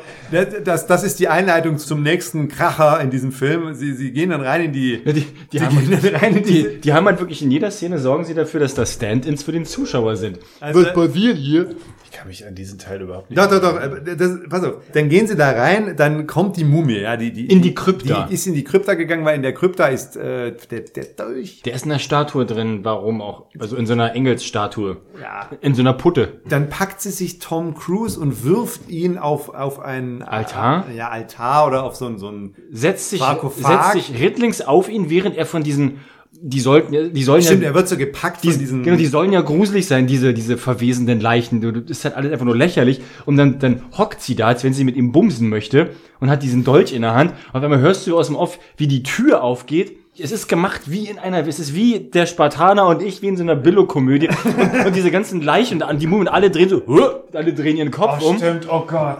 das, 0.65 0.85
das, 0.85 1.03
ist 1.05 1.21
die 1.21 1.29
Einleitung 1.29 1.77
zum 1.77 2.03
nächsten 2.03 2.49
Kracher 2.49 2.99
in 2.99 3.09
diesem 3.09 3.31
Film. 3.31 3.73
Sie, 3.73 3.93
sie 3.93 4.11
gehen 4.11 4.31
dann 4.31 4.41
rein 4.41 4.65
in 4.65 4.73
die, 4.73 5.01
Ja, 5.05 5.13
die, 5.13 5.25
die, 5.53 5.59
sie 5.59 5.65
haben, 5.65 5.77
rein 6.13 6.35
in 6.35 6.43
die, 6.43 6.63
die, 6.63 6.81
die 6.81 6.93
haben 6.93 7.05
halt 7.05 7.21
wirklich 7.21 7.41
in 7.41 7.51
jeder 7.51 7.71
Szene 7.71 7.97
sorgen 7.97 8.25
sie 8.25 8.33
dafür, 8.33 8.59
dass 8.59 8.73
das 8.73 8.95
Stand-ins 8.95 9.43
für 9.43 9.53
den 9.53 9.63
Zuschauer 9.63 10.17
sind. 10.17 10.39
also, 10.59 10.83
passiert 10.83 11.37
hier? 11.37 11.69
Ich 12.05 12.11
kann 12.11 12.27
mich 12.27 12.45
an 12.47 12.55
diesen 12.55 12.79
Teil 12.79 13.01
überhaupt 13.01 13.29
nicht 13.29 13.37
Doch, 13.39 13.49
doch, 13.49 13.61
doch. 13.61 13.81
äh, 13.81 14.15
Das, 14.15 14.31
pass 14.49 14.63
auf. 14.63 14.75
Dann 14.93 15.09
gehen 15.09 15.27
sie 15.27 15.35
da 15.35 15.51
rein, 15.51 15.95
dann 15.97 16.27
kommt 16.27 16.55
die 16.55 16.63
Mumie, 16.63 16.99
ja, 16.99 17.17
die, 17.17 17.31
die 17.31 17.45
In 17.47 17.61
die 17.61 17.75
Krypta. 17.75 18.27
Die 18.27 18.33
ist 18.33 18.47
in 18.47 18.53
die 18.53 18.63
Krypta 18.63 18.93
gegangen, 18.93 19.25
weil 19.25 19.35
in 19.35 19.41
der 19.41 19.53
Krypta 19.53 19.87
ist 19.87 20.15
äh, 20.15 20.53
der, 20.67 20.81
der 20.81 21.05
Dolch. 21.05 21.61
Der 21.63 21.73
ist 21.73 21.83
in 21.83 21.89
der 21.89 21.99
Statue 21.99 22.45
drin, 22.45 22.79
warum 22.83 23.21
auch? 23.21 23.45
Also 23.59 23.75
in 23.75 23.85
so 23.85 23.93
einer 23.93 24.13
Engelsstatue. 24.13 24.97
Ja. 25.21 25.49
In 25.61 25.75
so 25.75 25.81
einer 25.81 25.93
Putte. 25.93 26.41
Dann 26.47 26.69
packt 26.69 27.01
sie 27.01 27.11
sich 27.11 27.39
Tom 27.39 27.75
Cruise 27.75 28.19
und 28.19 28.43
wirft 28.43 28.89
ihn 28.89 29.17
auf 29.17 29.49
auf 29.49 29.79
einen 29.79 30.21
Altar? 30.21 30.85
Äh, 30.89 30.97
ja, 30.97 31.09
Altar 31.09 31.67
oder 31.67 31.83
auf 31.83 31.95
so 31.95 32.05
ein 32.07 32.17
so 32.17 32.29
ein. 32.29 32.55
Setzt 32.71 33.09
sich, 33.09 33.19
Sarkophag. 33.19 33.93
setzt 33.93 34.07
sich 34.07 34.19
rittlings 34.19 34.61
auf 34.61 34.89
ihn, 34.89 35.09
während 35.09 35.35
er 35.37 35.45
von 35.45 35.63
diesen, 35.63 35.99
die 36.41 36.59
sollten, 36.59 37.13
die 37.13 37.23
sollen 37.23 37.41
Stimmt, 37.41 37.63
ja, 37.63 37.69
er 37.69 37.73
wird 37.73 37.87
so 37.87 37.97
gepackt 37.97 38.43
die, 38.43 38.51
von 38.51 38.59
diesen. 38.59 38.83
genau, 38.83 38.97
die 38.97 39.05
sollen 39.05 39.31
ja 39.31 39.41
gruselig 39.41 39.87
sein, 39.87 40.07
diese, 40.07 40.33
diese 40.33 40.57
verwesenden 40.57 41.19
Leichen. 41.19 41.61
Du, 41.61 41.69
ist 41.69 42.05
halt 42.05 42.15
alles 42.15 42.31
einfach 42.31 42.45
nur 42.45 42.55
lächerlich. 42.55 43.01
Und 43.25 43.37
dann, 43.37 43.59
dann 43.59 43.81
hockt 43.97 44.21
sie 44.21 44.35
da, 44.35 44.47
als 44.47 44.63
wenn 44.63 44.73
sie 44.73 44.83
mit 44.83 44.95
ihm 44.95 45.11
bumsen 45.11 45.49
möchte 45.49 45.91
und 46.19 46.29
hat 46.29 46.43
diesen 46.43 46.63
Dolch 46.63 46.93
in 46.93 47.01
der 47.01 47.13
Hand. 47.13 47.31
Und 47.31 47.57
auf 47.57 47.63
einmal 47.63 47.79
hörst 47.79 48.05
du 48.07 48.17
aus 48.17 48.27
dem 48.27 48.35
Off, 48.35 48.59
wie 48.77 48.87
die 48.87 49.03
Tür 49.03 49.43
aufgeht. 49.43 49.97
Es 50.17 50.31
ist 50.31 50.47
gemacht 50.47 50.81
wie 50.85 51.09
in 51.09 51.19
einer, 51.19 51.45
es 51.45 51.59
ist 51.59 51.73
wie 51.75 51.99
der 51.99 52.25
Spartaner 52.25 52.87
und 52.87 53.01
ich, 53.01 53.21
wie 53.21 53.27
in 53.27 53.35
so 53.35 53.43
einer 53.43 53.55
Billo-Komödie. 53.55 54.29
und, 54.29 54.85
und 54.85 54.95
diese 54.95 55.11
ganzen 55.11 55.41
Leichen 55.41 55.83
und 55.83 56.01
die 56.01 56.07
Mumien, 56.07 56.29
alle 56.29 56.49
drehen 56.49 56.69
so, 56.69 56.81
alle 57.33 57.53
drehen 57.53 57.75
ihren 57.75 57.91
Kopf 57.91 58.21
um. 58.21 58.37
stimmt, 58.37 58.67
oh 58.71 58.85
Gott. 58.87 59.19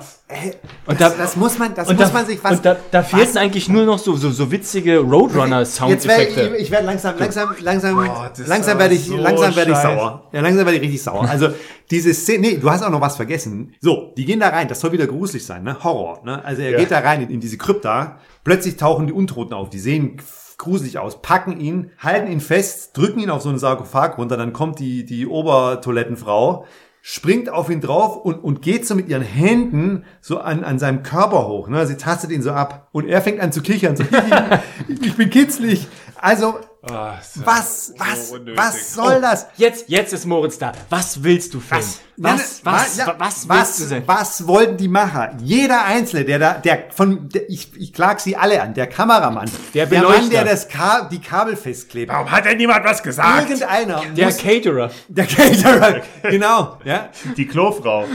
Und 0.86 1.02
da, 1.02 1.10
das, 1.10 1.18
das 1.18 1.36
muss 1.36 1.60
man, 1.60 1.76
das 1.76 1.90
und 1.90 2.00
muss 2.00 2.08
da, 2.08 2.14
man 2.14 2.26
sich 2.26 2.42
was. 2.42 2.58
und 2.58 2.66
da, 2.66 2.78
da 2.92 3.04
fehlten 3.04 3.38
eigentlich 3.38 3.68
nur 3.68 3.84
noch 3.86 4.00
so, 4.00 4.16
so, 4.16 4.32
so 4.32 4.52
witzige 4.52 4.92
Jetzt 4.92 5.02
werde 5.04 5.12
Roadrunner-Soundeffekte. 5.16 6.56
ich, 6.56 6.62
ich 6.64 6.72
werde 6.72 6.86
langsam, 6.86 7.16
langsam, 7.20 7.56
langsam, 7.60 8.10
das 8.30 8.40
ist 8.40 8.48
langsam 8.48 8.80
werde 8.80 8.96
ich, 8.96 9.06
so 9.06 9.18
langsam 9.18 9.56
werde 9.56 9.72
ich 9.72 9.78
sauer. 9.78 10.30
Ja, 10.32 10.42
langsam 10.42 10.66
werde 10.66 10.78
ich 10.78 10.82
richtig 10.84 11.04
sauer. 11.04 11.28
Also 11.30 11.50
diese 11.92 12.14
Szene, 12.14 12.40
nee, 12.40 12.58
du 12.58 12.70
hast 12.72 12.84
auch 12.84 12.90
noch 12.90 13.02
was 13.02 13.18
vergessen. 13.18 13.76
So, 13.82 14.14
die 14.16 14.24
gehen 14.26 14.40
da 14.40 14.48
rein. 14.48 14.68
Das 14.70 14.80
soll 14.80 14.94
wieder 14.94 15.08
gruselig 15.08 15.46
sein, 15.46 15.64
ne? 15.64 15.76
Horror, 15.84 16.22
ne? 16.24 16.44
Also 16.44 16.62
er 16.62 16.72
Ja. 16.72 16.78
geht 16.78 16.92
da 16.92 17.00
rein 17.00 17.22
in, 17.24 17.30
in 17.30 17.40
diese 17.42 17.58
Krypta. 17.58 18.18
Plötzlich 18.46 18.78
tauchen 18.78 19.08
die 19.08 19.14
Untoten 19.14 19.54
auf. 19.54 19.70
Die 19.70 19.80
sehen 19.80 20.18
gruselig 20.58 21.00
aus, 21.00 21.22
packen 21.22 21.60
ihn, 21.60 21.92
halten 22.00 22.32
ihn 22.32 22.42
fest, 22.42 22.98
drücken 22.98 23.20
ihn 23.20 23.30
auf 23.30 23.42
so 23.42 23.50
einen 23.50 23.60
Sarkophag 23.60 24.18
runter. 24.18 24.38
Dann 24.38 24.54
kommt 24.54 24.80
die 24.80 25.06
die 25.06 25.28
Obertoilettenfrau 25.28 26.66
springt 27.08 27.50
auf 27.50 27.70
ihn 27.70 27.82
drauf 27.82 28.18
und, 28.18 28.44
und 28.44 28.64
geht 28.64 28.88
so 28.88 28.96
mit 28.96 29.10
ihren 29.10 29.22
Händen 29.22 30.06
so 30.22 30.40
an, 30.40 30.64
an 30.64 30.80
seinem 30.80 31.04
Körper 31.04 31.48
hoch. 31.48 31.68
Ne? 31.68 31.86
Sie 31.86 31.98
tastet 31.98 32.32
ihn 32.32 32.42
so 32.42 32.50
ab. 32.50 32.90
Und 32.94 33.08
er 33.08 33.22
fängt 33.22 33.42
an 33.42 33.52
zu 33.52 33.62
kichern. 33.62 33.96
So, 33.96 34.04
ich 34.88 35.16
bin 35.16 35.30
kitzlig. 35.30 35.88
Also, 36.16 36.56
Ah, 36.88 37.16
so- 37.22 37.46
was, 37.46 37.88
so 37.88 37.94
was, 37.98 38.32
unnötig. 38.32 38.58
was 38.58 38.94
soll 38.94 39.20
das? 39.22 39.48
Jetzt, 39.58 39.86
jetzt 39.90 40.14
ist 40.14 40.26
Moritz 40.26 40.60
da. 40.60 40.72
Was 40.92 41.24
willst 41.24 41.54
du 41.54 41.60
filmen? 41.60 41.84
Was, 42.18 42.62
was, 42.64 42.98
ja, 42.98 43.08
was, 43.18 43.50
willst 43.50 43.50
was, 43.50 43.78
du 43.78 43.84
sein? 43.86 44.04
was 44.06 44.48
wollten 44.48 44.78
die 44.78 44.88
Macher? 44.88 45.36
Jeder 45.42 45.84
Einzelne, 45.84 46.24
der 46.26 46.40
da, 46.40 46.54
der 46.54 46.84
von, 46.92 47.28
der, 47.28 47.50
ich, 47.50 47.72
ich 47.76 47.92
klag 47.92 48.20
sie 48.20 48.38
alle 48.38 48.62
an, 48.62 48.74
der 48.76 48.88
Kameramann, 48.88 49.50
Der 49.74 49.88
der 49.88 50.04
Mann, 50.04 50.30
der 50.30 50.46
das 50.46 50.68
Ka 50.70 51.10
die 51.12 51.20
Kabel 51.20 51.56
festklebt, 51.56 52.12
Warum 52.12 52.30
hat 52.32 52.46
denn 52.46 52.58
niemand 52.58 52.86
was 52.86 53.02
gesagt? 53.04 53.50
irgendeiner, 53.50 54.02
Der 54.16 54.28
muss, 54.28 54.38
Caterer. 54.38 54.92
der 55.10 55.26
Caterer, 55.26 56.02
genau, 56.22 56.78
ja, 56.86 57.10
Die 57.36 57.48
Klofrau. 57.48 58.06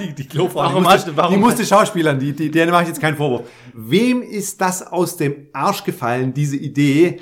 die, 0.00 0.12
die 0.14 0.26
Klofrau, 0.26 0.64
Warum 0.64 0.82
die, 0.84 0.90
musste, 0.90 1.16
warum 1.16 1.34
die 1.34 1.40
musste 1.40 1.64
Schauspielern, 1.64 2.18
die, 2.18 2.32
die, 2.34 2.50
der 2.50 2.66
mache 2.70 2.82
ich 2.82 2.88
jetzt 2.88 3.00
keinen 3.00 3.16
Vorwurf. 3.16 3.48
Wem 3.72 4.20
ist 4.22 4.60
das 4.60 4.82
aus 4.86 5.16
dem 5.16 5.46
Arsch 5.52 5.84
gefallen, 5.84 6.34
diese 6.34 6.56
Idee. 6.56 7.20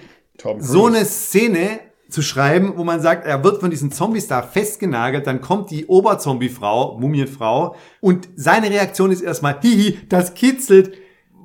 So 0.58 0.86
eine 0.86 1.04
Szene 1.04 1.80
zu 2.08 2.22
schreiben, 2.22 2.74
wo 2.76 2.84
man 2.84 3.00
sagt, 3.00 3.26
er 3.26 3.42
wird 3.42 3.60
von 3.60 3.70
diesen 3.70 3.90
Zombies 3.90 4.28
da 4.28 4.42
festgenagelt, 4.42 5.26
dann 5.26 5.40
kommt 5.40 5.70
die 5.70 5.86
Oberzombie-Frau, 5.86 6.98
Mumienfrau, 6.98 7.74
und 8.00 8.28
seine 8.36 8.70
Reaktion 8.70 9.10
ist 9.10 9.22
erstmal, 9.22 9.60
hihi, 9.60 9.98
das 10.08 10.34
kitzelt. 10.34 10.92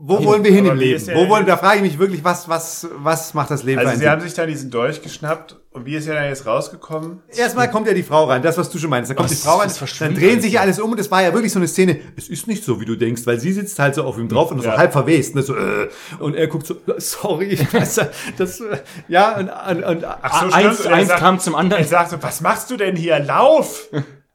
Wo 0.04 0.24
wollen 0.26 0.44
wir 0.44 0.52
hin 0.52 0.66
aber 0.66 0.74
im 0.74 0.80
Leben? 0.80 0.96
ist 0.98 1.14
Wo 1.14 1.30
wollen, 1.30 1.46
da 1.46 1.58
frage 1.58 1.78
ich 1.78 1.84
mich 1.84 2.00
wirklich, 2.00 2.24
was, 2.24 2.50
was, 2.50 2.88
was 2.98 3.34
macht 3.36 3.52
das 3.52 3.62
Leben 3.64 3.80
Also 3.80 3.92
sie 3.94 4.00
Sinn? 4.00 4.10
haben 4.10 4.22
sich 4.22 4.34
dann 4.34 4.48
diesen 4.48 4.72
Dolch 4.72 5.02
geschnappt 5.04 5.58
und 5.72 5.86
wie 5.86 5.96
ist 5.96 6.08
er 6.08 6.16
dann 6.16 6.26
jetzt 6.26 6.46
rausgekommen? 6.48 7.22
Erstmal 7.38 7.70
kommt 7.70 7.86
ja 7.88 7.94
die 7.94 8.02
Frau 8.04 8.24
rein, 8.26 8.42
das, 8.42 8.58
was 8.58 8.70
du 8.72 8.80
schon 8.80 8.90
meinst. 8.90 9.12
Da 9.12 9.14
kommt 9.14 9.30
Was- 9.30 9.38
die 9.40 9.44
Frau 9.48 9.58
rein, 9.58 9.68
das 9.70 9.98
dann 10.00 10.16
drehen 10.16 10.42
sich 10.42 10.60
alles. 10.60 10.78
alles 10.78 10.80
um 10.86 10.92
und 10.92 11.00
das 11.00 11.12
war 11.12 11.22
ja 11.22 11.34
wirklich 11.34 11.52
so 11.54 11.60
eine 11.60 11.68
Szene, 11.68 12.00
es 12.18 12.30
ist 12.30 12.48
nicht 12.48 12.64
so, 12.64 12.82
wie 12.82 12.86
du 12.86 12.96
denkst, 12.96 13.22
weil 13.26 13.40
sie 13.40 13.54
sitzt 13.54 13.78
halt 13.78 13.94
so 13.96 14.04
auf 14.04 14.18
ihm 14.18 14.28
drauf 14.28 14.52
und 14.52 14.60
so 14.62 14.70
Ja. 14.70 14.78
halb 14.78 14.92
verwest. 14.92 15.36
Ne, 15.36 15.44
so, 15.44 15.56
äh, 15.56 15.88
und 16.20 16.36
er 16.36 16.48
guckt 16.48 16.66
so, 16.66 16.76
sorry, 16.98 17.46
ich 17.46 17.72
weiß, 17.74 18.00
das, 18.38 18.60
äh, 18.60 18.78
ja, 19.08 19.38
und, 19.38 19.50
und, 19.50 19.84
und 19.84 20.04
Ach 20.06 20.42
so, 20.48 20.52
eins- 20.52 20.80
stimmt. 20.80 20.94
Eins 20.96 21.08
sagt- 21.10 21.20
kam 21.20 21.40
zum 21.40 21.54
anderen. 21.56 21.84
Er 21.84 21.88
sagt 21.88 22.10
so, 22.10 22.18
was 22.22 22.42
machst 22.42 22.72
du 22.72 22.78
denn 22.78 22.96
hier? 22.96 23.20
Lauf! 23.20 23.88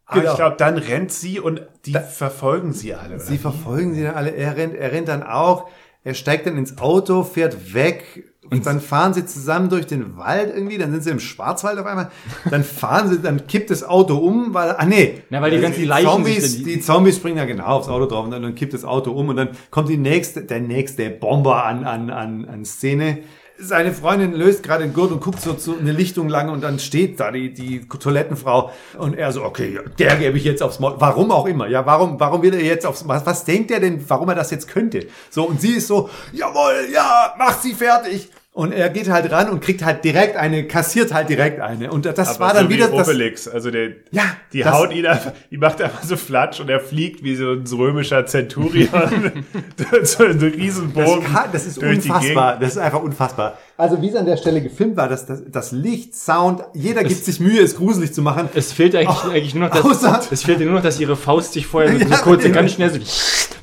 Aber 0.06 0.20
Genau. 0.20 0.32
ich 0.32 0.36
glaube, 0.38 0.56
dann 0.56 0.78
rennt 0.78 1.10
sie 1.12 1.40
und 1.40 1.62
die 1.84 1.92
verfolgen 1.94 2.72
sie 2.72 2.94
alle. 2.94 3.18
Sie 3.20 3.38
verfolgen 3.38 3.94
sie 3.94 4.04
dann 4.04 4.14
alle. 4.14 4.30
Er 4.30 4.56
rennt, 4.56 4.74
er 4.74 4.92
rennt 4.92 5.08
dann 5.08 5.22
auch. 5.24 5.68
Er 6.04 6.14
steigt 6.14 6.46
dann 6.46 6.56
ins 6.56 6.78
Auto, 6.78 7.24
fährt 7.24 7.74
weg. 7.74 8.32
Und 8.48 8.64
dann 8.64 8.80
fahren 8.80 9.12
sie 9.12 9.26
zusammen 9.26 9.68
durch 9.70 9.88
den 9.88 10.16
Wald 10.16 10.54
irgendwie. 10.54 10.78
Dann 10.78 10.92
sind 10.92 11.02
sie 11.02 11.10
im 11.10 11.18
Schwarzwald 11.18 11.80
auf 11.80 11.86
einmal. 11.86 12.12
Dann 12.48 12.62
fahren 12.62 13.08
sie, 13.10 13.18
dann 13.20 13.48
kippt 13.48 13.70
das 13.70 13.82
Auto 13.82 14.16
um, 14.18 14.54
weil, 14.54 14.70
ah 14.78 14.84
nee. 14.86 15.22
Na, 15.30 15.42
weil 15.42 15.50
die 15.50 15.58
ganzen 15.60 15.84
Leichen 15.84 16.06
Zombies, 16.08 16.52
sich 16.52 16.62
dann- 16.62 16.72
die 16.72 16.80
Zombies 16.80 17.16
springen 17.16 17.38
ja 17.38 17.44
genau 17.44 17.64
aufs 17.66 17.88
Auto 17.88 18.06
drauf 18.06 18.24
und 18.24 18.30
dann, 18.30 18.42
dann 18.42 18.54
kippt 18.54 18.74
das 18.74 18.84
Auto 18.84 19.10
um 19.10 19.30
und 19.30 19.36
dann 19.36 19.48
kommt 19.72 19.88
die 19.88 19.96
nächste, 19.96 20.42
der 20.44 20.60
nächste 20.60 21.10
Bomber 21.10 21.64
an, 21.64 21.82
an, 21.82 22.10
an, 22.10 22.44
an 22.44 22.64
Szene. 22.64 23.18
Seine 23.58 23.92
Freundin 23.92 24.32
löst 24.32 24.62
gerade 24.62 24.84
den 24.84 24.92
Gurt 24.92 25.12
und 25.12 25.20
guckt 25.20 25.40
so 25.40 25.54
zu 25.54 25.78
eine 25.78 25.92
Lichtung 25.92 26.28
lang 26.28 26.50
und 26.50 26.62
dann 26.62 26.78
steht 26.78 27.18
da 27.20 27.30
die, 27.30 27.54
die 27.54 27.88
Toilettenfrau 27.88 28.70
und 28.98 29.16
er 29.16 29.32
so, 29.32 29.44
okay, 29.44 29.80
der 29.98 30.16
gebe 30.16 30.36
ich 30.36 30.44
jetzt 30.44 30.62
aufs 30.62 30.78
Maul. 30.78 30.96
Warum 30.98 31.30
auch 31.30 31.46
immer, 31.46 31.66
ja, 31.66 31.86
warum, 31.86 32.20
warum 32.20 32.42
will 32.42 32.52
er 32.52 32.62
jetzt 32.62 32.84
aufs 32.84 33.08
was, 33.08 33.24
was 33.24 33.44
denkt 33.44 33.70
er 33.70 33.80
denn, 33.80 34.04
warum 34.08 34.28
er 34.28 34.34
das 34.34 34.50
jetzt 34.50 34.68
könnte? 34.68 35.06
So, 35.30 35.44
und 35.44 35.60
sie 35.60 35.74
ist 35.74 35.86
so, 35.86 36.10
jawohl, 36.32 36.88
ja, 36.92 37.34
mach 37.38 37.58
sie 37.58 37.72
fertig. 37.72 38.30
Und 38.56 38.72
er 38.72 38.88
geht 38.88 39.10
halt 39.10 39.30
ran 39.30 39.50
und 39.50 39.60
kriegt 39.60 39.84
halt 39.84 40.02
direkt 40.02 40.34
eine, 40.38 40.64
kassiert 40.66 41.12
halt 41.12 41.28
direkt 41.28 41.60
eine. 41.60 41.90
Und 41.92 42.06
das 42.06 42.18
Aber 42.26 42.38
war 42.40 42.54
dann 42.54 42.64
so 42.64 42.70
wieder 42.70 42.90
wie 42.90 42.96
das, 42.96 43.06
Obelix. 43.06 43.46
Also 43.48 43.70
der, 43.70 43.90
Ja, 44.12 44.22
die 44.50 44.60
das- 44.62 44.72
haut 44.72 44.94
ihn 44.94 45.04
einfach, 45.04 45.32
die 45.50 45.58
macht 45.58 45.82
einfach 45.82 46.02
so 46.02 46.16
Flatsch 46.16 46.58
und 46.60 46.70
er 46.70 46.80
fliegt 46.80 47.22
wie 47.22 47.36
so 47.36 47.50
ein 47.52 47.64
römischer 47.70 48.24
Zenturion. 48.24 48.88
so 50.04 50.24
ein 50.24 50.38
Riesenbogen. 50.38 51.22
Das, 51.24 51.32
kann, 51.34 51.50
das 51.52 51.66
ist 51.66 51.82
durch 51.82 51.98
die 51.98 52.08
unfassbar. 52.10 52.58
Das 52.58 52.70
ist 52.70 52.78
einfach 52.78 53.02
unfassbar. 53.02 53.58
Also 53.76 54.00
wie 54.00 54.08
es 54.08 54.14
an 54.14 54.24
der 54.24 54.38
Stelle 54.38 54.62
gefilmt 54.62 54.96
war, 54.96 55.10
das, 55.10 55.26
das, 55.26 55.42
das 55.46 55.72
Licht, 55.72 56.14
Sound, 56.16 56.62
jeder 56.72 57.04
gibt 57.04 57.22
sich 57.26 57.38
Mühe, 57.40 57.60
es 57.60 57.76
gruselig 57.76 58.14
zu 58.14 58.22
machen. 58.22 58.48
Es 58.54 58.72
fehlt 58.72 58.96
eigentlich, 58.96 59.22
eigentlich 59.24 59.54
nur 59.54 59.68
noch, 59.68 59.74
dass, 59.74 59.84
außer- 60.02 60.28
es 60.32 60.42
fehlt 60.44 60.60
nur 60.60 60.72
noch, 60.72 60.82
dass 60.82 60.98
ihre 60.98 61.16
Faust 61.16 61.52
sich 61.52 61.66
vorher 61.66 61.92
so, 61.98 61.98
Ja, 62.06 62.16
so 62.16 62.22
kurz, 62.22 62.42
ja. 62.42 62.48
ganz 62.52 62.72
schnell 62.72 62.88
so, 62.88 63.00
so, 63.00 63.04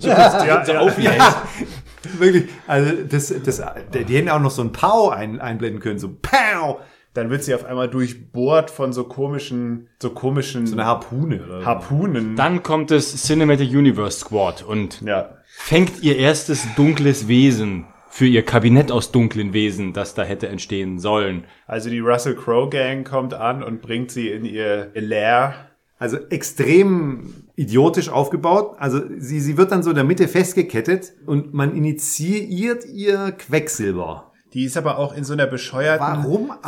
kurz, 0.09 0.33
Ja, 0.45 0.63
so 0.63 0.71
ja. 0.73 0.79
aufhält. 0.81 1.17
Wirklich, 2.17 2.49
also 2.67 2.91
das, 3.09 3.33
das, 3.43 3.61
die 3.93 4.15
hätten 4.15 4.29
auch 4.29 4.39
noch 4.39 4.51
so 4.51 4.61
ein 4.61 4.71
Pow 4.71 5.11
ein, 5.11 5.39
einblenden 5.39 5.81
können, 5.81 5.99
so 5.99 6.09
Pow! 6.09 6.79
Dann 7.13 7.29
wird 7.29 7.43
sie 7.43 7.53
auf 7.53 7.63
einmal 7.63 7.89
durchbohrt 7.89 8.71
von 8.71 8.91
so 8.91 9.03
komischen, 9.03 9.87
so 10.01 10.09
komischen 10.09 10.65
So 10.65 10.73
eine 10.73 10.85
Harpune 10.85 11.43
oder. 11.43 11.63
Harpunen. 11.63 12.35
Dann 12.35 12.63
kommt 12.63 12.89
das 12.89 13.15
Cinematic 13.23 13.69
Universe 13.69 14.19
Squad 14.19 14.63
und 14.63 15.01
ja. 15.01 15.37
fängt 15.45 16.01
ihr 16.01 16.17
erstes 16.17 16.65
dunkles 16.75 17.27
Wesen 17.27 17.85
für 18.09 18.25
ihr 18.25 18.43
Kabinett 18.43 18.91
aus 18.91 19.11
dunklen 19.11 19.53
Wesen, 19.53 19.93
das 19.93 20.15
da 20.15 20.23
hätte 20.23 20.47
entstehen 20.47 20.99
sollen. 20.99 21.45
Also 21.67 21.89
die 21.89 21.99
Russell 21.99 22.35
Crowe 22.35 22.69
Gang 22.69 23.07
kommt 23.07 23.33
an 23.33 23.63
und 23.63 23.81
bringt 23.81 24.11
sie 24.11 24.29
in 24.29 24.45
ihr 24.45 24.91
Lair. 24.95 25.53
Also 26.03 26.17
extrem 26.31 27.45
idiotisch 27.55 28.09
aufgebaut. 28.09 28.75
Also 28.77 28.99
sie, 29.19 29.39
sie 29.39 29.55
wird 29.55 29.71
dann 29.71 29.83
so 29.83 29.91
in 29.91 29.95
der 29.95 30.03
Mitte 30.03 30.27
festgekettet 30.27 31.13
und 31.25 31.53
man 31.53 31.73
initiiert 31.77 32.83
ihr 32.85 33.31
Quecksilber. 33.31 34.32
Die 34.53 34.65
ist 34.65 34.77
aber 34.77 34.99
auch 34.99 35.15
in 35.15 35.23
so 35.23 35.33
einer 35.33 35.47
bescheuerten 35.47 36.23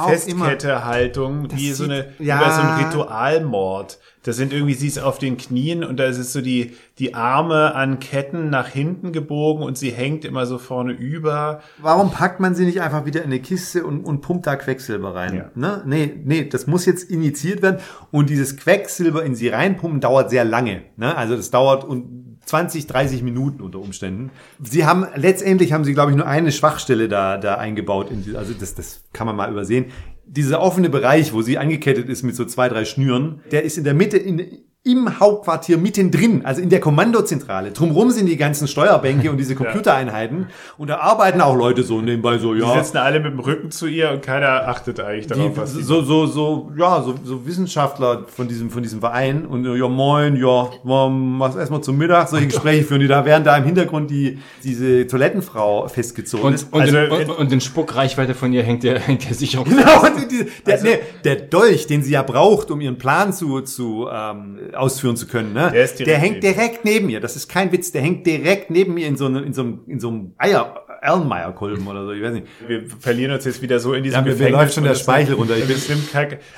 Festkette-Haltung, 0.07 1.49
wie 1.55 1.71
so 1.71 1.83
eine, 1.83 2.07
ja. 2.17 2.37
über 2.37 2.51
so 2.51 2.61
ein 2.61 2.85
Ritualmord. 2.85 3.99
Das 4.23 4.37
sind 4.37 4.53
irgendwie, 4.53 4.73
sie 4.73 4.87
ist 4.87 4.97
auf 4.97 5.19
den 5.19 5.37
Knien 5.37 5.83
und 5.83 5.97
da 5.97 6.05
ist 6.05 6.33
so 6.33 6.41
die, 6.41 6.75
die 6.97 7.13
Arme 7.13 7.75
an 7.75 7.99
Ketten 7.99 8.49
nach 8.49 8.67
hinten 8.67 9.11
gebogen 9.11 9.63
und 9.63 9.77
sie 9.77 9.91
hängt 9.91 10.25
immer 10.25 10.47
so 10.47 10.57
vorne 10.57 10.93
über. 10.93 11.61
Warum 11.77 12.09
packt 12.09 12.39
man 12.39 12.55
sie 12.55 12.65
nicht 12.65 12.81
einfach 12.81 13.05
wieder 13.05 13.19
in 13.19 13.27
eine 13.27 13.39
Kiste 13.39 13.85
und, 13.85 14.03
und 14.03 14.21
pumpt 14.21 14.47
da 14.47 14.55
Quecksilber 14.55 15.13
rein? 15.13 15.35
Ja. 15.35 15.51
Ne? 15.53 15.83
Nee, 15.85 16.19
nee, 16.23 16.49
das 16.49 16.65
muss 16.65 16.87
jetzt 16.87 17.11
initiiert 17.11 17.61
werden 17.61 17.77
und 18.09 18.31
dieses 18.31 18.57
Quecksilber 18.57 19.23
in 19.23 19.35
sie 19.35 19.49
reinpumpen 19.49 20.01
dauert 20.01 20.31
sehr 20.31 20.43
lange. 20.43 20.81
Ne? 20.97 21.15
Also 21.15 21.35
das 21.35 21.51
dauert 21.51 21.83
und 21.83 22.24
20, 22.45 22.87
30 22.87 23.23
Minuten 23.23 23.61
unter 23.61 23.79
Umständen. 23.79 24.31
Sie 24.61 24.85
haben, 24.85 25.05
letztendlich 25.15 25.73
haben 25.73 25.83
sie, 25.83 25.93
glaube 25.93 26.11
ich, 26.11 26.17
nur 26.17 26.27
eine 26.27 26.51
Schwachstelle 26.51 27.09
da, 27.09 27.37
da 27.37 27.55
eingebaut. 27.55 28.11
In 28.11 28.23
die, 28.23 28.35
also 28.35 28.53
das, 28.53 28.75
das 28.75 29.03
kann 29.13 29.27
man 29.27 29.35
mal 29.35 29.51
übersehen. 29.51 29.85
Dieser 30.25 30.61
offene 30.61 30.89
Bereich, 30.89 31.33
wo 31.33 31.41
sie 31.41 31.57
angekettet 31.57 32.09
ist 32.09 32.23
mit 32.23 32.35
so 32.35 32.45
zwei, 32.45 32.69
drei 32.69 32.85
Schnüren, 32.85 33.41
der 33.51 33.63
ist 33.63 33.77
in 33.77 33.83
der 33.83 33.93
Mitte, 33.93 34.17
in, 34.17 34.65
im 34.85 35.19
Hauptquartier 35.19 35.79
mittendrin, 35.79 36.45
also 36.45 36.61
in 36.61 36.69
der 36.69 36.79
Kommandozentrale. 36.79 37.71
Drumrum 37.71 38.11
sind 38.11 38.27
die 38.27 38.37
ganzen 38.37 38.67
Steuerbänke 38.67 39.31
und 39.31 39.37
diese 39.37 39.55
Computereinheiten. 39.55 40.45
Und 40.77 40.91
da 40.91 40.97
arbeiten 40.97 41.41
auch 41.41 41.55
Leute 41.55 41.81
so 41.81 42.01
nebenbei 42.01 42.37
so, 42.37 42.53
Die 42.53 42.61
ja. 42.61 42.83
sitzen 42.83 42.97
alle 42.97 43.19
mit 43.19 43.31
dem 43.31 43.39
Rücken 43.39 43.71
zu 43.71 43.87
ihr 43.87 44.11
und 44.11 44.21
keiner 44.21 44.67
achtet 44.67 44.99
eigentlich 44.99 45.25
darauf, 45.25 45.53
Die, 45.53 45.57
was 45.57 45.73
die 45.73 45.81
so, 45.81 46.03
so, 46.03 46.27
so, 46.27 46.71
ja, 46.77 47.01
so, 47.01 47.15
so 47.23 47.47
Wissenschaftler 47.47 48.25
von 48.27 48.47
diesem, 48.47 48.69
von 48.69 48.83
diesem 48.83 48.99
Verein 48.99 49.47
und 49.47 49.65
ja, 49.65 49.87
moin, 49.87 50.35
ja, 50.35 50.69
was 50.83 51.55
erstmal 51.55 51.81
zum 51.81 51.97
Mittag, 51.97 52.27
solche 52.29 52.45
Gespräche 52.45 52.83
führen 52.83 53.01
die 53.01 53.07
da, 53.07 53.25
während 53.25 53.47
da 53.47 53.57
im 53.57 53.63
Hintergrund 53.63 54.11
die, 54.11 54.37
diese 54.63 55.07
Toilettenfrau 55.07 55.87
festgezogen 55.87 56.53
ist. 56.53 56.71
Und, 56.71 56.73
und, 56.73 56.81
Also, 56.81 56.97
in, 56.99 57.29
und, 57.31 57.39
und 57.39 57.51
in 57.51 57.59
Spuckreichweite 57.59 58.35
von 58.35 58.53
ihr 58.53 58.61
hängt 58.61 58.83
der, 58.83 58.99
hängt 59.07 59.27
der 59.27 59.33
Sicherung. 59.33 59.67
Genau, 59.67 60.03
und 60.03 60.31
die, 60.31 60.45
der, 60.63 60.83
nee, 60.83 60.99
der 61.23 61.37
Dolch, 61.37 61.87
den 61.87 62.03
sie 62.03 62.11
ja 62.11 62.21
braucht, 62.21 62.69
um 62.69 62.81
ihren 62.81 62.99
Plan 62.99 63.33
zu, 63.33 63.61
zu 63.61 64.07
ähm, 64.13 64.59
ausführen 64.75 65.15
zu 65.17 65.27
können, 65.27 65.53
ne? 65.53 65.71
Der 65.73 65.83
direkt 66.05 66.21
hängt 66.21 66.33
neben 66.33 66.41
direkt 66.41 66.85
neben 66.85 67.09
ihr. 67.09 67.19
Das 67.19 67.35
ist 67.35 67.47
kein 67.49 67.71
Witz, 67.71 67.91
der 67.91 68.01
hängt 68.01 68.25
direkt 68.25 68.69
neben 68.69 68.93
mir 68.93 69.07
in 69.07 69.17
so 69.17 69.25
einem, 69.25 69.43
in 69.43 69.53
so 69.53 69.61
einem, 69.61 69.79
in 69.87 69.99
so 69.99 70.09
einem 70.09 70.33
Eier, 70.37 70.81
Erlenmeyer-Kolben 71.01 71.85
oder 71.87 72.05
so, 72.05 72.11
ich 72.11 72.21
weiß 72.23 72.33
nicht. 72.33 72.47
wir 72.67 72.83
verlieren 72.99 73.31
uns 73.33 73.45
jetzt 73.45 73.61
wieder 73.61 73.79
so 73.79 73.93
in 73.93 74.03
diesem 74.03 74.25
Ja, 74.25 74.33
mir- 74.33 74.37
mir 74.39 74.49
läuft 74.49 74.73
schon 74.73 74.83
der 74.83 74.95
Speichel 74.95 75.35
runter. 75.35 75.55
Ich 75.57 75.67
bin- 75.67 75.77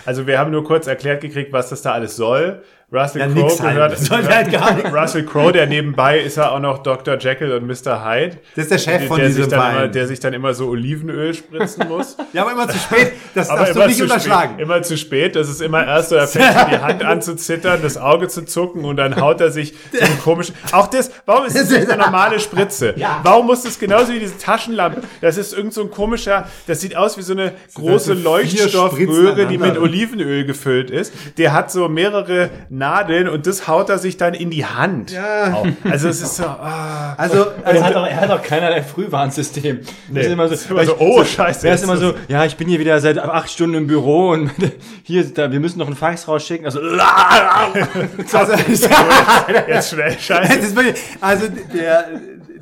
also 0.05 0.25
wir 0.27 0.39
haben 0.39 0.51
nur 0.51 0.63
kurz 0.63 0.87
erklärt 0.87 1.21
gekriegt, 1.21 1.51
was 1.51 1.69
das 1.69 1.81
da 1.81 1.91
alles 1.91 2.15
soll. 2.15 2.61
Russell 2.89 3.19
Ja, 3.21 3.27
Crowe 3.27 3.63
halt. 3.63 4.49
gehört, 4.49 4.63
halt 4.63 4.77
nichts. 4.83 4.93
Russell 4.93 5.25
Crowe, 5.25 5.51
der 5.51 5.67
nebenbei 5.67 6.19
ist 6.19 6.37
ja 6.37 6.51
auch 6.51 6.59
noch 6.61 6.83
Dr. 6.83 7.17
Jekyll 7.17 7.51
und 7.51 7.67
Mr. 7.67 8.05
Hyde. 8.05 8.37
Das 8.55 8.63
ist 8.65 8.71
der 8.71 8.77
Chef 8.77 9.07
von 9.07 9.17
der 9.19 9.27
diesem 9.27 9.49
Verein. 9.49 9.91
Der 9.91 10.07
sich 10.07 10.21
dann 10.21 10.33
immer 10.33 10.53
so 10.53 10.69
Olivenöl 10.69 11.33
spritzen 11.33 11.87
muss. 11.89 12.15
Ja, 12.33 12.43
aber 12.43 12.51
immer 12.51 12.67
zu 12.69 12.77
spät, 12.77 13.13
das 13.33 13.49
Aber 13.49 13.59
darfst 13.59 13.73
du 13.75 13.79
immer 13.79 13.87
nicht 13.87 13.97
zu 13.97 14.03
unterschlagen. 14.03 14.53
Spät, 14.53 14.61
immer 14.61 14.81
zu 14.83 14.97
spät. 14.97 15.35
Das 15.35 15.49
ist 15.49 15.61
immer 15.61 15.85
erst 15.87 16.09
so, 16.09 16.15
er 16.15 16.27
fängt 16.27 16.45
die 16.71 16.77
Hand 16.77 17.03
an 17.03 17.21
zu 17.21 17.35
zittern, 17.35 17.79
das 17.81 17.97
Auge 17.97 18.27
zu 18.27 18.45
zucken 18.45 18.85
und 18.85 18.97
dann 18.97 19.19
haut 19.19 19.41
er 19.41 19.49
sich 19.49 19.73
so 19.91 19.99
ein 20.05 20.19
komisch. 20.19 20.51
Auch 20.71 20.87
das, 20.87 21.09
warum 21.25 21.45
ist 21.45 21.55
das 21.57 21.69
nicht 21.69 21.89
eine 21.89 22.01
normale 22.03 22.39
Spritze? 22.39 22.93
Warum 23.23 23.47
muss 23.47 23.63
das 23.63 23.79
genauso 23.79 24.13
wie 24.13 24.19
diese 24.19 24.37
Taschenlampe? 24.37 25.01
Das 25.21 25.37
ist 25.37 25.53
irgend 25.53 25.73
so 25.73 25.81
ein 25.83 25.89
komischer, 25.91 26.47
das 26.67 26.81
sieht 26.81 26.95
aus 26.95 27.17
wie 27.17 27.21
so 27.21 27.33
eine 27.33 27.53
große 27.73 28.13
Leuchtstoffröhre, 28.13 29.47
die 29.47 29.57
mit. 29.57 29.77
Olivenöl 29.77 30.45
gefüllt 30.45 30.91
ist. 30.91 31.13
Der 31.37 31.53
hat 31.53 31.71
so 31.71 31.87
mehrere 31.89 32.49
Nadeln 32.77 33.27
und 33.27 33.47
das 33.47 33.67
haut 33.67 33.89
er 33.89 33.97
sich 33.97 34.17
dann 34.17 34.33
in 34.33 34.49
die 34.49 34.65
Hand. 34.65 35.11
Ja. 35.11 35.63
Also 35.83 36.09
es 36.09 36.21
ist 36.21 36.35
so, 36.37 36.43
ah. 36.43 37.15
Also, 37.17 37.45
Er 37.63 37.67
also 37.67 37.83
hat, 37.83 37.95
auch, 37.95 38.07
er 38.07 38.21
hat 38.21 38.29
auch 38.29 38.41
keinerlei 38.41 38.83
Frühwarnsystem. 38.83 39.79
Nee. 40.09 40.21
ist 40.21 40.27
immer 40.27 40.47
so, 40.47 40.53
ist 40.53 40.69
immer 40.69 40.85
so, 40.85 40.97
oh, 40.99 41.23
scheiße, 41.23 41.67
Er 41.67 41.75
ist 41.75 41.83
immer 41.83 41.97
so, 41.97 42.13
ja, 42.27 42.45
ich 42.45 42.55
bin 42.55 42.67
hier 42.67 42.79
wieder 42.79 42.99
seit 42.99 43.17
acht 43.17 43.49
Stunden 43.49 43.75
im 43.75 43.87
Büro 43.87 44.29
und 44.29 44.51
hier, 45.03 45.25
da, 45.25 45.51
wir 45.51 45.59
müssen 45.59 45.79
noch 45.79 45.87
einen 45.87 45.95
Fax 45.95 46.27
rausschicken. 46.27 46.65
Also, 46.65 46.79
also 48.33 48.53
Jetzt 49.67 49.89
schnell, 49.89 50.17
scheiße. 50.19 50.93
also 51.21 51.47
der, 51.73 52.05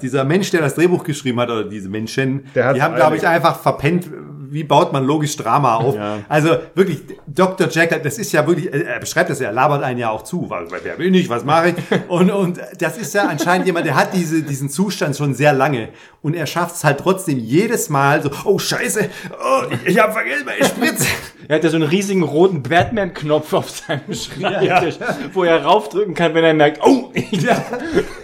dieser 0.02 0.24
Mensch, 0.24 0.52
der 0.52 0.62
das 0.62 0.76
Drehbuch 0.76 1.04
geschrieben 1.04 1.40
hat, 1.40 1.50
oder 1.50 1.64
diese 1.66 1.90
Menschen, 1.90 2.46
die 2.54 2.62
haben, 2.62 2.96
glaube 2.96 3.18
ich, 3.18 3.28
einfach 3.28 3.60
verpennt, 3.60 4.10
wie 4.52 4.64
baut 4.64 4.94
man 4.94 5.06
logisch 5.06 5.36
Drama 5.36 5.76
auf. 5.76 5.96
Ja. 5.96 6.20
Also 6.30 6.58
wirklich, 6.74 7.04
Dr. 7.28 7.68
Jekyll, 7.70 8.00
das 8.00 8.18
ist 8.18 8.32
ja 8.32 8.46
wirklich, 8.48 8.72
er 8.74 9.00
beschreibt 9.00 9.30
das 9.30 9.40
ja, 9.40 9.48
er 9.48 9.54
labert 9.54 9.84
einen 9.84 10.00
ja 10.00 10.10
auch 10.10 10.24
zu, 10.24 10.50
weil, 10.50 10.68
wer 10.84 10.96
bin 10.96 11.14
ich, 11.14 11.30
was 11.30 11.44
mache 11.44 11.70
ich? 11.70 11.76
Und, 12.08 12.30
und 12.32 12.60
das 12.80 12.98
ist 12.98 13.14
ja 13.14 13.28
anscheinend 13.28 13.66
jemand, 13.66 13.86
der 13.86 13.96
hat 13.96 14.14
diese, 14.14 14.42
diesen 14.42 14.70
Zustand 14.70 15.16
schon 15.16 15.34
sehr 15.34 15.54
lange. 15.54 15.90
Und 16.22 16.34
er 16.34 16.46
schafft 16.46 16.76
es 16.76 16.84
halt 16.84 17.00
trotzdem 17.00 17.40
jedes 17.40 17.90
Mal 17.90 18.22
so, 18.22 18.30
oh 18.46 18.60
scheiße, 18.60 19.10
oh, 19.32 19.64
ich, 19.70 19.92
ich 19.92 20.00
habe 20.00 20.14
vergessen, 20.14 20.46
meine 20.46 20.66
Spritze. 20.66 21.08
er 21.48 21.56
hat 21.58 21.64
ja 21.64 21.70
so 21.70 21.76
einen 21.78 21.88
riesigen 21.88 22.24
roten 22.24 22.64
Batman-Knopf 22.64 23.54
auf 23.54 23.70
seinem 23.70 24.14
Schreibtisch, 24.14 24.96
wo 25.34 25.44
er 25.44 25.64
raufdrücken 25.64 26.14
kann, 26.14 26.34
wenn 26.34 26.44
er 26.44 26.54
merkt, 26.54 26.82
oh, 26.84 27.12
Ja. 27.32 27.64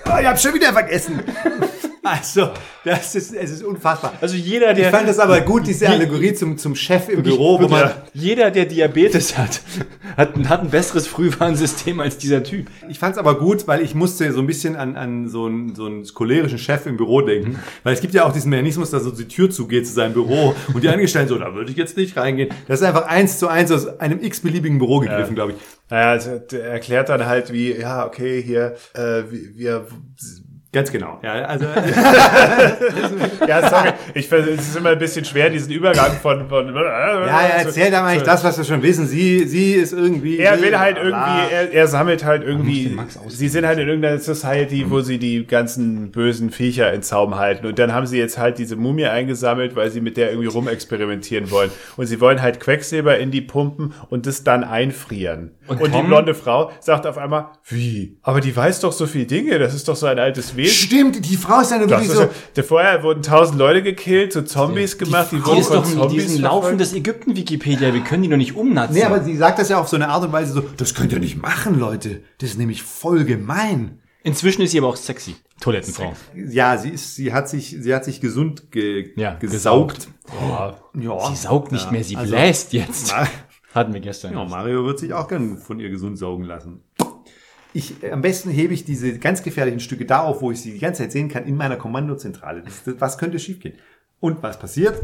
Oh, 0.05 0.17
ich 0.21 0.25
habe 0.27 0.37
schon 0.37 0.53
wieder 0.53 0.73
vergessen. 0.73 1.19
Also, 2.03 2.49
das 2.83 3.13
ist, 3.13 3.31
es 3.31 3.51
ist 3.51 3.63
unfassbar. 3.63 4.13
also 4.19 4.35
jeder, 4.35 4.71
Ich 4.71 4.77
der, 4.79 4.89
fand 4.89 5.07
das 5.07 5.19
aber 5.19 5.39
gut, 5.41 5.67
diese 5.67 5.87
Allegorie 5.87 6.33
zum, 6.33 6.57
zum 6.57 6.73
Chef 6.73 7.09
im 7.09 7.21
Büro, 7.21 7.61
wo 7.61 7.67
man, 7.67 7.79
Ja. 7.81 7.95
jeder, 8.15 8.49
der 8.49 8.65
Diabetes 8.65 9.37
hat, 9.37 9.61
hat, 10.17 10.33
hat 10.49 10.61
ein 10.61 10.71
besseres 10.71 11.05
Frühwarnsystem 11.05 11.99
als 11.99 12.17
dieser 12.17 12.41
Typ. 12.41 12.69
ich 12.89 12.97
fand 12.97 13.13
es 13.13 13.17
aber 13.19 13.37
gut, 13.37 13.67
weil 13.67 13.81
ich 13.81 13.93
musste 13.93 14.33
so 14.33 14.39
ein 14.39 14.47
bisschen 14.47 14.75
an, 14.75 14.95
an 14.95 15.29
so, 15.29 15.45
einen, 15.45 15.75
so 15.75 15.85
einen 15.85 16.03
cholerischen 16.11 16.57
Chef 16.57 16.87
im 16.87 16.97
Büro 16.97 17.21
denken. 17.21 17.59
Weil 17.83 17.93
es 17.93 18.01
gibt 18.01 18.15
ja 18.15 18.25
auch 18.25 18.33
diesen 18.33 18.49
Mechanismus, 18.49 18.89
dass 18.89 19.03
so 19.03 19.11
die 19.11 19.27
Tür 19.27 19.51
zugeht 19.51 19.85
zu 19.85 19.93
seinem 19.93 20.13
Büro 20.13 20.55
und 20.73 20.83
die 20.83 20.89
Angestellten 20.89 21.29
so, 21.29 21.37
da 21.37 21.53
würde 21.53 21.69
ich 21.69 21.77
jetzt 21.77 21.97
nicht 21.97 22.17
reingehen. 22.17 22.49
Das 22.67 22.81
ist 22.81 22.85
einfach 22.87 23.05
eins 23.11 23.37
zu 23.37 23.47
eins 23.47 23.71
aus 23.71 23.99
einem 23.99 24.21
x-beliebigen 24.23 24.79
Büro 24.79 24.99
gegriffen, 24.99 25.35
glaube 25.35 25.51
ich. 25.53 25.57
Naja, 25.89 26.11
also, 26.11 26.31
erklärt 26.55 27.09
dann 27.09 27.25
halt 27.25 27.51
wie, 27.51 27.73
ja, 27.73 28.05
okay, 28.07 28.41
hier, 28.41 28.75
äh, 28.93 29.23
wir, 29.29 29.55
wir 29.55 29.87
Ganz 30.73 30.89
genau. 30.89 31.19
Ja, 31.21 31.33
also, 31.33 31.65
ja, 33.45 33.69
sorry, 33.69 33.89
ich 34.13 34.31
es 34.31 34.47
ist 34.47 34.77
immer 34.77 34.91
ein 34.91 34.99
bisschen 34.99 35.25
schwer, 35.25 35.49
diesen 35.49 35.73
Übergang 35.73 36.13
von, 36.21 36.47
von 36.47 36.73
ja, 36.73 37.41
er 37.41 37.65
erzählt 37.65 37.93
aber 37.93 38.07
eigentlich 38.07 38.23
das, 38.23 38.41
was 38.45 38.57
wir 38.57 38.63
schon 38.63 38.81
wissen. 38.81 39.05
Sie, 39.05 39.45
sie 39.47 39.73
ist 39.73 39.91
irgendwie. 39.91 40.39
Er 40.39 40.61
will 40.61 40.79
halt 40.79 40.95
irgendwie, 40.95 41.53
er, 41.53 41.73
er 41.73 41.87
sammelt 41.87 42.23
halt 42.23 42.43
irgendwie, 42.45 42.97
sie 43.27 43.49
sind 43.49 43.65
halt 43.65 43.79
in 43.79 43.87
irgendeiner 43.89 44.19
Society, 44.19 44.89
wo 44.89 45.01
sie 45.01 45.17
die 45.19 45.45
ganzen 45.45 46.09
bösen 46.11 46.51
Viecher 46.51 46.93
in 46.93 47.01
Zaum 47.01 47.35
halten 47.35 47.65
und 47.65 47.77
dann 47.77 47.93
haben 47.93 48.07
sie 48.07 48.17
jetzt 48.17 48.37
halt 48.37 48.57
diese 48.57 48.77
Mumie 48.77 49.07
eingesammelt, 49.07 49.75
weil 49.75 49.91
sie 49.91 49.99
mit 49.99 50.15
der 50.15 50.29
irgendwie 50.29 50.47
rumexperimentieren 50.47 51.51
wollen 51.51 51.69
und 51.97 52.05
sie 52.05 52.21
wollen 52.21 52.41
halt 52.41 52.61
Quecksilber 52.61 53.17
in 53.17 53.29
die 53.29 53.41
pumpen 53.41 53.93
und 54.09 54.25
das 54.25 54.45
dann 54.45 54.63
einfrieren. 54.63 55.51
Und, 55.67 55.81
Und 55.81 55.93
die 55.93 56.01
blonde 56.01 56.33
Frau 56.33 56.71
sagt 56.79 57.05
auf 57.05 57.17
einmal, 57.17 57.49
wie? 57.67 58.17
Aber 58.21 58.41
die 58.41 58.55
weiß 58.55 58.79
doch 58.81 58.91
so 58.91 59.05
viel 59.05 59.25
Dinge, 59.25 59.59
das 59.59 59.73
ist 59.73 59.87
doch 59.87 59.95
so 59.95 60.05
ein 60.05 60.17
altes 60.17 60.55
Wesen. 60.55 60.60
Stimmt, 60.67 61.29
die 61.29 61.37
Frau 61.37 61.61
ist 61.61 61.71
ja 61.71 61.77
nur 61.77 61.87
Das 61.87 62.01
wirklich 62.01 62.15
so. 62.17 62.23
ja, 62.23 62.29
der 62.55 62.63
vorher 62.63 63.03
wurden 63.03 63.23
tausend 63.23 63.57
Leute 63.57 63.81
gekillt, 63.83 64.33
zu 64.33 64.43
Zombies 64.45 64.97
gemacht, 64.97 65.27
die, 65.31 65.37
Die 65.37 65.45
wurden 65.45 65.59
ist 65.59 65.67
von 65.67 65.75
doch 65.77 65.83
Zombies 65.85 66.23
diesen 66.23 66.41
verfolgt. 66.41 66.63
laufendes 66.63 66.93
Ägypten-Wikipedia, 66.93 67.93
wir 67.93 68.01
können 68.01 68.23
die 68.23 68.29
doch 68.29 68.37
nicht 68.37 68.55
umnatzen. 68.55 68.93
Nee, 68.95 69.03
aber 69.03 69.23
sie 69.23 69.35
sagt 69.37 69.59
das 69.59 69.69
ja 69.69 69.79
auf 69.79 69.87
so 69.87 69.95
eine 69.95 70.09
Art 70.09 70.23
und 70.23 70.31
Weise 70.31 70.53
so, 70.53 70.61
das 70.77 70.93
könnt 70.93 71.11
ihr 71.13 71.19
nicht 71.19 71.41
machen, 71.41 71.79
Leute. 71.79 72.21
Das 72.39 72.49
ist 72.51 72.57
nämlich 72.57 72.83
voll 72.83 73.23
gemein. 73.25 73.99
Inzwischen 74.23 74.61
ist 74.61 74.71
sie 74.71 74.77
aber 74.77 74.87
auch 74.89 74.95
sexy. 74.97 75.35
Toilettenfrau. 75.61 76.13
Ja, 76.35 76.77
sie 76.77 76.89
ist, 76.89 77.15
sie 77.15 77.33
hat 77.33 77.49
sich, 77.49 77.75
sie 77.79 77.93
hat 77.93 78.05
sich 78.05 78.21
gesund 78.21 78.71
ge, 78.71 79.11
Ja, 79.15 79.35
gesaugt. 79.35 80.07
Oh, 80.29 80.71
Ja. 80.99 81.29
Sie 81.29 81.35
saugt 81.35 81.71
nicht 81.71 81.91
mehr, 81.91 82.03
sie 82.03 82.17
also- 82.17 82.33
bläst 82.35 82.73
jetzt. 82.73 83.13
Hatten 83.73 83.93
wir 83.93 84.01
gestern. 84.01 84.33
Ja, 84.33 84.43
Mario 84.43 84.83
wird 84.85 84.99
sich 84.99 85.13
auch 85.13 85.27
gern 85.27 85.57
von 85.57 85.79
ihr 85.79 85.89
gesund 85.89 86.17
saugen 86.17 86.43
lassen. 86.43 86.81
Ich, 87.73 87.95
am 88.11 88.21
besten 88.21 88.49
hebe 88.49 88.73
ich 88.73 88.83
diese 88.83 89.17
ganz 89.17 89.43
gefährlichen 89.43 89.79
Stücke 89.79 90.05
da 90.05 90.21
auf, 90.21 90.41
wo 90.41 90.51
ich 90.51 90.61
sie 90.61 90.73
die 90.73 90.79
ganze 90.79 91.03
Zeit 91.03 91.11
sehen 91.11 91.29
kann, 91.29 91.45
in 91.45 91.55
meiner 91.55 91.77
Kommandozentrale. 91.77 92.61
Das, 92.63 92.83
das, 92.83 92.95
was 92.99 93.17
könnte 93.17 93.39
schiefgehen? 93.39 93.75
Und 94.19 94.43
was 94.43 94.59
passiert? 94.59 95.01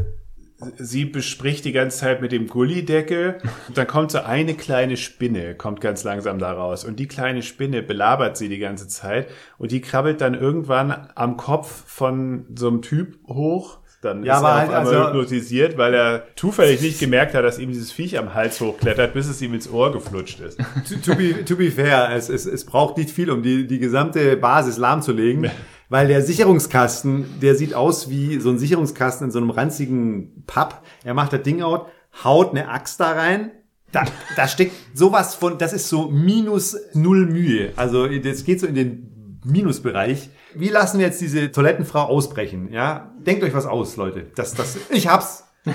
sie 0.76 1.04
bespricht 1.04 1.64
die 1.64 1.72
ganze 1.72 1.98
Zeit 1.98 2.20
mit 2.20 2.32
dem 2.32 2.48
Gullideckel. 2.48 3.38
Und 3.68 3.76
dann 3.78 3.86
kommt 3.86 4.10
so 4.10 4.18
eine 4.18 4.54
kleine 4.54 4.96
Spinne, 4.96 5.54
kommt 5.54 5.80
ganz 5.80 6.04
langsam 6.04 6.38
da 6.38 6.52
raus. 6.52 6.84
Und 6.84 6.98
die 6.98 7.08
kleine 7.08 7.42
Spinne 7.42 7.82
belabert 7.82 8.36
sie 8.36 8.48
die 8.48 8.58
ganze 8.58 8.88
Zeit. 8.88 9.28
Und 9.58 9.70
die 9.72 9.80
krabbelt 9.80 10.20
dann 10.20 10.34
irgendwann 10.34 11.10
am 11.14 11.36
Kopf 11.36 11.84
von 11.86 12.46
so 12.56 12.68
einem 12.68 12.82
Typ 12.82 13.18
hoch. 13.28 13.78
Dann 14.00 14.22
Ja, 14.22 14.34
ist 14.34 14.38
aber 14.38 14.48
er 14.48 14.54
halt, 14.58 14.68
auf 14.68 14.74
einmal 14.76 14.94
also- 14.94 15.06
hypnotisiert, 15.08 15.76
weil 15.76 15.92
er 15.94 16.22
zufällig 16.36 16.80
nicht 16.80 17.00
gemerkt 17.00 17.34
hat, 17.34 17.44
dass 17.44 17.58
ihm 17.58 17.68
dieses 17.70 17.90
Viech 17.90 18.16
am 18.18 18.32
Hals 18.34 18.60
hochklettert, 18.60 19.12
bis 19.12 19.26
es 19.28 19.42
ihm 19.42 19.54
ins 19.54 19.68
Ohr 19.68 19.90
geflutscht 19.92 20.38
ist. 20.40 20.58
To, 20.88 21.12
to, 21.12 21.16
be, 21.16 21.44
to 21.44 21.56
be 21.56 21.70
fair, 21.70 22.10
es, 22.14 22.28
es, 22.28 22.46
es 22.46 22.64
braucht 22.64 22.96
nicht 22.96 23.10
viel, 23.10 23.28
um 23.30 23.42
die, 23.42 23.66
die 23.66 23.80
gesamte 23.80 24.36
Basis 24.36 24.76
lahmzulegen, 24.78 25.50
weil 25.88 26.06
der 26.06 26.22
Sicherungskasten, 26.22 27.40
der 27.42 27.56
sieht 27.56 27.74
aus 27.74 28.08
wie 28.08 28.38
so 28.38 28.50
ein 28.50 28.58
Sicherungskasten 28.58 29.26
in 29.26 29.30
so 29.32 29.38
einem 29.40 29.50
ranzigen 29.50 30.44
Papp. 30.46 30.82
Er 31.02 31.14
macht 31.14 31.32
das 31.32 31.42
Ding 31.42 31.62
out, 31.62 31.86
haut 32.22 32.50
eine 32.50 32.68
Axt 32.68 33.00
da 33.00 33.12
rein. 33.12 33.50
Da, 33.90 34.04
da 34.36 34.46
steckt 34.46 34.74
sowas 34.94 35.34
von, 35.34 35.56
das 35.58 35.72
ist 35.72 35.88
so 35.88 36.08
minus 36.10 36.76
null 36.92 37.26
Mühe. 37.26 37.72
Also 37.76 38.06
das 38.06 38.44
geht 38.44 38.60
so 38.60 38.66
in 38.66 38.74
den 38.74 39.17
Minusbereich. 39.50 40.30
Wie 40.54 40.68
lassen 40.68 40.98
wir 40.98 41.06
jetzt 41.06 41.20
diese 41.20 41.50
Toilettenfrau 41.50 42.02
ausbrechen? 42.02 42.72
Ja, 42.72 43.12
denkt 43.18 43.42
euch 43.42 43.54
was 43.54 43.66
aus, 43.66 43.96
Leute. 43.96 44.26
Das, 44.34 44.54
das, 44.54 44.78
ich 44.90 45.08
hab's. 45.08 45.44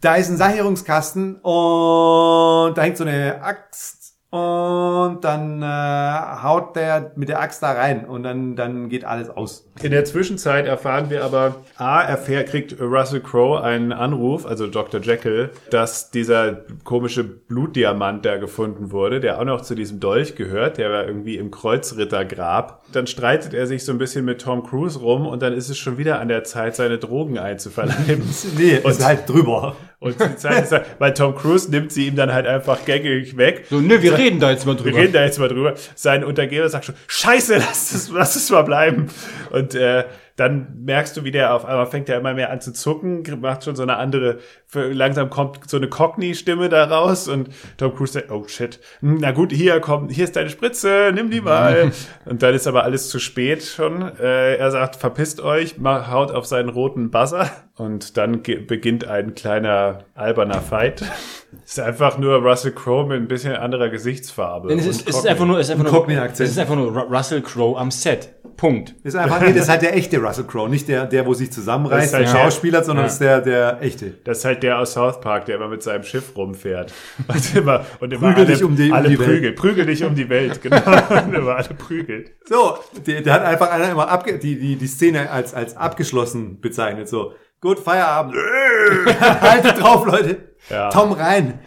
Da 0.00 0.14
ist 0.14 0.30
ein 0.30 0.36
Sicherungskasten 0.36 1.36
und 1.36 2.78
da 2.78 2.82
hängt 2.82 2.96
so 2.96 3.02
eine 3.02 3.42
Axt 3.42 3.97
und 4.30 5.20
dann 5.22 5.62
äh, 5.62 6.42
haut 6.42 6.76
der 6.76 7.12
mit 7.16 7.30
der 7.30 7.40
Axt 7.40 7.62
da 7.62 7.72
rein 7.72 8.04
und 8.04 8.22
dann, 8.24 8.56
dann 8.56 8.90
geht 8.90 9.04
alles 9.06 9.30
aus. 9.30 9.66
In 9.82 9.90
der 9.90 10.04
Zwischenzeit 10.04 10.66
erfahren 10.66 11.08
wir 11.08 11.24
aber, 11.24 11.56
A, 11.76 12.02
erfährt, 12.02 12.48
kriegt 12.48 12.78
Russell 12.80 13.20
Crowe 13.20 13.62
einen 13.62 13.92
Anruf, 13.92 14.44
also 14.44 14.66
Dr. 14.66 15.00
Jekyll, 15.00 15.50
dass 15.70 16.10
dieser 16.10 16.58
komische 16.84 17.24
Blutdiamant 17.24 18.26
da 18.26 18.36
gefunden 18.36 18.90
wurde, 18.92 19.20
der 19.20 19.40
auch 19.40 19.44
noch 19.44 19.62
zu 19.62 19.74
diesem 19.74 19.98
Dolch 19.98 20.36
gehört, 20.36 20.76
der 20.76 20.90
war 20.90 21.06
irgendwie 21.06 21.36
im 21.36 21.50
Kreuzrittergrab. 21.50 22.82
Dann 22.92 23.06
streitet 23.06 23.54
er 23.54 23.66
sich 23.66 23.84
so 23.84 23.92
ein 23.92 23.98
bisschen 23.98 24.24
mit 24.26 24.42
Tom 24.42 24.62
Cruise 24.66 24.98
rum 24.98 25.26
und 25.26 25.40
dann 25.42 25.54
ist 25.54 25.70
es 25.70 25.78
schon 25.78 25.96
wieder 25.96 26.20
an 26.20 26.28
der 26.28 26.44
Zeit, 26.44 26.76
seine 26.76 26.98
Drogen 26.98 27.38
einzuverleiben. 27.38 28.22
Nee, 28.58 28.78
Und- 28.82 28.90
ist 28.90 29.04
halt 29.04 29.28
drüber. 29.28 29.74
Und 30.00 30.20
die 30.20 30.36
Zeit 30.36 30.62
ist, 30.64 30.74
weil 31.00 31.12
Tom 31.12 31.34
Cruise 31.34 31.68
nimmt 31.70 31.90
sie 31.90 32.06
ihm 32.06 32.14
dann 32.14 32.32
halt 32.32 32.46
einfach 32.46 32.84
gängig 32.84 33.36
weg. 33.36 33.64
So, 33.68 33.80
ne, 33.80 34.00
wir 34.00 34.16
reden 34.16 34.38
da 34.38 34.50
jetzt 34.52 34.64
mal 34.64 34.76
Wir 34.76 34.84
drüber. 34.84 34.98
reden 34.98 35.12
da 35.12 35.24
jetzt 35.24 35.38
mal 35.40 35.48
drüber. 35.48 35.74
Sein 35.96 36.22
Untergeber 36.22 36.68
sagt 36.68 36.84
schon, 36.84 36.94
scheiße, 37.08 37.56
lass 37.56 37.92
es, 37.92 38.08
lass 38.08 38.36
es 38.36 38.48
mal 38.50 38.62
bleiben. 38.62 39.08
Und 39.50 39.74
äh, 39.74 40.04
dann 40.38 40.68
merkst 40.84 41.16
du, 41.16 41.24
wie 41.24 41.32
der 41.32 41.52
auf 41.52 41.64
einmal 41.64 41.86
fängt 41.86 42.08
er 42.08 42.18
immer 42.18 42.32
mehr 42.32 42.50
an 42.50 42.60
zu 42.60 42.72
zucken, 42.72 43.24
macht 43.40 43.64
schon 43.64 43.74
so 43.74 43.82
eine 43.82 43.96
andere, 43.96 44.38
langsam 44.72 45.30
kommt 45.30 45.68
so 45.68 45.76
eine 45.76 45.88
Cockney-Stimme 45.88 46.68
da 46.68 46.84
raus 46.84 47.26
und 47.26 47.48
Tom 47.76 47.94
Cruise 47.94 48.12
sagt, 48.12 48.30
oh 48.30 48.44
shit, 48.46 48.78
Hm, 49.00 49.18
na 49.20 49.32
gut, 49.32 49.52
hier 49.52 49.80
kommt, 49.80 50.12
hier 50.12 50.24
ist 50.24 50.36
deine 50.36 50.48
Spritze, 50.50 51.10
nimm 51.12 51.30
die 51.30 51.40
mal. 51.40 51.90
und 52.24 52.42
dann 52.42 52.54
ist 52.54 52.66
aber 52.68 52.84
alles 52.84 53.08
zu 53.08 53.18
spät 53.18 53.62
schon. 53.64 54.02
Äh, 54.18 54.54
er 54.56 54.70
sagt, 54.70 54.96
verpisst 54.96 55.40
euch, 55.40 55.74
haut 55.84 56.30
auf 56.30 56.46
seinen 56.46 56.68
roten 56.68 57.10
Buzzer 57.10 57.50
und 57.76 58.16
dann 58.16 58.42
beginnt 58.42 59.06
ein 59.06 59.34
kleiner 59.34 60.04
alberner 60.14 60.60
Fight. 60.60 61.02
ist 61.64 61.80
einfach 61.80 62.18
nur 62.18 62.36
Russell 62.36 62.72
Crowe 62.72 63.06
mit 63.06 63.18
ein 63.20 63.28
bisschen 63.28 63.54
anderer 63.56 63.88
Gesichtsfarbe. 63.88 64.72
Es 64.72 64.86
ist, 64.86 65.08
es 65.08 65.16
ist 65.16 65.26
einfach 65.26 65.46
nur, 65.46 65.58
es 65.58 65.68
ist 65.68 65.72
einfach 65.72 65.86
Ein 65.86 66.06
nur, 66.06 66.24
es 66.26 66.40
ist 66.40 66.58
einfach 66.58 66.76
nur 66.76 66.92
Ru- 66.92 67.16
Russell 67.16 67.42
Crowe 67.42 67.78
am 67.78 67.90
Set. 67.90 68.34
Punkt. 68.58 68.94
Ist 69.04 69.14
einfach, 69.16 69.40
nee, 69.40 69.52
das 69.54 69.62
ist 69.62 69.68
halt 69.70 69.80
der 69.82 69.96
echte 69.96 70.18
Russell 70.18 70.44
Crowe, 70.44 70.68
nicht 70.68 70.86
der, 70.88 71.06
der, 71.06 71.24
wo 71.24 71.32
sich 71.32 71.50
zusammenreißt, 71.50 71.98
Das 71.98 72.04
ist 72.06 72.12
der 72.12 72.18
halt 72.18 72.28
der- 72.36 72.40
Schauspieler, 72.42 72.84
sondern 72.84 73.04
Ja. 73.04 73.06
das 73.06 73.12
ist 73.14 73.18
der, 73.20 73.40
der 73.40 73.78
echte. 73.80 74.14
Das 74.24 74.38
ist 74.38 74.44
halt 74.44 74.62
der 74.64 74.78
aus 74.80 74.92
South 74.92 75.20
Park, 75.20 75.46
der 75.46 75.56
immer 75.56 75.68
mit 75.68 75.82
seinem 75.82 76.02
Schiff 76.02 76.36
rumfährt. 76.36 76.92
Und 77.28 77.54
immer, 77.56 77.86
und 78.00 78.12
immer 78.12 78.28
Prügel 78.28 78.44
alle, 78.44 78.54
dich 78.54 78.64
um 78.64 78.76
die- 78.76 78.90
um 78.90 78.96
alle 78.96 79.08
die 79.08 79.18
Welt. 79.18 79.28
prügelt. 79.28 79.56
Prügel 79.56 79.86
dich 79.86 80.04
um 80.04 80.14
die 80.14 80.28
Welt, 80.28 80.60
genau. 80.62 80.76
und 80.76 81.34
immer 81.34 81.56
alle 81.56 81.68
prügelt. 81.78 82.32
So, 82.46 82.76
der, 83.06 83.22
der 83.22 83.32
hat 83.32 83.42
einfach 83.44 83.70
einer 83.70 83.90
immer 83.92 84.08
abge 84.08 84.38
die, 84.38 84.58
die, 84.58 84.76
die 84.76 84.86
Szene 84.86 85.30
als, 85.30 85.54
als 85.54 85.76
abgeschlossen 85.76 86.60
bezeichnet. 86.60 87.08
So, 87.08 87.32
gut, 87.60 87.78
Feierabend. 87.78 88.34
Haltet 89.40 89.80
drauf, 89.80 90.04
Leute. 90.04 90.36
Ja. 90.68 90.90
Tom 90.90 91.12
rein. 91.12 91.60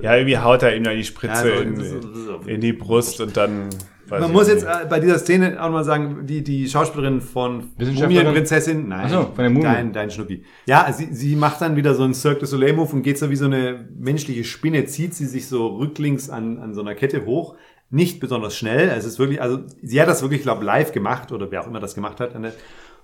Ja, 0.00 0.14
irgendwie 0.14 0.38
haut 0.38 0.62
er 0.62 0.74
ihm 0.76 0.84
dann 0.84 0.96
die 0.96 1.04
Spritze 1.04 1.50
Ja, 1.50 1.56
so- 1.56 1.62
in, 1.62 1.76
so- 1.76 2.00
so- 2.14 2.40
in 2.46 2.60
die 2.60 2.72
Brust 2.72 3.20
und 3.20 3.36
dann. 3.36 3.70
Weiß 4.08 4.20
Man 4.20 4.32
muss 4.32 4.48
jetzt 4.48 4.64
äh, 4.64 4.86
bei 4.88 5.00
dieser 5.00 5.18
Szene 5.18 5.62
auch 5.62 5.70
mal 5.70 5.84
sagen, 5.84 6.26
die, 6.26 6.42
die 6.42 6.68
Schauspielerin 6.68 7.20
von? 7.20 7.70
Mumienprinzessin, 7.78 8.88
nein, 8.88 9.02
Ach 9.06 9.10
so, 9.10 9.22
von 9.34 9.36
der 9.38 9.50
Mumie. 9.50 9.64
dein, 9.64 9.92
dein 9.92 10.10
Schnuppi. 10.10 10.44
Ja, 10.66 10.92
sie, 10.92 11.12
sie 11.12 11.36
macht 11.36 11.60
dann 11.60 11.76
wieder 11.76 11.94
so 11.94 12.02
einen 12.02 12.14
Cirque 12.14 12.40
du 12.40 12.46
Soleil 12.46 12.72
Move 12.74 12.92
und 12.92 13.02
geht 13.02 13.18
so 13.18 13.30
wie 13.30 13.36
so 13.36 13.46
eine 13.46 13.88
menschliche 13.96 14.44
Spinne, 14.44 14.84
zieht 14.86 15.14
sie 15.14 15.26
sich 15.26 15.48
so 15.48 15.66
rücklings 15.66 16.30
an, 16.30 16.58
an 16.58 16.74
so 16.74 16.80
einer 16.80 16.94
Kette 16.94 17.24
hoch. 17.26 17.56
Nicht 17.90 18.18
besonders 18.18 18.56
schnell, 18.56 18.88
es 18.88 19.04
ist 19.04 19.18
wirklich, 19.18 19.40
also 19.40 19.60
sie 19.82 20.00
hat 20.00 20.08
das 20.08 20.22
wirklich, 20.22 20.42
glaube 20.42 20.64
live 20.64 20.90
gemacht 20.92 21.30
oder 21.30 21.50
wer 21.50 21.62
auch 21.62 21.66
immer 21.68 21.80
das 21.80 21.94
gemacht 21.94 22.18
hat. 22.18 22.34
An 22.34 22.42
der, 22.42 22.52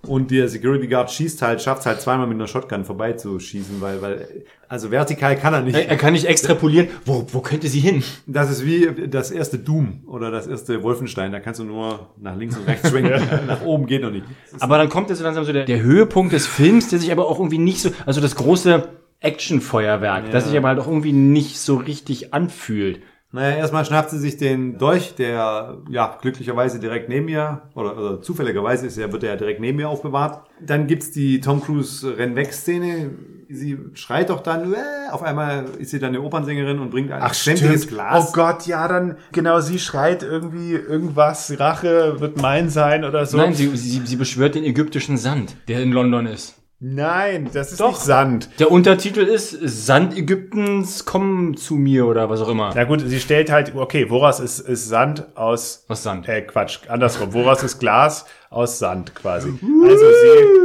und 0.07 0.31
der 0.31 0.49
Security 0.49 0.87
Guard 0.87 1.11
schießt 1.11 1.43
halt, 1.43 1.61
schafft 1.61 1.81
es 1.81 1.87
halt 1.87 2.01
zweimal 2.01 2.27
mit 2.27 2.37
einer 2.37 2.47
Shotgun 2.47 2.85
vorbeizuschießen, 2.85 3.81
weil, 3.81 4.01
weil, 4.01 4.45
also 4.67 4.91
vertikal 4.91 5.37
kann 5.37 5.53
er 5.53 5.61
nicht. 5.61 5.75
Er, 5.75 5.89
er 5.89 5.97
kann 5.97 6.15
nicht 6.15 6.25
extrapolieren. 6.25 6.89
Wo, 7.05 7.27
wo 7.31 7.41
könnte 7.41 7.69
sie 7.69 7.81
hin? 7.81 8.03
Das 8.27 8.51
ist 8.51 8.65
wie 8.65 9.09
das 9.09 9.31
erste 9.31 9.59
Doom 9.59 10.05
oder 10.07 10.31
das 10.31 10.47
erste 10.47 10.83
Wolfenstein. 10.83 11.33
Da 11.33 11.41
kannst 11.41 11.61
du 11.61 11.65
nur 11.65 12.15
nach 12.19 12.35
links 12.35 12.57
und 12.57 12.67
rechts 12.67 12.89
schwenken. 12.89 13.23
nach 13.47 13.63
oben 13.63 13.87
geht 13.87 14.03
noch 14.03 14.11
nicht. 14.11 14.25
Aber 14.59 14.79
dann 14.79 14.89
kommt 14.89 15.11
jetzt 15.11 15.21
langsam 15.21 15.45
so 15.45 15.53
der, 15.53 15.67
der 15.67 15.83
Höhepunkt 15.83 16.33
des 16.33 16.47
Films, 16.47 16.89
der 16.89 16.99
sich 16.99 17.13
aber 17.13 17.29
auch 17.29 17.39
irgendwie 17.39 17.59
nicht 17.59 17.83
so, 17.83 17.91
also 18.07 18.23
das 18.23 18.37
große 18.37 18.89
Actionfeuerwerk, 19.21 20.31
das 20.31 20.47
sich 20.49 20.57
aber 20.57 20.69
halt 20.69 20.79
auch 20.79 20.87
irgendwie 20.87 21.13
nicht 21.13 21.59
so 21.59 21.77
richtig 21.77 22.33
anfühlt. 22.33 23.03
Naja, 23.33 23.57
erstmal 23.57 23.85
schnappt 23.85 24.11
sie 24.11 24.19
sich 24.19 24.37
den 24.39 24.77
Dolch, 24.77 25.15
der 25.15 25.77
ja 25.89 26.19
glücklicherweise 26.21 26.81
direkt 26.81 27.09
neben 27.09 27.29
ihr, 27.29 27.63
oder, 27.75 27.97
oder 27.97 28.23
zufälligerweise 28.23 28.89
ist 28.89 28.99
er, 28.99 29.13
wird 29.13 29.23
er 29.23 29.31
ja 29.31 29.37
direkt 29.37 29.61
neben 29.61 29.79
ihr 29.79 29.89
aufbewahrt. 29.89 30.49
Dann 30.61 30.89
gibt's 30.89 31.13
die 31.13 31.41
Tom 31.41 31.63
Cruise 31.63 32.19
Rennweg-Szene. 32.19 33.11
Sie 33.49 33.79
schreit 33.95 34.31
doch 34.31 34.41
dann, 34.41 34.73
äh, 34.73 34.77
auf 35.11 35.23
einmal 35.23 35.65
ist 35.79 35.91
sie 35.91 36.01
dann 36.01 36.11
eine 36.11 36.23
Opernsängerin 36.23 36.81
und 36.81 36.91
bringt 36.91 37.13
ein 37.13 37.33
sämtliches 37.33 37.87
Glas. 37.87 38.29
Oh 38.29 38.33
Gott, 38.33 38.67
ja, 38.67 38.87
dann, 38.89 39.17
genau, 39.33 39.61
sie 39.61 39.79
schreit 39.79 40.23
irgendwie 40.23 40.73
irgendwas, 40.73 41.59
Rache 41.59 42.21
wird 42.21 42.41
mein 42.41 42.69
sein 42.69 43.05
oder 43.05 43.27
so. 43.27 43.37
Nein, 43.37 43.55
sie, 43.55 43.69
sie, 43.77 44.03
sie 44.05 44.17
beschwört 44.17 44.57
den 44.57 44.65
ägyptischen 44.65 45.17
Sand, 45.17 45.57
der 45.69 45.83
in 45.83 45.93
London 45.93 46.27
ist. 46.27 46.60
Nein, 46.83 47.51
das 47.53 47.73
ist 47.73 47.81
Doch. 47.81 47.89
nicht 47.91 48.01
Sand. 48.01 48.49
Der 48.59 48.71
Untertitel 48.71 49.21
ist 49.21 49.51
Sand 49.51 50.17
Ägyptens, 50.17 51.05
komm 51.05 51.55
zu 51.59 51.75
mir 51.75 52.07
oder 52.07 52.31
was 52.31 52.41
auch 52.41 52.49
immer. 52.49 52.73
Na 52.75 52.85
gut, 52.85 53.03
sie 53.05 53.21
stellt 53.21 53.53
halt, 53.53 53.75
okay, 53.77 54.09
woraus 54.09 54.41
ist, 54.41 54.61
ist 54.61 54.89
Sand 54.89 55.37
aus, 55.37 55.85
Was 55.89 56.03
Sand? 56.03 56.27
äh, 56.27 56.41
Quatsch, 56.41 56.79
andersrum, 56.89 57.35
woraus 57.35 57.63
ist 57.63 57.81
Glas 57.81 58.25
aus 58.49 58.79
Sand 58.79 59.15
quasi. 59.15 59.51
Also 59.87 60.05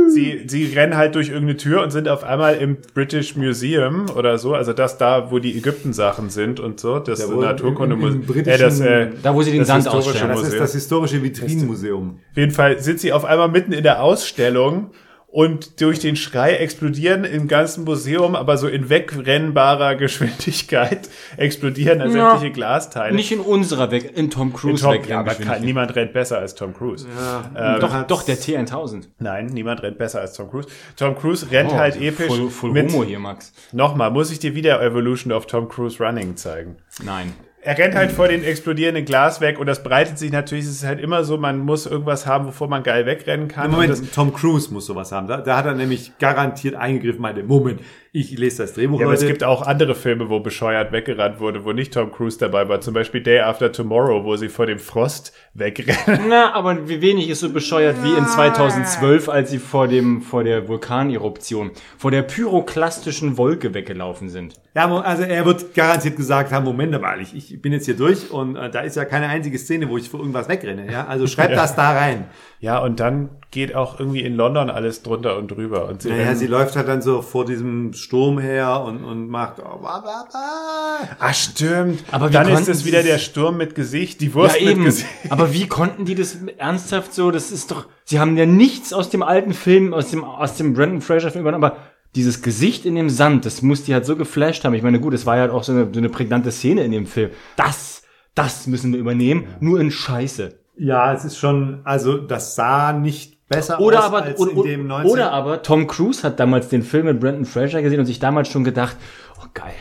sie, 0.10 0.14
sie, 0.14 0.44
sie 0.48 0.74
rennen 0.74 0.96
halt 0.96 1.16
durch 1.16 1.28
irgendeine 1.28 1.58
Tür 1.58 1.84
und 1.84 1.92
sind 1.92 2.08
auf 2.08 2.24
einmal 2.24 2.56
im 2.56 2.78
British 2.94 3.36
Museum 3.36 4.06
oder 4.16 4.38
so, 4.38 4.54
also 4.54 4.72
das 4.72 4.98
da, 4.98 5.32
wo 5.32 5.40
die 5.40 5.58
Ägypten-Sachen 5.58 6.30
sind 6.30 6.62
und 6.62 6.80
so, 6.80 7.00
das 7.00 7.28
Naturkundemuseum, 7.28 8.24
äh, 8.38 8.58
das, 8.58 8.80
äh, 8.80 9.10
Da, 9.22 9.36
wo 9.36 9.42
sie 9.42 9.52
den 9.52 9.66
Sand 9.66 9.84
historische 9.84 10.12
ausstellen. 10.12 10.30
das 10.30 10.40
ist 10.40 10.46
Museum. 10.46 10.62
das 10.62 10.74
historische 10.74 11.24
Vitrinenmuseum. 11.24 12.20
Auf 12.32 12.38
jeden 12.38 12.52
Fall 12.54 12.80
sind 12.80 13.02
sie 13.02 13.12
auf 13.12 13.26
einmal 13.26 13.50
mitten 13.50 13.74
in 13.74 13.84
der 13.84 14.02
Ausstellung 14.02 14.92
und 15.36 15.82
durch 15.82 16.00
den 16.00 16.16
Schrei 16.16 16.54
explodieren 16.54 17.26
im 17.26 17.50
ganzen 17.50 17.84
Museum, 17.84 18.36
aber 18.38 18.58
so 18.58 18.70
in 18.70 18.90
wegrennbarer 18.90 19.96
Geschwindigkeit 19.96 21.10
explodieren 21.38 22.00
da 22.00 22.06
Ja. 22.06 22.30
sämtliche 22.32 22.54
Glasteile. 22.54 23.14
Nicht 23.14 23.34
in 23.34 23.42
unserer 23.42 23.92
Weg, 23.92 24.16
in 24.16 24.32
Tom 24.32 24.54
Cruise 24.54 24.82
Tom, 24.82 24.94
Weg. 24.94 25.10
ja, 25.10 25.20
aber 25.20 25.36
kann, 25.36 25.62
niemand 25.62 25.94
rennt 25.98 26.14
besser 26.14 26.38
als 26.40 26.56
Tom 26.56 26.74
Cruise. 26.74 27.06
Ähm, 27.54 27.82
doch, 27.82 28.04
doch, 28.08 28.24
der 28.24 28.38
T1000. 28.38 29.10
Nein, 29.20 29.48
niemand 29.48 29.84
rennt 29.84 29.98
besser 29.98 30.22
als 30.22 30.34
Tom 30.36 30.50
Cruise. 30.50 30.70
Tom 30.96 31.18
Cruise 31.18 31.52
rennt 31.52 31.72
Oh, 31.74 31.76
halt 31.76 32.00
episch. 32.00 32.28
Voll, 32.28 32.50
voll 32.50 32.72
mit, 32.72 32.94
Homo 32.94 33.04
hier, 33.04 33.20
Max. 33.20 33.52
Nochmal, 33.74 34.12
muss 34.12 34.32
ich 34.32 34.40
dir 34.40 34.56
wieder 34.56 34.82
Evolution 34.82 35.34
of 35.34 35.48
Tom 35.48 35.68
Cruise 35.68 36.02
Running 36.02 36.38
zeigen. 36.38 36.78
Nein. 37.04 37.34
Er 37.66 37.76
rennt 37.80 37.96
halt 37.96 38.12
vor 38.12 38.28
den 38.28 38.44
explodierenden 38.44 39.06
Glas 39.06 39.42
weg 39.42 39.58
und 39.58 39.66
das 39.66 39.82
breitet 39.82 40.20
sich 40.20 40.32
natürlich, 40.32 40.66
es 40.66 40.72
ist 40.72 40.86
halt 40.86 41.00
immer 41.00 41.24
so, 41.24 41.40
man 41.40 41.58
muss 41.58 41.88
irgendwas 41.88 42.28
haben, 42.28 42.46
wovor 42.46 42.68
man 42.68 42.84
geil 42.84 43.08
wegrennen 43.08 43.48
kann. 43.48 43.72
Moment, 43.72 44.14
Tom 44.14 44.32
Cruise 44.32 44.72
muss 44.72 44.86
sowas 44.86 45.12
haben. 45.12 45.26
Da, 45.26 45.38
da 45.38 45.58
hat 45.58 45.66
er 45.66 45.74
nämlich 45.74 46.16
garantiert 46.20 46.76
eingegriffen, 46.76 47.24
meinte, 47.24 47.42
Moment, 47.42 47.82
Ich 48.18 48.38
lese 48.38 48.64
das 48.64 48.72
Drehbuch, 48.74 49.02
Ja, 49.02 49.08
aber 49.08 49.14
es 49.16 49.26
gibt 49.28 49.44
auch 49.44 49.62
andere 49.62 49.94
Filme, 49.94 50.30
wo 50.30 50.40
bescheuert 50.40 50.94
weggerannt 50.94 51.42
wurde, 51.42 51.66
wo 51.66 51.74
nicht 51.74 51.94
Tom 51.94 52.14
Cruise 52.14 52.38
dabei 52.40 52.70
war. 52.70 52.80
Zum 52.80 52.94
Beispiel 52.94 53.20
Day 53.22 53.42
After 53.42 53.74
Tomorrow, 53.74 54.24
wo 54.24 54.38
sie 54.38 54.48
vor 54.48 54.66
dem 54.68 54.80
Frost 54.80 55.34
wegrennen. 55.54 56.28
Na, 56.30 56.54
aber 56.54 56.88
wie 56.88 57.02
wenig 57.02 57.28
ist 57.30 57.42
so 57.42 57.50
bescheuert 57.52 57.98
wie 58.04 58.18
in 58.18 58.26
2012, 58.26 59.28
als 59.28 59.52
sie 59.52 59.60
vor 59.60 59.90
dem, 59.90 60.22
vor 60.22 60.46
der 60.46 60.66
Vulkaneruption, 60.70 61.72
vor 61.98 62.10
der 62.10 62.22
pyroklastischen 62.22 63.38
Wolke 63.38 63.74
weggelaufen 63.74 64.30
sind. 64.30 64.54
Ja, 64.76 64.94
also 65.02 65.24
er 65.24 65.46
wird 65.46 65.74
garantiert 65.74 66.16
gesagt 66.16 66.52
haben, 66.52 66.64
Moment 66.66 67.00
mal, 67.02 67.20
ich, 67.22 67.36
ich 67.36 67.62
bin 67.62 67.72
jetzt 67.74 67.86
hier 67.86 67.96
durch 67.98 68.32
und 68.32 68.56
äh, 68.56 68.70
da 68.70 68.82
ist 68.82 68.96
ja 68.96 69.06
keine 69.06 69.28
einzige 69.28 69.58
Szene, 69.58 69.90
wo 69.90 69.98
ich 69.98 70.10
vor 70.10 70.20
irgendwas 70.20 70.50
wegrenne. 70.50 70.92
Ja? 70.92 71.06
Also 71.08 71.28
schreibt 71.28 71.56
das 71.56 71.76
da 71.76 71.92
rein. 71.92 72.26
Ja, 72.60 72.80
und 72.80 73.00
dann 73.00 73.30
geht 73.52 73.76
auch 73.76 74.00
irgendwie 74.00 74.22
in 74.22 74.36
London 74.36 74.70
alles 74.70 75.04
drunter 75.04 75.38
und 75.38 75.50
drüber. 75.50 75.88
Und 75.88 76.02
sie 76.02 76.10
Naja, 76.10 76.24
rennen- 76.26 76.36
sie 76.38 76.48
läuft 76.48 76.76
halt 76.76 76.88
dann 76.88 77.02
so 77.02 77.22
vor 77.22 77.46
diesem 77.46 77.94
Sturm 78.06 78.38
her 78.38 78.82
und, 78.82 79.04
und 79.04 79.28
macht 79.30 79.60
oh, 79.60 79.80
bla, 79.80 80.00
bla, 80.00 80.28
bla. 80.30 81.18
Ah, 81.18 81.34
stimmt. 81.34 82.04
Aber 82.12 82.30
wie 82.30 82.34
dann 82.34 82.48
ist 82.48 82.54
konnten 82.54 82.72
es 82.72 82.86
wieder 82.86 83.02
der 83.02 83.18
Sturm 83.18 83.58
mit 83.58 83.74
Gesicht, 83.74 84.22
die 84.22 84.34
Wurst 84.36 84.56
ja, 84.58 84.62
mit 84.62 84.72
eben. 84.74 84.86
Gesicht. 84.86 85.08
Aber 85.30 85.54
wie 85.54 85.68
konnten 85.68 86.06
die 86.06 86.14
das 86.14 86.38
ernsthaft 86.58 87.16
so? 87.16 87.32
Das 87.32 87.52
ist 87.52 87.72
doch, 87.72 87.88
sie 88.04 88.20
haben 88.20 88.38
ja 88.38 88.46
nichts 88.46 88.94
aus 88.94 89.10
dem 89.10 89.24
alten 89.24 89.54
Film, 89.54 89.92
aus 89.94 90.12
dem, 90.12 90.24
aus 90.24 90.56
dem 90.56 90.76
Brandon 90.76 91.02
Fraser 91.02 91.32
Film 91.32 91.42
übernommen, 91.42 91.64
aber 91.64 91.78
dieses 92.16 92.44
Gesicht 92.44 92.86
in 92.86 92.96
dem 92.96 93.10
Sand, 93.10 93.46
das 93.46 93.64
muss 93.64 93.84
die 93.84 93.94
halt 93.94 94.06
so 94.06 94.16
geflasht 94.16 94.64
haben. 94.64 94.76
Ich 94.76 94.84
meine, 94.84 95.00
gut, 95.00 95.14
es 95.16 95.26
war 95.26 95.36
ja 95.36 95.42
halt 95.42 95.52
auch 95.52 95.64
so 95.64 95.72
eine, 95.72 95.90
so 95.92 96.00
eine 96.00 96.10
prägnante 96.10 96.52
Szene 96.52 96.84
in 96.84 96.92
dem 96.92 97.08
Film. 97.08 97.32
Das, 97.56 98.04
das 98.36 98.68
müssen 98.68 98.94
wir 98.94 99.00
übernehmen, 99.00 99.48
nur 99.60 99.80
in 99.80 99.90
Scheiße. 99.90 100.54
Ja, 100.78 101.14
es 101.14 101.26
ist 101.26 101.38
schon, 101.38 101.82
also 101.84 102.18
das 102.18 102.56
sah 102.56 102.94
nicht 102.94 103.48
besser 103.48 103.80
Oder 103.80 104.00
aus 104.00 104.06
aber, 104.06 104.22
als 104.24 104.40
oder, 104.40 104.52
in 104.52 104.64
dem 104.64 104.88
19. 104.88 105.12
oder 105.12 105.32
aber 105.32 105.62
Tom 105.62 105.88
Cruise 105.88 106.24
hat 106.24 106.40
damals 106.40 106.70
den 106.70 106.84
Film 106.84 107.06
mit 107.06 107.20
Brandon 107.20 107.46
Fraser 107.46 107.82
gesehen 107.82 108.00
und 108.00 108.06
sich 108.06 108.20
damals 108.20 108.50
schon 108.50 108.64
gedacht, 108.64 108.98
oh 109.42 109.46
geil, 109.54 109.74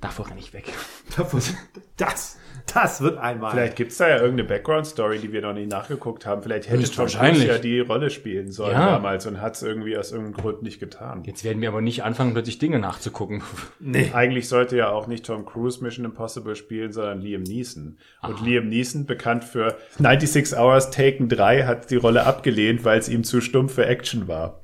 davor 0.00 0.28
renne 0.28 0.40
ich 0.40 0.52
weg. 0.52 0.72
das, 1.96 2.36
das 2.74 3.00
wird 3.00 3.18
einmal. 3.18 3.50
Vielleicht 3.52 3.76
gibt's 3.76 3.98
da 3.98 4.08
ja 4.08 4.16
irgendeine 4.16 4.44
Background-Story, 4.48 5.18
die 5.18 5.32
wir 5.32 5.42
noch 5.42 5.52
nicht 5.52 5.70
nachgeguckt 5.70 6.24
haben. 6.26 6.42
Vielleicht 6.42 6.68
hätte 6.70 6.90
Tom 6.90 7.06
Cruise 7.06 7.46
ja 7.46 7.58
die 7.58 7.80
Rolle 7.80 8.10
spielen 8.10 8.50
sollen 8.50 8.72
Ja. 8.72 8.86
damals 8.86 9.26
und 9.26 9.40
hat's 9.40 9.62
irgendwie 9.62 9.96
aus 9.96 10.12
irgendeinem 10.12 10.40
Grund 10.42 10.62
nicht 10.62 10.80
getan. 10.80 11.22
Jetzt 11.24 11.44
werden 11.44 11.60
wir 11.60 11.68
aber 11.68 11.80
nicht 11.80 12.02
anfangen, 12.04 12.32
plötzlich 12.32 12.58
Dinge 12.58 12.78
nachzugucken. 12.78 13.42
nee. 13.80 14.10
Eigentlich 14.14 14.48
sollte 14.48 14.76
ja 14.76 14.90
auch 14.90 15.06
nicht 15.06 15.26
Tom 15.26 15.44
Cruise 15.44 15.82
Mission 15.82 16.04
Impossible 16.04 16.56
spielen, 16.56 16.92
sondern 16.92 17.20
Liam 17.20 17.42
Neeson. 17.42 17.98
Und 18.22 18.40
Liam 18.40 18.68
Neeson, 18.68 19.06
bekannt 19.06 19.44
für 19.44 19.76
96 19.98 20.58
Hours 20.58 20.90
Taken 20.90 21.28
3, 21.28 21.64
hat 21.64 21.90
die 21.90 21.96
Rolle 21.96 22.24
abgelehnt, 22.26 22.84
weil 22.84 22.98
es 22.98 23.08
ihm 23.08 23.24
zu 23.24 23.40
stumpf 23.40 23.74
für 23.74 23.86
Action 23.86 24.26
war. 24.28 24.60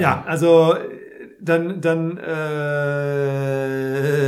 Ja, 0.00 0.24
also 0.26 0.74
äh, 0.74 0.78
dann, 1.44 1.80
dann, 1.80 2.18
äh, 2.18 2.22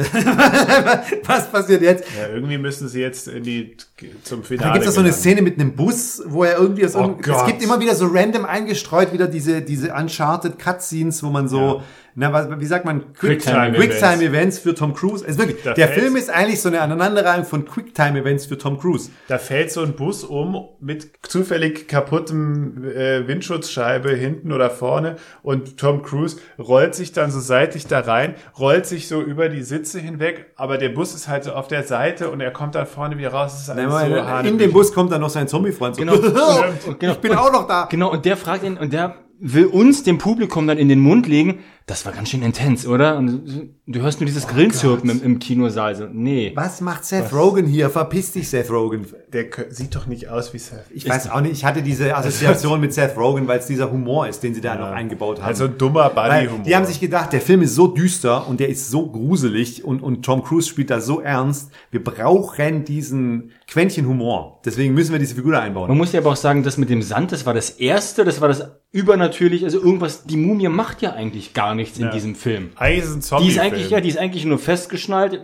was 1.27 1.51
passiert 1.51 1.83
jetzt? 1.83 2.05
Ja, 2.19 2.29
irgendwie 2.35 2.59
müssen 2.59 2.89
sie 2.89 3.01
jetzt 3.01 3.29
in 3.29 3.43
die, 3.43 3.77
zum 4.23 4.41
Da 4.43 4.47
Finale. 4.47 4.73
gibt 4.75 4.87
es 4.87 4.95
so 4.95 5.01
eine. 5.01 5.13
Szene 5.13 5.43
mit 5.43 5.59
einem 5.59 5.75
Bus, 5.77 6.23
wo 6.27 6.45
er 6.45 6.59
irgendwie 6.59 6.85
aus 6.85 6.95
Oh 6.97 7.01
irgendeinem- 7.03 7.37
Es 7.37 7.47
gibt 7.47 7.63
immer 7.63 7.81
wieder 7.81 7.95
so 7.95 8.07
random 8.07 8.45
eingestreut 8.45 9.13
wieder 9.13 9.29
diese, 9.29 9.63
diese 9.63 9.93
Uncharted 9.95 10.59
Cutscenes, 10.59 11.23
wo 11.23 11.31
man 11.31 11.47
so, 11.49 11.83
na, 12.17 12.33
was, 12.33 12.49
wie 12.61 12.65
sagt 12.67 12.85
man? 12.85 13.13
Quicktime 13.15 13.73
Quicktime 13.73 14.23
Events 14.23 14.59
für 14.59 14.75
Tom 14.75 14.95
Cruise. 14.95 15.25
Also 15.27 15.41
wirklich, 15.41 15.63
Da 15.65 15.75
der 15.75 15.89
Film 15.89 16.15
ist 16.17 16.31
eigentlich 16.31 16.61
so 16.61 16.69
eine 16.69 16.81
Aneinanderreihung 16.81 17.45
von 17.45 17.65
Quicktime 17.65 18.21
Events 18.21 18.47
für 18.47 18.57
Tom 18.57 18.79
Cruise. 18.79 19.11
Da 19.29 19.39
fällt 19.39 19.73
so 19.73 19.83
ein 19.83 19.95
Bus 19.95 20.23
um 20.25 20.69
mit 20.81 21.11
zufällig 21.23 21.89
kaputtem 21.89 22.85
äh, 22.85 23.27
Windschutzscheibe 23.27 24.11
hinten 24.15 24.53
oder 24.53 24.71
vorne 24.71 25.17
und 25.43 25.77
Tom 25.79 26.03
Cruise 26.03 26.37
rollt 26.59 26.95
sich 26.95 27.13
dann 27.13 27.31
so 27.31 27.41
seitlich 27.41 27.87
da 27.87 28.01
rein, 28.01 28.35
rollt 28.59 28.87
sich 28.87 29.09
so 29.09 29.21
über 29.21 29.49
die 29.49 29.63
Sitze 29.63 29.99
hinweg, 29.99 30.47
aber 30.57 30.79
der 30.79 30.91
Bus 30.91 31.15
ist 31.15 31.29
halt 31.29 31.45
so 31.45 31.53
auf 31.53 31.69
der 31.69 31.83
Seite 31.83 32.31
und 32.31 32.41
er 32.41 32.51
kommt 32.53 32.75
dann 32.75 32.87
vorne 32.87 33.19
wieder 33.19 33.31
raus. 33.33 33.61
Ist 33.61 33.71
alles 33.71 33.91
so 33.93 33.99
in 33.99 34.13
dem 34.13 34.25
hanebüchen. 34.25 34.73
Bus 34.73 34.93
kommt 34.93 35.11
dann 35.13 35.21
noch 35.21 35.31
sein 35.31 35.49
Zombie-Freund. 35.49 35.97
So, 35.97 36.01
Genau. 36.03 36.15
ich 36.89 36.99
Genau. 36.99 37.15
bin 37.15 37.33
auch 37.35 37.53
noch 37.53 37.67
da. 37.67 37.87
Genau, 37.91 38.11
und 38.13 38.25
der 38.25 38.37
fragt 38.37 38.63
ihn, 38.65 38.77
und 38.77 38.93
der 38.93 39.17
will 39.41 39.67
uns, 39.67 40.03
dem 40.05 40.19
Publikum, 40.19 40.67
dann 40.67 40.79
in 40.79 40.89
den 40.89 41.01
Mund 41.01 41.27
legen, 41.27 41.59
das 41.87 42.07
war 42.07 42.13
ganz 42.13 42.31
schön 42.31 42.41
intens, 42.41 42.87
oder? 42.87 43.19
Und 43.19 43.71
du 43.87 44.01
hörst 44.01 44.19
nur 44.19 44.27
dieses 44.27 44.49
Grillenzirpen 44.49 45.11
im, 45.11 45.23
im 45.23 45.39
Kinosaal. 45.39 45.95
So, 45.95 46.07
nee. 46.11 46.53
Was 46.55 46.81
macht 46.81 47.05
Seth 47.05 47.31
Rogen 47.31 47.67
hier? 47.67 47.91
Verpiss 47.91 48.33
dich, 48.33 48.49
Seth 48.49 48.71
Rogen. 48.71 49.05
Der 49.31 49.45
sieht 49.69 49.95
doch 49.95 50.07
nicht 50.07 50.31
aus 50.31 50.55
wie 50.55 50.59
Seth. 50.59 50.87
Ich 50.95 51.07
weiß 51.07 51.31
auch 51.31 51.43
nicht, 51.43 51.53
ich 51.53 51.67
hatte 51.67 51.83
diese 51.83 52.17
Assoziation 52.17 52.81
mit 52.81 52.95
Seth 52.95 53.19
Rogen, 53.19 53.47
weil 53.49 53.59
es 53.59 53.67
dieser 53.67 53.93
Humor 53.93 54.27
ist, 54.27 54.43
den 54.43 54.55
sie 54.55 54.63
da 54.63 54.77
noch 54.77 54.87
eingebaut 54.87 55.43
haben. 55.43 55.47
Also 55.47 55.67
ein 55.67 55.77
dummer 55.77 56.09
Buddy-Humor. 56.09 56.65
die 56.65 56.75
haben 56.75 56.87
sich 56.87 57.01
gedacht, 57.01 57.35
der 57.35 57.43
Film 57.43 57.61
ist 57.61 57.75
so 57.75 57.89
düster 57.89 58.49
und 58.49 58.61
der 58.61 58.71
ist 58.71 58.91
so 58.91 59.11
gruselig 59.11 59.85
und, 59.85 60.03
und 60.03 60.25
Tom 60.25 60.43
Cruise 60.43 60.67
spielt 60.67 60.89
da 60.89 61.03
so 61.03 61.21
ernst. 61.21 61.71
Wir 61.91 62.03
brauchen 62.03 62.87
diesen 62.87 63.51
Quäntchen 63.69 64.07
Humor. 64.07 64.61
Deswegen 64.65 64.95
müssen 64.95 65.13
wir 65.13 65.19
diese 65.19 65.35
Figur 65.35 65.53
da 65.53 65.61
einbauen. 65.61 65.89
Man 65.89 65.99
muss 65.99 66.13
ja 66.13 66.21
aber 66.21 66.31
auch 66.31 66.37
sagen, 66.37 66.63
das 66.63 66.79
mit 66.79 66.89
dem 66.89 67.03
Sand, 67.03 67.33
das 67.33 67.45
war 67.45 67.53
das 67.53 67.69
Erste, 67.69 68.25
das 68.25 68.41
war 68.41 68.49
das 68.49 68.71
übernatürlich, 68.95 69.65
also 69.65 69.83
irgendwas, 69.83 70.23
die 70.23 70.37
Mumie 70.37 70.69
macht 70.69 71.03
ja 71.03 71.15
eigentlich 71.15 71.53
gar 71.53 71.74
nichts 71.75 71.99
in 71.99 72.11
diesem 72.11 72.35
Film. 72.35 72.71
Eigentlich 72.77 73.05
ist 73.05 73.15
ein 73.15 73.23
Zombie. 73.23 73.45
Die 73.47 73.51
ist 73.53 73.59
eigentlich, 73.59 73.91
ja, 73.91 74.01
die 74.01 74.09
ist 74.09 74.19
eigentlich 74.19 74.45
nur 74.45 74.59
festgeschnallt, 74.59 75.41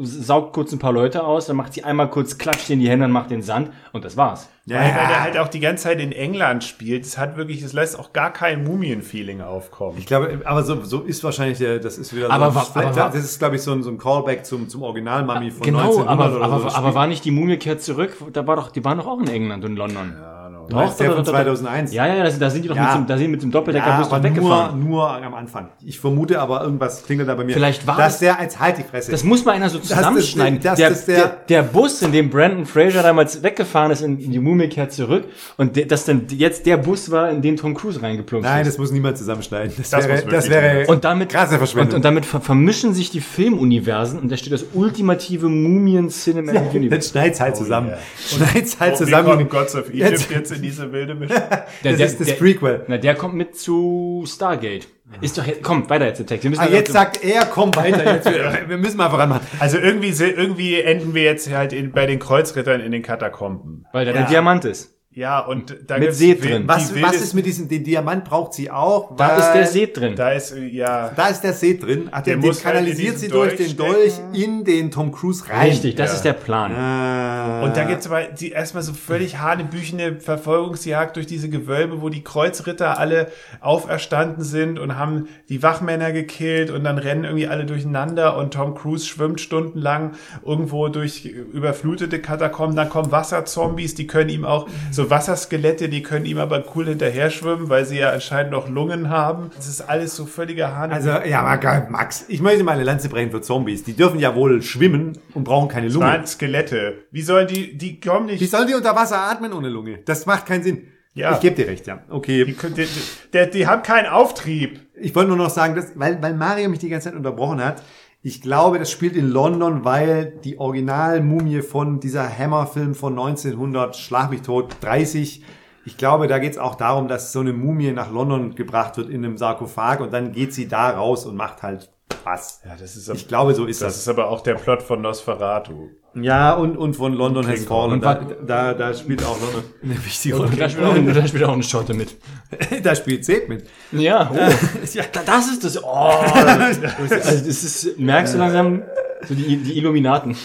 saugt 0.00 0.52
kurz 0.52 0.72
ein 0.72 0.78
paar 0.78 0.92
Leute 0.92 1.24
aus, 1.24 1.46
dann 1.46 1.56
macht 1.56 1.72
sie 1.74 1.84
einmal 1.84 2.10
kurz, 2.10 2.38
klatscht 2.38 2.70
in 2.70 2.80
die 2.80 2.88
Hände 2.88 3.04
und 3.06 3.12
macht 3.12 3.30
den 3.30 3.42
Sand 3.42 3.70
und 3.92 4.04
das 4.04 4.16
war's. 4.16 4.48
Ja, 4.66 4.76
Weil, 4.78 4.84
weil 4.84 5.06
der 5.08 5.22
halt 5.22 5.38
auch 5.38 5.48
die 5.48 5.60
ganze 5.60 5.84
Zeit 5.84 6.00
in 6.00 6.10
England 6.10 6.64
spielt. 6.64 7.04
Es 7.04 7.18
hat 7.18 7.36
wirklich, 7.36 7.60
es 7.62 7.74
lässt 7.74 7.98
auch 7.98 8.14
gar 8.14 8.32
kein 8.32 8.64
Mumien-Feeling 8.64 9.42
aufkommen. 9.42 9.98
ich 9.98 10.06
glaube, 10.06 10.40
aber 10.44 10.62
so, 10.62 10.82
so 10.84 11.00
ist 11.02 11.22
wahrscheinlich 11.22 11.58
der, 11.58 11.78
das 11.80 11.98
ist 11.98 12.16
wieder 12.16 12.30
Aber 12.30 12.50
so, 12.50 12.56
wa- 12.56 12.66
aber 12.80 12.96
wa- 12.96 13.08
das 13.10 13.24
ist, 13.24 13.38
glaube 13.38 13.56
ich, 13.56 13.62
so 13.62 13.72
ein, 13.72 13.82
so 13.82 13.90
ein 13.90 13.98
Callback 13.98 14.46
zum, 14.46 14.68
zum 14.70 14.82
Original-Mummy 14.82 15.50
von 15.50 15.62
Genau, 15.62 15.80
1900 15.80 16.08
aber, 16.08 16.36
oder 16.36 16.44
aber, 16.46 16.70
so. 16.70 16.76
aber 16.76 16.94
war 16.94 17.06
nicht 17.06 17.24
die 17.26 17.30
Mumie 17.30 17.58
kehrt 17.58 17.82
zurück? 17.82 18.16
Da 18.32 18.46
war 18.46 18.56
doch, 18.56 18.70
die 18.70 18.82
waren 18.84 18.96
doch 18.96 19.06
auch 19.06 19.20
in 19.20 19.28
England 19.28 19.64
und 19.66 19.76
London. 19.76 20.14
Ja, 20.18 20.33
Du 20.68 20.76
meinst 20.76 20.98
der 21.00 21.12
von 21.12 21.24
2001? 21.24 21.92
Ja, 21.92 22.06
ja, 22.06 22.22
da 22.24 22.30
sind, 22.30 22.40
da 22.42 22.50
sind 22.50 22.62
die 22.64 22.68
doch 22.68 22.76
Ja. 22.76 22.84
mit, 22.84 22.94
dem, 22.94 23.06
da 23.06 23.18
sind 23.18 23.30
mit 23.30 23.42
dem 23.42 23.50
Doppeldeckerbus 23.50 23.98
Ja, 23.98 24.10
doch 24.10 24.12
aber 24.16 24.24
weggefahren. 24.24 24.80
nur, 24.80 24.88
nur 24.88 25.10
am 25.10 25.34
Anfang. 25.34 25.68
Ich 25.84 25.98
vermute 26.00 26.40
aber, 26.40 26.62
irgendwas 26.62 27.04
klingelt 27.04 27.28
da 27.28 27.34
bei 27.34 27.44
mir. 27.44 27.52
Vielleicht 27.54 27.86
war 27.86 27.96
Dass 27.96 28.14
das- 28.14 28.18
der 28.20 28.38
als 28.38 28.58
halt 28.58 28.78
die 28.78 28.82
Fresse. 28.82 29.10
Das 29.10 29.24
muss 29.24 29.44
mal 29.44 29.52
einer 29.52 29.68
so 29.68 29.78
zusammenschneiden. 29.78 30.60
das- 30.60 30.76
der, 30.78 30.90
das- 30.90 31.04
der, 31.06 31.16
der- 31.16 31.36
der 31.48 31.62
Bus, 31.62 32.02
in 32.02 32.12
dem 32.12 32.30
Brandon 32.30 32.66
Fraser 32.66 33.02
damals 33.02 33.42
weggefahren 33.42 33.92
ist, 33.92 34.02
in, 34.02 34.18
in 34.18 34.30
die 34.30 34.38
Mumie 34.38 34.68
kehrt 34.68 34.92
zurück 34.92 35.24
und 35.56 35.76
der, 35.76 35.86
das 35.86 36.04
dann 36.04 36.26
jetzt 36.30 36.66
der 36.66 36.76
Bus 36.76 37.10
war, 37.10 37.30
in 37.30 37.42
den 37.42 37.56
Tom 37.56 37.74
Cruise 37.74 38.00
reingeplumpst 38.02 38.48
Nein, 38.48 38.62
ist. 38.62 38.68
das 38.68 38.78
muss 38.78 38.90
niemand 38.90 39.18
zusammenschneiden. 39.18 39.72
Das, 39.76 39.90
Das 39.90 40.08
wäre, 40.08 40.22
muss 40.24 40.32
das 40.32 40.48
wäre 40.50 40.86
Und 40.86 41.04
damit, 41.04 41.30
krasse 41.30 41.52
und, 41.54 41.58
Verschwendung. 41.58 41.96
und 41.96 42.04
damit 42.04 42.24
ver 42.26 42.40
vermischen 42.40 42.94
sich 42.94 43.10
die 43.10 43.20
Filmuniversen 43.20 44.18
und 44.18 44.30
da 44.32 44.36
steht 44.36 44.52
das 44.52 44.64
ultimative 44.74 45.48
Mumien 45.48 46.08
Cinematic 46.08 46.62
Jetzt 46.64 46.74
Universe. 46.74 47.10
schneid's 47.10 47.40
halt 47.40 47.56
zusammen. 47.56 47.88
yeah. 47.88 47.98
Schneid's 48.26 48.80
halt 48.80 48.94
Oh, 48.94 48.98
zusammen. 48.98 49.28
kommt 49.28 49.50
Gods 49.50 49.74
of 49.76 49.88
Egypt 49.90 50.28
Jetzt- 50.30 50.53
in 50.54 50.62
diese 50.62 50.92
wilde 50.92 51.14
Mischung? 51.14 51.36
Der, 51.84 51.92
das 51.92 52.12
ist 52.12 52.20
das 52.20 52.36
Prequel. 52.38 52.84
Na, 52.88 52.96
der 52.98 53.14
kommt 53.14 53.34
mit 53.34 53.56
zu 53.56 54.24
Stargate. 54.26 54.86
Ist 55.20 55.36
doch, 55.38 55.46
jetzt- 55.46 55.62
komm, 55.62 55.88
weiter 55.90 56.06
jetzt 56.06 56.20
im 56.20 56.26
Text. 56.26 56.44
Wir 56.44 56.50
müssen 56.50 56.62
Ah, 56.62 56.68
jetzt 56.68 56.92
sagt 56.92 57.22
er, 57.22 57.44
komm 57.46 57.74
weiter. 57.76 58.14
Jetzt, 58.14 58.24
wir, 58.30 58.64
wir 58.68 58.78
müssen 58.78 58.96
mal 58.96 59.10
voranmachen. 59.10 59.46
Also 59.60 59.78
irgendwie, 59.78 60.08
irgendwie 60.10 60.80
enden 60.80 61.14
wir 61.14 61.22
jetzt 61.24 61.50
halt 61.52 61.72
in, 61.72 61.92
bei 61.92 62.06
den 62.06 62.18
Kreuzrittern 62.18 62.80
in 62.80 62.90
den 62.92 63.02
Katakomben. 63.02 63.86
weil 63.92 64.06
da 64.06 64.12
Ja. 64.12 64.18
der 64.22 64.26
Diamant 64.28 64.64
ist. 64.64 64.93
Ja, 65.16 65.38
und 65.38 65.76
da 65.86 65.94
Mit 65.94 66.02
gibt's 66.04 66.18
See 66.18 66.42
wil- 66.42 66.50
drin. 66.50 66.62
die 66.62 66.68
Was, 66.68 66.92
was 67.00 67.14
ist 67.16 67.34
mit 67.34 67.46
diesem, 67.46 67.68
den 67.68 67.84
Diamant 67.84 68.24
braucht 68.24 68.52
sie 68.52 68.68
auch. 68.68 69.14
Da 69.16 69.36
ist 69.36 69.52
der 69.52 69.66
See 69.68 69.86
drin. 69.86 70.16
Da 70.16 70.30
ist, 70.32 70.52
ja, 70.72 71.10
Da 71.14 71.28
ist 71.28 71.42
der 71.42 71.52
See 71.52 71.78
drin. 71.78 72.08
Ach, 72.10 72.20
Der 72.22 72.34
den, 72.34 72.40
den 72.42 72.48
muss 72.48 72.64
halt 72.64 72.74
kanalisiert 72.74 73.14
diesen 73.14 73.18
sie 73.20 73.28
durch 73.28 73.54
den 73.54 73.76
Dolch 73.76 74.14
in 74.32 74.64
den 74.64 74.90
Tom 74.90 75.12
Cruise 75.12 75.48
rein. 75.48 75.68
Richtig, 75.70 75.94
das 75.94 76.10
Ja. 76.10 76.16
ist 76.16 76.24
der 76.24 76.32
Plan. 76.32 76.72
Ah. 76.74 77.62
Und 77.62 77.76
da 77.76 77.84
gibt's 77.84 78.06
aber 78.06 78.22
die 78.24 78.50
erstmal 78.50 78.82
so 78.82 78.92
völlig 78.92 79.38
hanebüchene 79.38 80.20
Verfolgungsjagd 80.20 81.14
durch 81.14 81.26
diese 81.26 81.48
Gewölbe, 81.48 82.02
wo 82.02 82.08
die 82.08 82.24
Kreuzritter 82.24 82.98
alle 82.98 83.28
auferstanden 83.60 84.42
sind 84.42 84.78
und 84.80 84.96
haben 84.96 85.28
die 85.48 85.62
Wachmänner 85.62 86.10
gekillt 86.10 86.70
und 86.70 86.82
dann 86.82 86.98
rennen 86.98 87.22
irgendwie 87.24 87.46
alle 87.46 87.66
durcheinander 87.66 88.36
und 88.36 88.54
Tom 88.54 88.74
Cruise 88.74 89.06
schwimmt 89.06 89.40
stundenlang 89.40 90.12
irgendwo 90.44 90.88
durch 90.88 91.24
überflutete 91.24 92.18
Katakomben. 92.20 92.74
Dann 92.76 92.88
kommen 92.88 93.12
Wasserzombies, 93.12 93.94
die 93.94 94.06
können 94.08 94.30
ihm 94.30 94.44
auch, 94.44 94.68
so 94.90 95.03
Wasserskelette, 95.10 95.88
die 95.88 96.02
können 96.02 96.24
ihm 96.26 96.38
aber 96.38 96.64
cool 96.74 96.86
hinterher 96.86 97.30
schwimmen, 97.30 97.68
weil 97.68 97.84
sie 97.84 97.98
ja 97.98 98.10
anscheinend 98.10 98.52
noch 98.52 98.68
Lungen 98.68 99.08
haben. 99.08 99.50
Das 99.56 99.66
ist 99.68 99.80
alles 99.80 100.14
so 100.16 100.26
völliger 100.26 100.76
Hanebüchen. 100.76 101.10
Also, 101.10 101.28
ja, 101.28 101.86
Max, 101.90 102.24
ich 102.28 102.40
möchte 102.40 102.64
mal 102.64 102.72
eine 102.72 102.84
Lanze 102.84 103.08
brechen 103.08 103.30
für 103.30 103.40
Zombies. 103.40 103.84
Die 103.84 103.94
dürfen 103.94 104.18
ja 104.18 104.34
wohl 104.34 104.62
schwimmen 104.62 105.18
und 105.34 105.44
brauchen 105.44 105.68
keine 105.68 105.86
Das 105.86 105.94
Lunge. 105.94 106.06
waren 106.06 106.26
Skelette. 106.26 107.04
Wie 107.10 107.22
sollen 107.22 107.46
die, 107.48 107.76
die 107.76 108.00
kommen 108.00 108.26
nicht. 108.26 108.40
Wie 108.40 108.46
sollen 108.46 108.66
die 108.66 108.74
unter 108.74 108.94
Wasser 108.94 109.18
atmen 109.18 109.52
ohne 109.52 109.68
Lunge? 109.68 109.98
Das 110.04 110.26
macht 110.26 110.46
keinen 110.46 110.62
Sinn. 110.62 110.82
Ja. 111.14 111.32
Ich 111.34 111.40
gebe 111.40 111.54
dir 111.54 111.68
recht, 111.68 111.86
ja. 111.86 112.00
Okay. 112.10 112.44
Die, 112.44 112.52
die, 112.74 112.86
die, 113.32 113.50
die 113.50 113.66
haben 113.68 113.82
keinen 113.84 114.06
Auftrieb. 114.08 114.80
Ich 115.00 115.14
wollte 115.14 115.28
nur 115.28 115.36
noch 115.36 115.50
sagen, 115.50 115.76
dass, 115.76 115.92
weil, 115.94 116.20
weil 116.20 116.34
Mario 116.34 116.68
mich 116.68 116.80
die 116.80 116.88
ganze 116.88 117.08
Zeit 117.10 117.16
unterbrochen 117.16 117.64
hat. 117.64 117.82
Ich 118.26 118.40
glaube, 118.40 118.78
das 118.78 118.90
spielt 118.90 119.16
in 119.16 119.28
London, 119.28 119.84
weil 119.84 120.32
die 120.44 120.58
Originalmumie 120.58 121.60
von 121.60 122.00
dieser 122.00 122.26
Hammer-Film 122.26 122.94
von 122.94 123.18
1900, 123.18 123.96
Schlag 123.96 124.30
mich 124.30 124.40
tot, 124.40 124.78
30, 124.80 125.42
Ich 125.86 125.96
glaube, 125.96 126.26
da 126.28 126.38
geht 126.38 126.52
es 126.52 126.58
auch 126.58 126.74
darum, 126.76 127.08
dass 127.08 127.32
so 127.32 127.40
eine 127.40 127.52
Mumie 127.52 127.92
nach 127.92 128.10
London 128.10 128.54
gebracht 128.54 128.96
wird 128.96 129.10
in 129.10 129.24
einem 129.24 129.36
Sarkophag 129.36 130.00
und 130.00 130.12
dann 130.12 130.32
geht 130.32 130.54
sie 130.54 130.66
da 130.68 130.90
raus 130.90 131.26
und 131.26 131.36
macht 131.36 131.62
halt 131.62 131.90
was. 132.24 132.62
Ja, 132.64 132.72
das 132.78 132.96
ist, 132.96 133.08
Ich 133.08 133.28
glaube, 133.28 133.54
so 133.54 133.66
ist 133.66 133.82
das 133.82 133.94
das. 133.94 134.02
ist 134.02 134.08
aber 134.08 134.28
auch 134.30 134.40
der 134.40 134.54
Plot 134.54 134.82
von 134.82 135.02
Nosferatu. 135.02 135.88
Ja, 136.14 136.54
und, 136.54 136.76
und 136.76 136.94
von 136.94 137.12
London 137.12 137.46
Has 137.46 137.64
Fallen. 137.64 138.00
Da, 138.00 138.14
da, 138.14 138.72
da 138.72 138.94
spielt 138.94 139.24
auch 139.24 139.38
London 139.40 139.64
eine 139.82 140.04
wichtige 140.04 140.36
Und 140.36 140.52
da 140.58 140.66
Rolle. 140.66 140.70
spielt, 140.70 140.86
auch, 140.86 141.14
da 141.14 141.26
spielt 141.26 141.44
auch 141.44 141.52
eine 141.52 141.62
Schotte 141.62 141.92
mit. 141.94 142.16
Da 142.82 142.94
spielt 142.94 143.24
Seth 143.24 143.48
mit. 143.48 143.66
Ja, 143.92 144.30
oh. 144.32 144.36
ja, 144.36 145.04
das 145.26 145.48
ist 145.50 145.64
das. 145.64 145.82
Oh, 145.82 145.88
also 145.88 146.82
das 146.82 147.44
ist, 147.44 147.98
merkst 147.98 148.34
du 148.34 148.38
langsam 148.38 148.82
so 149.26 149.34
die, 149.34 149.56
die 149.56 149.76
Illuminaten. 149.76 150.36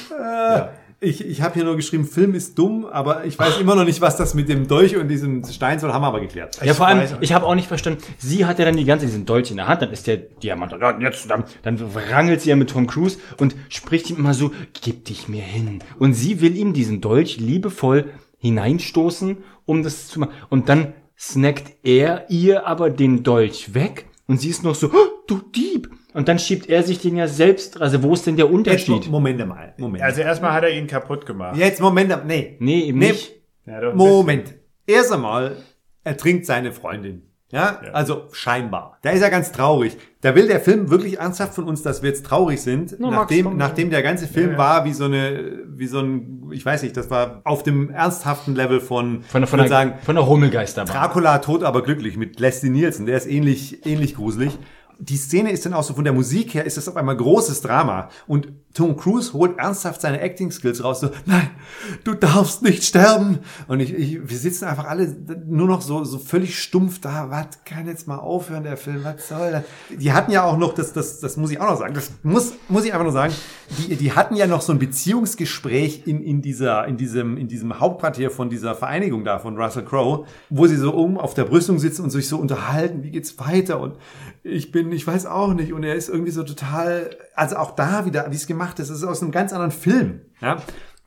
Ich, 1.02 1.26
ich 1.26 1.42
habe 1.42 1.54
hier 1.54 1.64
nur 1.64 1.78
geschrieben, 1.78 2.04
Film 2.04 2.36
ist 2.36 2.60
dumm, 2.60 2.86
aber 2.86 3.24
ich 3.24 3.40
weiß 3.40 3.60
immer 3.60 3.74
noch 3.76 3.86
nicht, 3.86 4.02
was 4.02 4.18
das 4.18 4.34
mit 4.34 4.50
dem 4.50 4.68
Dolch 4.68 4.98
und 4.98 5.08
diesem 5.08 5.46
Stein 5.46 5.80
soll, 5.80 5.94
haben 5.94 6.02
wir 6.02 6.08
aber 6.08 6.20
geklärt. 6.20 6.60
Ja, 6.62 6.74
vor 6.74 6.88
allem, 6.88 7.08
ich 7.22 7.32
habe 7.32 7.46
auch 7.46 7.56
nicht 7.56 7.70
verstanden, 7.70 8.04
sie 8.18 8.46
hat 8.46 8.60
ja 8.60 8.66
dann 8.66 8.76
die 8.76 8.84
ganze 8.84 9.06
diesen 9.06 9.26
Dolch 9.26 9.50
in 9.50 9.58
der 9.58 9.68
Hand, 9.68 9.82
dann 9.82 9.92
ist 9.92 10.08
der 10.08 10.18
Diamant, 10.18 10.74
ja, 10.74 11.00
jetzt, 11.00 11.30
dann, 11.32 11.46
dann 11.64 11.80
rangelt 12.12 12.42
sie 12.42 12.50
ja 12.50 12.58
mit 12.58 12.70
Tom 12.72 12.86
Cruise 12.86 13.18
und 13.38 13.56
spricht 13.70 14.10
ihm 14.10 14.18
immer 14.18 14.34
so, 14.34 14.52
gib 14.82 15.06
dich 15.06 15.30
mir 15.30 15.42
hin. 15.42 15.80
Und 16.00 16.16
sie 16.16 16.42
will 16.42 16.58
ihm 16.58 16.74
diesen 16.74 17.00
Dolch 17.00 17.38
liebevoll 17.40 18.12
hineinstoßen, 18.40 19.38
um 19.66 19.84
das 19.84 20.08
zu 20.10 20.20
machen. 20.20 20.34
Und 20.50 20.68
dann 20.68 20.94
snackt 21.18 21.76
er 21.84 22.30
ihr 22.30 22.68
aber 22.68 22.90
den 22.90 23.24
Dolch 23.24 23.74
weg 23.74 24.08
und 24.28 24.42
sie 24.42 24.50
ist 24.50 24.64
noch 24.64 24.76
so, 24.76 24.88
"Oh, 24.88 25.24
du 25.28 25.42
Dieb. 25.56 25.90
Und 26.14 26.28
dann 26.28 26.40
schiebt 26.40 26.70
er 26.70 26.82
sich 26.84 27.00
den 27.00 27.16
ja 27.18 27.28
selbst, 27.28 27.80
also 27.80 28.02
wo 28.02 28.14
ist 28.14 28.26
denn 28.26 28.36
der 28.36 28.46
Jetzt, 28.46 28.54
Unterschied? 28.56 29.10
Moment 29.10 29.46
mal. 29.48 29.74
Moment. 29.78 30.04
Also 30.04 30.22
erstmal 30.22 30.54
hat 30.54 30.64
er 30.64 30.72
ihn 30.72 30.88
kaputt 30.88 31.26
gemacht. 31.26 31.56
Jetzt, 31.56 31.80
Moment, 31.82 32.26
nee. 32.26 32.58
Nee, 32.60 32.82
eben 32.86 32.98
Nee. 33.00 33.10
nicht. 33.12 33.32
Ja, 33.66 33.80
doch, 33.82 33.94
Moment. 33.94 34.56
Erst 34.88 35.12
einmal, 35.12 35.58
er 36.04 36.18
trinkt 36.18 36.46
seine 36.48 36.72
Freundin. 36.72 37.24
Ja? 37.52 37.80
also 37.94 38.28
scheinbar. 38.32 39.00
Da 39.02 39.10
ist 39.10 39.22
er 39.24 39.32
ganz 39.32 39.52
traurig. 39.52 39.98
Da 40.22 40.36
will 40.36 40.48
der 40.48 40.60
Film 40.60 40.92
wirklich 40.92 41.18
ernsthaft 41.20 41.56
von 41.56 41.64
uns, 41.64 41.82
dass 41.82 42.04
wir 42.04 42.10
jetzt 42.10 42.24
traurig 42.26 42.62
sind, 42.62 43.00
Max, 43.00 43.16
nachdem, 43.16 43.58
nachdem 43.58 43.90
der 43.90 44.04
ganze 44.04 44.28
Film 44.28 44.56
war 44.58 44.86
wie 44.86 44.94
so 44.94 45.06
eine, 45.06 45.64
wie 45.68 45.88
so 45.88 46.00
ein, 46.00 46.50
ich 46.52 46.64
weiß 46.64 46.84
nicht, 46.84 46.96
das 46.96 47.10
war 47.10 47.42
auf 47.46 47.64
dem 47.64 47.90
ernsthaften 47.90 48.54
Level 48.56 48.80
von, 48.80 49.24
Von, 49.24 49.48
von, 49.48 49.60
der, 49.60 49.68
sagen, 49.68 49.94
von 50.04 50.16
der 50.16 50.28
Hummelgeisterbahn. 50.28 50.94
Dracula 50.96 51.40
tot, 51.40 51.64
aber 51.64 51.82
glücklich 51.82 52.18
mit 52.18 52.40
Leslie 52.40 52.70
Nielsen. 52.70 53.08
Der 53.08 53.18
ist 53.18 53.26
ähnlich, 53.26 53.84
ähnlich 53.86 54.16
gruselig. 54.16 54.56
Die 55.00 55.18
Szene 55.18 55.52
ist 55.52 55.66
dann 55.66 55.74
auch 55.74 55.84
so 55.84 55.94
von 55.94 56.04
der 56.04 56.14
Musik 56.14 56.54
her, 56.54 56.66
ist 56.66 56.78
das 56.78 56.88
auf 56.88 56.98
einmal 56.98 57.16
großes 57.16 57.62
Drama. 57.62 58.10
Und 58.28 58.50
Tom 58.74 58.96
Cruise 58.96 59.34
holt 59.34 59.58
ernsthaft 59.58 60.00
seine 60.02 60.22
Acting 60.22 60.52
Skills 60.52 60.84
raus. 60.84 61.00
So, 61.00 61.10
nein, 61.26 61.50
du 62.04 62.14
darfst 62.14 62.62
nicht 62.62 62.84
sterben. 62.84 63.40
Und 63.68 63.80
ich, 63.80 63.94
ich, 63.94 64.30
wir 64.30 64.38
sitzen 64.38 64.66
einfach 64.66 64.86
alle 64.86 65.16
nur 65.48 65.68
noch 65.68 65.82
so, 65.82 66.04
so 66.04 66.20
völlig 66.20 66.62
stumpf 66.62 67.02
da. 67.02 67.32
Was 67.32 67.64
kann 67.66 67.88
jetzt 67.88 68.08
mal 68.08 68.18
aufhören, 68.18 68.64
der 68.64 68.78
Film? 68.78 69.04
Was 69.04 69.28
soll 69.28 69.52
das? 69.52 69.64
Die 69.98 70.14
hatten 70.14 70.32
ja 70.32 70.44
auch 70.44 70.58
noch, 70.58 70.74
das, 70.74 70.94
das, 70.94 71.20
das 71.20 71.36
muss 71.36 71.50
ich 71.50 71.60
auch 71.60 71.68
noch 71.68 71.80
sagen. 71.80 71.96
Das 71.96 72.12
muss, 72.22 72.54
muss 72.68 72.86
ich 72.86 72.94
einfach 72.94 73.06
nur 73.06 73.12
sagen. 73.12 73.34
Die, 73.80 73.96
die 73.96 74.12
hatten 74.12 74.36
ja 74.36 74.46
noch 74.46 74.62
so 74.62 74.72
ein 74.72 74.80
Beziehungsgespräch 74.80 76.04
in, 76.06 76.22
in 76.22 76.44
dieser, 76.44 76.88
in 76.88 76.98
diesem, 76.98 77.38
in 77.38 77.48
diesem 77.48 77.80
Hauptquartier 77.80 78.30
von 78.30 78.52
dieser 78.52 78.76
Vereinigung 78.76 79.24
da, 79.24 79.40
von 79.40 79.58
Russell 79.58 79.84
Crowe, 79.84 80.26
wo 80.52 80.68
sie 80.68 80.78
so 80.78 80.94
um 80.94 81.18
auf 81.18 81.34
der 81.34 81.46
Brüstung 81.46 81.80
sitzen 81.80 82.04
und 82.04 82.12
sich 82.12 82.28
so 82.28 82.38
unterhalten, 82.38 83.02
wie 83.04 83.12
geht's 83.12 83.40
weiter? 83.40 83.80
Und 83.80 83.96
ich 84.44 84.72
bin, 84.72 84.92
ich 84.92 85.06
weiß 85.06 85.26
auch 85.26 85.54
nicht. 85.54 85.74
Und 85.74 85.84
er 85.84 85.96
ist 85.96 86.10
irgendwie 86.10 86.32
so 86.32 86.44
total, 86.44 87.10
also 87.36 87.58
auch 87.58 87.72
da 87.72 88.06
wieder, 88.06 88.28
wie 88.30 88.36
es 88.36 88.48
gemacht 88.48 88.80
ist, 88.80 88.90
es 88.90 89.00
ist 89.00 89.04
aus 89.04 89.22
einem 89.22 89.32
ganz 89.32 89.54
anderen 89.54 89.72
Film. 89.72 90.22
Ja. 90.42 90.58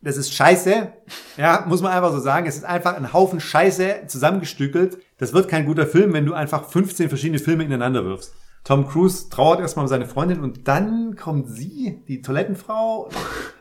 Das 0.01 0.17
ist 0.17 0.35
scheiße. 0.35 0.93
Ja, 1.37 1.65
muss 1.69 1.81
man 1.81 1.93
einfach 1.93 2.11
so 2.11 2.19
sagen. 2.19 2.47
Es 2.47 2.57
ist 2.57 2.65
einfach 2.65 2.97
ein 2.97 3.13
Haufen 3.13 3.39
Scheiße 3.39 4.03
zusammengestückelt. 4.09 4.99
Das 5.19 5.33
wird 5.33 5.49
kein 5.49 5.65
guter 5.65 5.87
Film, 5.87 6.13
wenn 6.13 6.27
du 6.27 6.35
einfach 6.35 6.69
15 6.69 7.09
verschiedene 7.09 7.39
Filme 7.39 7.63
ineinander 7.63 8.05
wirfst. 8.05 8.35
Tom 8.65 8.89
Cruise 8.89 9.29
trauert 9.29 9.61
erstmal 9.61 9.85
um 9.85 9.89
seine 9.89 10.07
Freundin 10.07 10.41
und 10.41 10.69
dann 10.69 11.17
kommt 11.17 11.49
sie, 11.51 12.03
die 12.07 12.23
Toilettenfrau, 12.23 13.11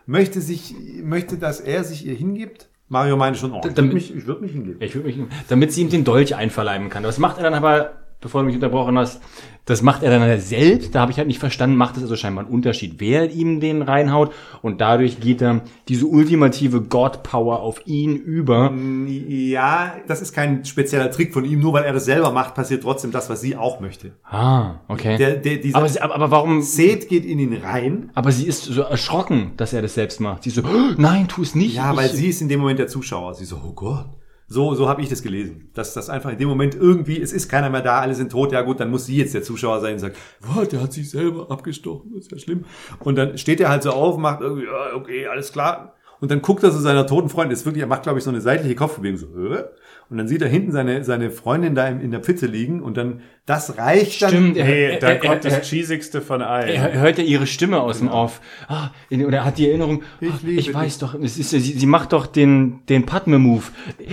möchte 0.05 0.41
sich, 0.41 0.76
möchte, 1.01 1.38
dass 1.38 1.59
er 1.59 1.84
sich 1.84 2.05
ihr 2.05 2.14
hingibt. 2.14 2.70
Mario 2.88 3.18
meinte 3.18 3.39
schon, 3.39 3.53
oh, 3.53 3.62
ich 3.64 3.76
würde 3.76 3.93
mich, 3.93 4.16
ich 4.16 4.28
würd 4.28 4.41
mich 4.41 4.51
hingeben. 4.51 4.82
Ich 4.82 4.93
würde 4.93 5.07
mich, 5.07 5.18
damit 5.47 5.72
sie 5.72 5.82
ihm 5.82 5.89
den 5.89 6.03
Dolch 6.03 6.36
einverleiben 6.36 6.89
kann. 6.89 7.03
Das 7.03 7.18
macht 7.18 7.38
er 7.38 7.43
dann 7.43 7.53
aber, 7.53 7.93
bevor 8.22 8.41
du 8.41 8.45
mich 8.47 8.55
unterbrochen 8.55 8.97
hast, 8.97 9.22
das 9.65 9.84
macht 9.84 10.01
er 10.01 10.09
dann 10.17 10.39
selbst. 10.39 10.95
Da 10.95 11.01
habe 11.01 11.11
ich 11.11 11.17
halt 11.17 11.28
nicht 11.28 11.39
verstanden, 11.39 11.76
macht 11.76 11.95
es 11.95 12.03
also 12.03 12.15
scheinbar 12.15 12.45
einen 12.45 12.53
Unterschied, 12.53 12.95
wer 12.97 13.30
ihm 13.32 13.59
den 13.59 13.82
reinhaut. 13.84 14.34
Und 14.61 14.82
dadurch 14.82 15.19
geht 15.19 15.41
er 15.41 15.61
diese 15.88 16.07
ultimative 16.07 16.82
God-Power 16.82 17.59
auf 17.59 17.86
ihn 17.86 18.15
über. 18.15 18.74
Ja, 19.07 19.93
das 20.07 20.22
ist 20.22 20.34
kein 20.34 20.65
spezieller 20.65 21.11
Trick 21.11 21.34
von 21.34 21.45
ihm. 21.45 21.59
Nur 21.59 21.74
weil 21.74 21.84
er 21.84 21.93
das 21.93 22.05
selber 22.05 22.32
macht, 22.32 22.55
passiert 22.55 22.84
trotzdem 22.84 23.11
das, 23.11 23.30
was 23.30 23.41
sie 23.41 23.55
auch 23.55 23.80
möchte. 23.80 24.13
Ah, 24.24 24.80
okay. 24.88 25.17
Der, 25.17 25.36
der, 25.36 25.59
aber, 25.74 25.88
sie, 25.88 26.01
aber, 26.01 26.15
aber 26.15 26.32
warum? 26.32 26.61
Seth 26.63 27.07
geht 27.07 27.26
in 27.26 27.38
ihn 27.38 27.53
rein. 27.53 28.09
Aber 28.15 28.32
sie 28.32 28.47
ist 28.47 28.63
so 28.63 28.82
erschrocken, 28.82 29.51
dass 29.57 29.74
er 29.74 29.82
das 29.84 29.93
selbst 29.93 30.19
macht. 30.19 30.43
Sie 30.43 30.49
ist 30.49 30.55
so, 30.55 30.63
"Oh, 30.63 30.93
nein, 30.97 31.28
tu 31.28 31.43
es 31.43 31.53
nicht. 31.53 31.76
Ja, 31.76 31.95
weil 31.95 32.07
ich, 32.07 32.13
sie 32.13 32.28
ist 32.28 32.41
in 32.41 32.49
dem 32.49 32.61
Moment 32.61 32.80
der 32.80 32.88
Zuschauer. 32.88 33.36
Sie 33.36 33.45
so, 33.45 33.57
oh 33.63 33.74
Gott. 33.74 34.05
So, 34.52 34.76
so 34.76 34.89
habe 34.89 35.02
ich 35.02 35.08
das 35.08 35.24
gelesen. 35.24 35.70
Dass 35.74 35.93
das 35.93 36.10
einfach 36.10 36.30
in 36.30 36.38
dem 36.38 36.49
Moment 36.49 36.76
irgendwie, 36.76 37.22
es 37.22 37.32
ist 37.32 37.47
keiner 37.47 37.70
mehr 37.70 37.80
da, 37.82 38.02
alle 38.02 38.14
sind 38.14 38.34
tot, 38.34 38.52
ja 38.52 38.62
gut, 38.64 38.82
dann 38.82 38.91
muss 38.91 39.06
sie 39.06 39.16
jetzt 39.16 39.34
der 39.34 39.43
Zuschauer 39.43 39.80
sein 39.80 39.93
und 39.93 39.99
sagt, 39.99 40.18
was, 40.41 40.68
der 40.68 40.82
hat 40.82 40.91
sich 40.91 41.10
selber 41.10 41.49
abgestochen, 41.49 42.12
das 42.14 42.26
ist 42.26 42.32
ja 42.34 42.38
schlimm. 42.38 42.66
Und 42.99 43.16
dann 43.16 43.38
steht 43.38 43.62
er 43.62 43.70
halt 43.70 43.84
so 43.84 43.91
auf, 43.91 44.18
macht 44.18 44.41
irgendwie, 44.41 44.66
ja, 44.66 44.93
okay, 44.93 45.26
alles 45.28 45.54
klar. 45.54 45.95
Und 46.20 46.32
dann 46.32 46.41
guckt 46.41 46.64
er 46.64 46.72
zu 46.72 46.80
seiner 46.80 47.08
toten 47.08 47.30
Freundin, 47.30 47.54
ist 47.54 47.66
wirklich, 47.66 47.82
er 47.82 47.88
macht, 47.88 48.04
glaube 48.04 48.20
ich, 48.20 48.26
so 48.26 48.30
eine 48.30 48.41
seitliche 48.41 48.76
Kopfbewegung, 48.76 49.18
so, 49.18 49.28
und 49.28 50.18
dann 50.18 50.28
sieht 50.28 50.41
er 50.41 50.49
hinten 50.49 50.74
seine, 50.74 51.06
seine 51.06 51.32
Freundin 51.32 51.74
da 51.74 51.88
in, 51.88 52.02
in 52.02 52.12
der 52.12 52.20
Pfütze 52.20 52.45
liegen 52.45 52.82
und 52.82 52.97
dann, 52.97 53.22
das 53.47 53.77
reicht 53.77 54.21
dann. 54.21 54.29
Stimmt, 54.29 54.57
er, 54.57 54.65
Nee, 54.65 54.99
da 54.99 55.15
kommt 55.15 55.43
das 55.43 55.61
Cheesigste 55.67 56.21
von 56.21 56.41
allen. 56.41 56.69
er 56.69 56.93
hört 56.93 57.17
ja 57.17 57.23
ihre 57.23 57.47
Stimme 57.47 57.81
aus 57.81 57.97
dem 57.97 58.07
Off. 58.07 58.39
Ah, 58.67 58.91
in- 59.09 59.25
oder 59.25 59.39
er 59.39 59.45
hat 59.45 59.57
die 59.57 59.67
Erinnerung, 59.67 60.03
Ich 60.21 60.29
ah, 60.29 60.37
ich 60.47 60.73
weiß 60.73 60.99
doch, 60.99 61.15
es 61.15 61.37
ist, 61.39 61.51
ja- 61.51 61.59
sie, 61.59 61.73
sie 61.77 61.85
macht 61.87 62.13
doch 62.13 62.27
den, 62.27 62.81
den 62.87 63.05
Padme-Move. 63.05 63.63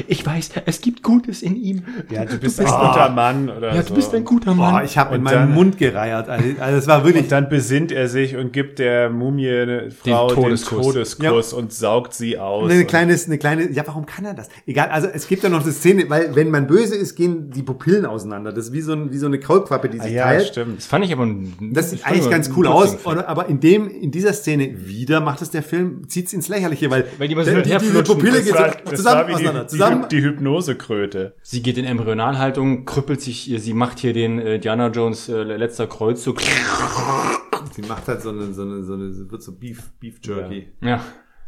Ich 0.09 0.25
weiß, 0.25 0.51
es 0.67 0.81
gibt 0.81 1.03
Gutes 1.03 1.43
in 1.43 1.57
ihm. 1.57 1.83
ja, 2.11 2.25
du 2.25 2.39
bist 2.39 2.59
ein 2.59 2.67
guter 2.67 3.11
Mann 3.11 3.51
oder 3.51 3.75
Ja, 3.75 3.83
so. 3.83 3.89
du 3.91 3.95
bist 3.97 4.15
ein 4.15 4.25
guter 4.25 4.55
Mann. 4.55 4.73
Boah, 4.73 4.83
ich 4.83 4.97
habe 4.97 5.15
in 5.17 5.25
dann- 5.25 5.53
Mund 5.53 5.77
gereiert. 5.79 6.29
Also, 6.29 6.49
also 6.61 6.77
es 6.79 6.87
war 6.87 7.05
wirklich, 7.05 7.25
Und 7.25 7.33
dann 7.33 7.49
besinnt 7.51 7.93
er 7.93 8.09
sich 8.09 8.35
und 8.35 8.53
gibt 8.53 8.79
der 8.79 9.11
Mumie 9.11 9.49
eine 9.51 9.91
Frau 9.91 10.29
den 10.29 10.37
Todeskuss. 10.43 10.87
Todeskuss, 10.87 11.53
und 11.53 11.73
saugt 11.73 12.15
sie 12.15 12.39
aus. 12.39 12.71
Eine 12.71 12.81
Und- 12.81 12.87
kleine, 12.89 13.15
eine 13.27 13.39
kleine, 13.39 13.71
ja, 13.71 13.83
warum 13.87 14.07
kann 14.07 14.25
er 14.25 14.35
das? 14.35 14.49
Egal, 14.67 14.89
also 14.89 15.07
es 15.13 15.29
gibt 15.29 15.43
ja 15.43 15.49
noch 15.51 15.63
eine 15.63 15.73
Szene, 15.73 16.09
weil 16.09 16.35
wenn 16.35 16.51
man 16.51 16.67
böse 16.67 16.97
ist, 16.97 17.15
gehen 17.15 17.51
die 17.51 17.63
Pupillen 17.63 18.07
auseinander. 18.07 18.53
Das 18.53 18.67
ist 18.69 18.73
wie 18.73 18.81
so, 18.81 18.93
ein, 18.95 19.13
wie 19.13 19.18
so 19.19 19.27
eine 19.27 19.39
Kaulquappe, 19.39 19.89
die 19.89 20.01
Ah, 20.01 20.03
sich 20.05 20.13
ja, 20.13 20.25
teilt. 20.25 20.47
stimmt. 20.49 20.79
das 20.79 20.87
fand 20.87 21.05
ich 21.05 21.13
aber 21.13 21.27
ein, 21.27 21.55
Das 21.73 21.91
sieht 21.91 22.07
eigentlich 22.07 22.31
ganz 22.31 22.49
ein 22.49 22.55
cool 22.57 22.67
aus, 22.67 23.05
oder, 23.05 23.29
aber 23.29 23.47
in 23.49 23.61
dem, 23.61 23.89
in 23.89 24.11
dieser 24.11 24.33
Szene 24.33 24.87
wieder 24.87 25.21
macht 25.21 25.43
es 25.43 25.51
der 25.51 25.63
Film, 25.63 26.09
zieht's 26.09 26.33
ins 26.33 26.49
Lächerliche, 26.49 26.91
weil, 26.91 27.07
Weil 27.19 27.29
die 27.29 27.35
immer 27.35 27.45
so 27.45 27.51
der- 27.53 27.79
diese. 27.79 28.03
Pupille 28.03 28.43
geht 28.43 28.55
war, 28.55 28.73
so 28.85 28.97
zusammen 28.97 29.29
wie 29.29 29.33
auseinander, 29.35 29.63
die, 29.65 29.69
zusammen. 29.69 30.07
die, 30.11 30.17
die 30.17 30.23
Hypnosekröte. 30.23 31.35
Sie 31.43 31.63
geht 31.63 31.79
in 31.79 31.85
Embryonalhaltung, 31.85 32.85
krüppelt 32.85 33.21
sich, 33.21 33.51
ihr- 33.51 33.61
sie 33.61 33.75
macht 33.75 33.99
hier 33.99 34.13
den 34.13 34.39
äh, 34.39 34.59
Diana 34.59 34.89
Jones 34.89 35.29
äh, 35.29 35.43
letzter 35.43 35.87
Kreuzzug. 35.87 36.41
Sie 37.73 37.83
macht 37.83 38.09
halt 38.09 38.23
so 38.23 38.31
eine, 38.31 38.53
so 38.53 38.63
eine, 38.63 38.83
so 38.85 38.95
eine, 38.95 39.31
wird 39.31 39.43
so 39.43 39.53
Beef, 39.53 39.91
Beef 40.01 40.17
Jerky. 40.23 40.69
Ja. 40.81 41.01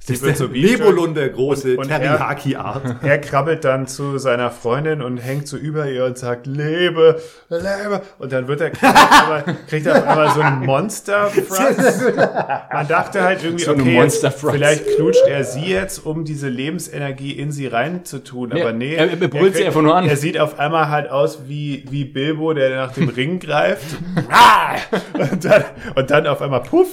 Sie 0.03 0.21
wird 0.23 0.39
so 0.39 0.49
Beef 0.49 0.79
Nebulon, 0.79 1.15
der 1.15 1.29
große 1.29 1.77
und 1.77 1.91
er- 1.91 2.01
Teriyaki-Art. 2.01 2.97
Er 3.03 3.19
krabbelt 3.19 3.65
dann 3.65 3.87
zu 3.87 4.17
seiner 4.19 4.51
Freundin 4.51 5.03
und 5.03 5.19
hängt 5.19 5.47
so 5.47 5.57
über 5.59 5.89
ihr 5.91 6.05
und 6.07 6.17
sagt, 6.17 6.47
lebe, 6.47 7.21
lebe. 7.51 8.01
Und 8.19 8.33
dann 8.33 8.49
wird 8.49 8.63
er, 8.63 8.71
kriegt 8.71 9.87
er, 9.87 9.97
auf 9.99 10.07
einmal- 10.09 10.27
er 10.27 10.31
so 10.35 10.41
einen 10.41 10.65
monster 10.65 11.31
Man 12.73 12.89
dachte 12.89 13.23
halt 13.23 13.45
irgendwie, 13.45 13.65
So 13.65 13.73
okay, 13.73 13.95
jetzt, 13.97 14.27
vielleicht 14.39 14.87
knutscht 14.97 15.27
er 15.29 15.45
sie 15.45 15.67
jetzt, 15.67 16.05
um 16.05 16.25
diese 16.25 16.49
Lebensenergie 16.49 17.33
in 17.33 17.53
sie 17.53 17.67
reinzutun. 17.67 18.51
Nee, 18.55 18.63
aber 18.63 18.73
nee. 18.73 18.95
er- 18.95 19.11
er 19.11 19.29
brüllt 19.29 19.55
sie 19.57 19.65
einfach 19.67 19.83
nur 19.83 19.95
an. 19.95 20.07
Er 20.09 20.17
sieht 20.17 20.39
auf 20.41 20.59
einmal 20.59 20.89
halt 20.89 21.11
aus 21.11 21.41
wie, 21.47 21.85
wie 21.91 22.05
Bilbo, 22.07 22.55
der 22.55 22.75
nach 22.75 22.93
dem 22.93 23.09
Ring 23.11 23.39
greift. 23.39 23.97
und, 25.33 25.45
dann, 25.45 25.65
und 25.95 26.11
dann 26.11 26.27
auf 26.27 26.41
einmal, 26.43 26.63
puff, 26.63 26.89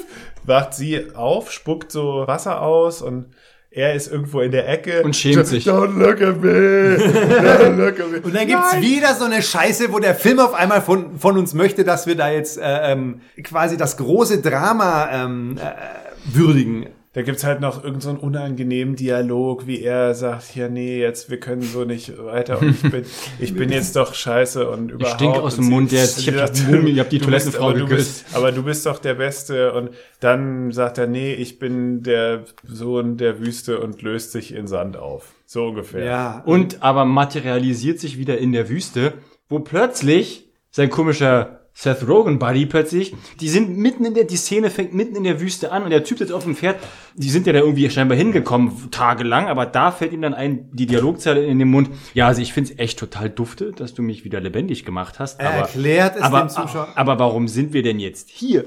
wacht 0.47 0.73
sie 0.73 1.13
auf, 1.15 1.51
spuckt 1.51 1.91
so 1.91 2.25
Wasser 2.27 2.61
aus 2.61 3.01
und 3.01 3.27
er 3.69 3.93
ist 3.93 4.11
irgendwo 4.11 4.39
in 4.41 4.51
der 4.51 4.67
Ecke. 4.67 5.03
Und 5.03 5.15
schämt 5.15 5.45
sich. 5.45 5.67
Don't 5.67 5.99
look 5.99 6.21
at 6.21 6.41
me. 6.41 6.97
Don't 6.97 7.75
look 7.75 7.99
at 7.99 8.09
me. 8.09 8.19
Und 8.23 8.33
dann 8.33 8.47
gibt's 8.47 8.81
wieder 8.81 9.13
so 9.13 9.25
eine 9.25 9.43
Scheiße, 9.43 9.91
wo 9.91 9.99
der 9.99 10.15
Film 10.15 10.39
auf 10.39 10.55
einmal 10.55 10.81
von, 10.81 11.19
von 11.19 11.37
uns 11.37 11.53
möchte, 11.53 11.83
dass 11.83 12.07
wir 12.07 12.15
da 12.15 12.31
jetzt 12.31 12.57
äh, 12.57 12.91
ähm, 12.93 13.21
quasi 13.43 13.77
das 13.77 13.97
große 13.97 14.41
Drama 14.41 15.09
ähm, 15.11 15.59
äh, 15.59 16.35
würdigen. 16.35 16.87
Da 17.17 17.23
gibt's 17.23 17.43
halt 17.43 17.61
noch 17.61 17.77
irgendeinen 17.83 18.01
so 18.01 18.09
einen 18.09 18.19
unangenehmen 18.19 18.95
Dialog, 18.95 19.65
wie 19.65 19.81
er 19.81 20.13
sagt, 20.13 20.55
ja, 20.55 20.69
nee, 20.69 20.99
jetzt, 20.99 21.31
wir 21.31 21.39
können 21.39 21.63
so 21.63 21.83
nicht 21.83 22.15
weiter 22.23 22.61
und 22.61 22.69
ich 22.69 22.91
bin, 22.91 23.05
ich 23.39 23.55
bin 23.55 23.71
jetzt 23.71 23.95
doch 23.95 24.13
scheiße 24.13 24.69
und 24.69 24.91
überhaupt. 24.91 25.15
stink 25.15 25.35
aus 25.35 25.55
dem 25.55 25.65
Mund 25.67 25.91
jetzt. 25.91 26.19
Ich 26.19 26.27
hab 26.31 26.53
die 26.53 26.61
Mumie, 26.71 26.91
ich 26.91 26.99
hab 26.99 27.09
die 27.09 27.17
Toilettenfrau 27.17 27.69
aber 27.69 27.79
du 27.79 27.87
geküsst. 27.87 28.23
bist- 28.25 28.35
Aber 28.37 28.51
du 28.51 28.61
bist 28.61 28.85
doch 28.85 28.99
der 28.99 29.15
Beste 29.15 29.73
und 29.73 29.89
dann 30.19 30.71
sagt 30.71 30.99
er, 30.99 31.07
nee, 31.07 31.33
ich 31.33 31.57
bin 31.57 32.03
der 32.03 32.43
Sohn 32.63 33.17
der 33.17 33.39
Wüste 33.39 33.79
und 33.79 34.03
löst 34.03 34.31
sich 34.31 34.53
in 34.53 34.67
Sand 34.67 34.95
auf. 34.95 35.33
So 35.47 35.69
ungefähr. 35.69 36.03
Ja. 36.05 36.43
Und 36.45 36.83
aber 36.83 37.03
materialisiert 37.05 37.99
sich 37.99 38.19
wieder 38.19 38.37
in 38.37 38.51
der 38.51 38.69
Wüste, 38.69 39.13
wo 39.49 39.57
plötzlich 39.57 40.49
sein 40.69 40.91
komischer 40.91 41.56
Seth 41.79 42.07
Rogen 42.07 42.39
Buddy 42.39 42.65
plötzlich, 42.65 43.15
die 43.39 43.49
sind 43.49 43.77
mitten 43.77 44.03
in 44.03 44.15
der, 44.15 44.23
die 44.23 44.35
Szene 44.35 44.71
fängt 44.71 44.95
mitten 44.95 45.15
in 45.15 45.23
der 45.23 45.39
Wüste 45.39 45.71
an 45.71 45.83
und 45.83 45.91
der 45.91 46.03
Typ 46.03 46.17
sitzt 46.17 46.31
auf 46.33 46.43
dem 46.43 46.55
Pferd, 46.55 46.77
die 47.13 47.29
sind 47.29 47.45
ja 47.45 47.53
da 47.53 47.59
irgendwie 47.59 47.87
scheinbar 47.91 48.17
hingekommen, 48.17 48.89
tagelang, 48.89 49.47
aber 49.47 49.67
da 49.67 49.91
fällt 49.91 50.11
ihm 50.11 50.23
dann 50.23 50.33
ein, 50.33 50.69
die 50.73 50.87
Dialogzeile 50.87 51.45
in 51.45 51.59
den 51.59 51.67
Mund, 51.67 51.91
ja, 52.15 52.25
also 52.25 52.41
ich 52.41 52.51
find's 52.51 52.71
echt 52.77 52.97
total 52.97 53.29
dufte, 53.29 53.73
dass 53.73 53.93
du 53.93 54.01
mich 54.01 54.23
wieder 54.25 54.39
lebendig 54.41 54.85
gemacht 54.85 55.19
hast, 55.19 55.39
Er 55.39 55.49
aber, 55.49 55.57
erklärt 55.59 56.15
es 56.15 56.23
aber, 56.23 56.39
dem 56.39 56.49
Zuschauer. 56.49 56.87
aber 56.95 57.19
warum 57.19 57.47
sind 57.47 57.73
wir 57.73 57.83
denn 57.83 57.99
jetzt 57.99 58.31
hier? 58.31 58.65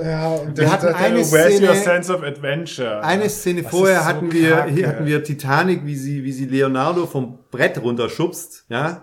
Ja, 0.00 0.28
und 0.34 0.56
Wir 0.56 0.70
hatten 0.72 0.86
eine 0.94 1.18
Where's 1.30 1.56
Szene- 1.56 1.68
your 1.68 1.74
sense 1.74 2.14
of 2.14 2.22
adventure? 2.22 3.02
Eine 3.02 3.28
Szene 3.30 3.62
Das 3.62 3.70
vorher 3.72 4.00
so 4.00 4.04
hatten 4.06 4.32
wir, 4.32 4.64
hier 4.66 4.86
hatten 4.88 5.06
wir 5.06 5.24
Titanic, 5.24 5.84
wie 5.86 5.96
sie, 5.96 6.22
wie 6.22 6.32
sie 6.32 6.46
Leonardo 6.46 7.06
vom 7.06 7.38
Brett 7.50 7.82
runterschubst, 7.82 8.66
ja. 8.68 9.02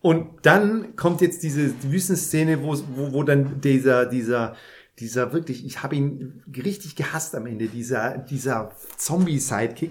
Und 0.00 0.26
dann 0.42 0.94
kommt 0.96 1.20
jetzt 1.20 1.42
diese 1.42 1.72
Wüstenszene, 1.82 2.62
wo, 2.62 2.76
wo, 2.94 3.12
wo 3.12 3.22
dann 3.24 3.60
dieser, 3.60 4.06
dieser, 4.06 4.54
dieser 4.98 5.32
wirklich, 5.32 5.64
ich 5.66 5.82
habe 5.82 5.96
ihn 5.96 6.42
richtig 6.56 6.94
gehasst 6.96 7.34
am 7.34 7.46
Ende, 7.46 7.66
dieser, 7.66 8.18
dieser 8.18 8.72
Zombie-Sidekick, 8.96 9.90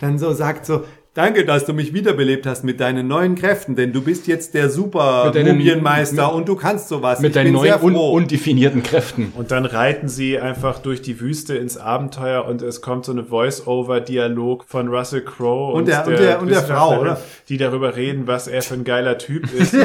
dann 0.00 0.18
so 0.18 0.32
sagt 0.32 0.66
so, 0.66 0.84
danke, 1.18 1.44
dass 1.44 1.64
du 1.66 1.72
mich 1.72 1.92
wiederbelebt 1.92 2.46
hast 2.46 2.62
mit 2.62 2.78
deinen 2.78 3.08
neuen 3.08 3.34
Kräften, 3.34 3.74
denn 3.74 3.92
du 3.92 4.02
bist 4.02 4.28
jetzt 4.28 4.54
der 4.54 4.70
super 4.70 5.32
deinen- 5.34 5.56
Mumienmeister 5.58 6.32
und 6.32 6.48
du 6.48 6.54
kannst 6.54 6.86
sowas. 6.88 7.18
Mit 7.18 7.30
ich 7.30 7.34
deinen 7.34 7.46
bin 7.46 7.54
neuen 7.54 7.64
sehr 7.64 7.82
un 7.82 7.96
undefinierten 7.96 8.84
Kräften. 8.84 9.32
Und 9.36 9.50
dann 9.50 9.64
reiten 9.64 10.08
sie 10.08 10.38
einfach 10.38 10.78
durch 10.78 11.02
die 11.02 11.20
Wüste 11.20 11.56
ins 11.56 11.76
Abenteuer 11.76 12.44
und 12.46 12.62
es 12.62 12.80
kommt 12.82 13.04
so 13.04 13.10
eine 13.12 13.24
Voice-Over-Dialog 13.24 14.64
von 14.68 14.88
Russell 14.88 15.22
Crowe 15.22 15.72
Und 15.74 15.88
der- 15.88 16.06
und 16.06 16.18
der- 16.18 16.40
und 16.40 16.50
der 16.50 16.62
Frau, 16.62 17.00
oder? 17.00 17.20
Die 17.48 17.56
darüber 17.56 17.96
reden, 17.96 18.26
was 18.28 18.46
er 18.46 18.62
für 18.62 18.74
ein 18.74 18.84
geiler 18.84 19.18
Typ 19.18 19.52
ist. 19.58 19.74
Und 19.74 19.82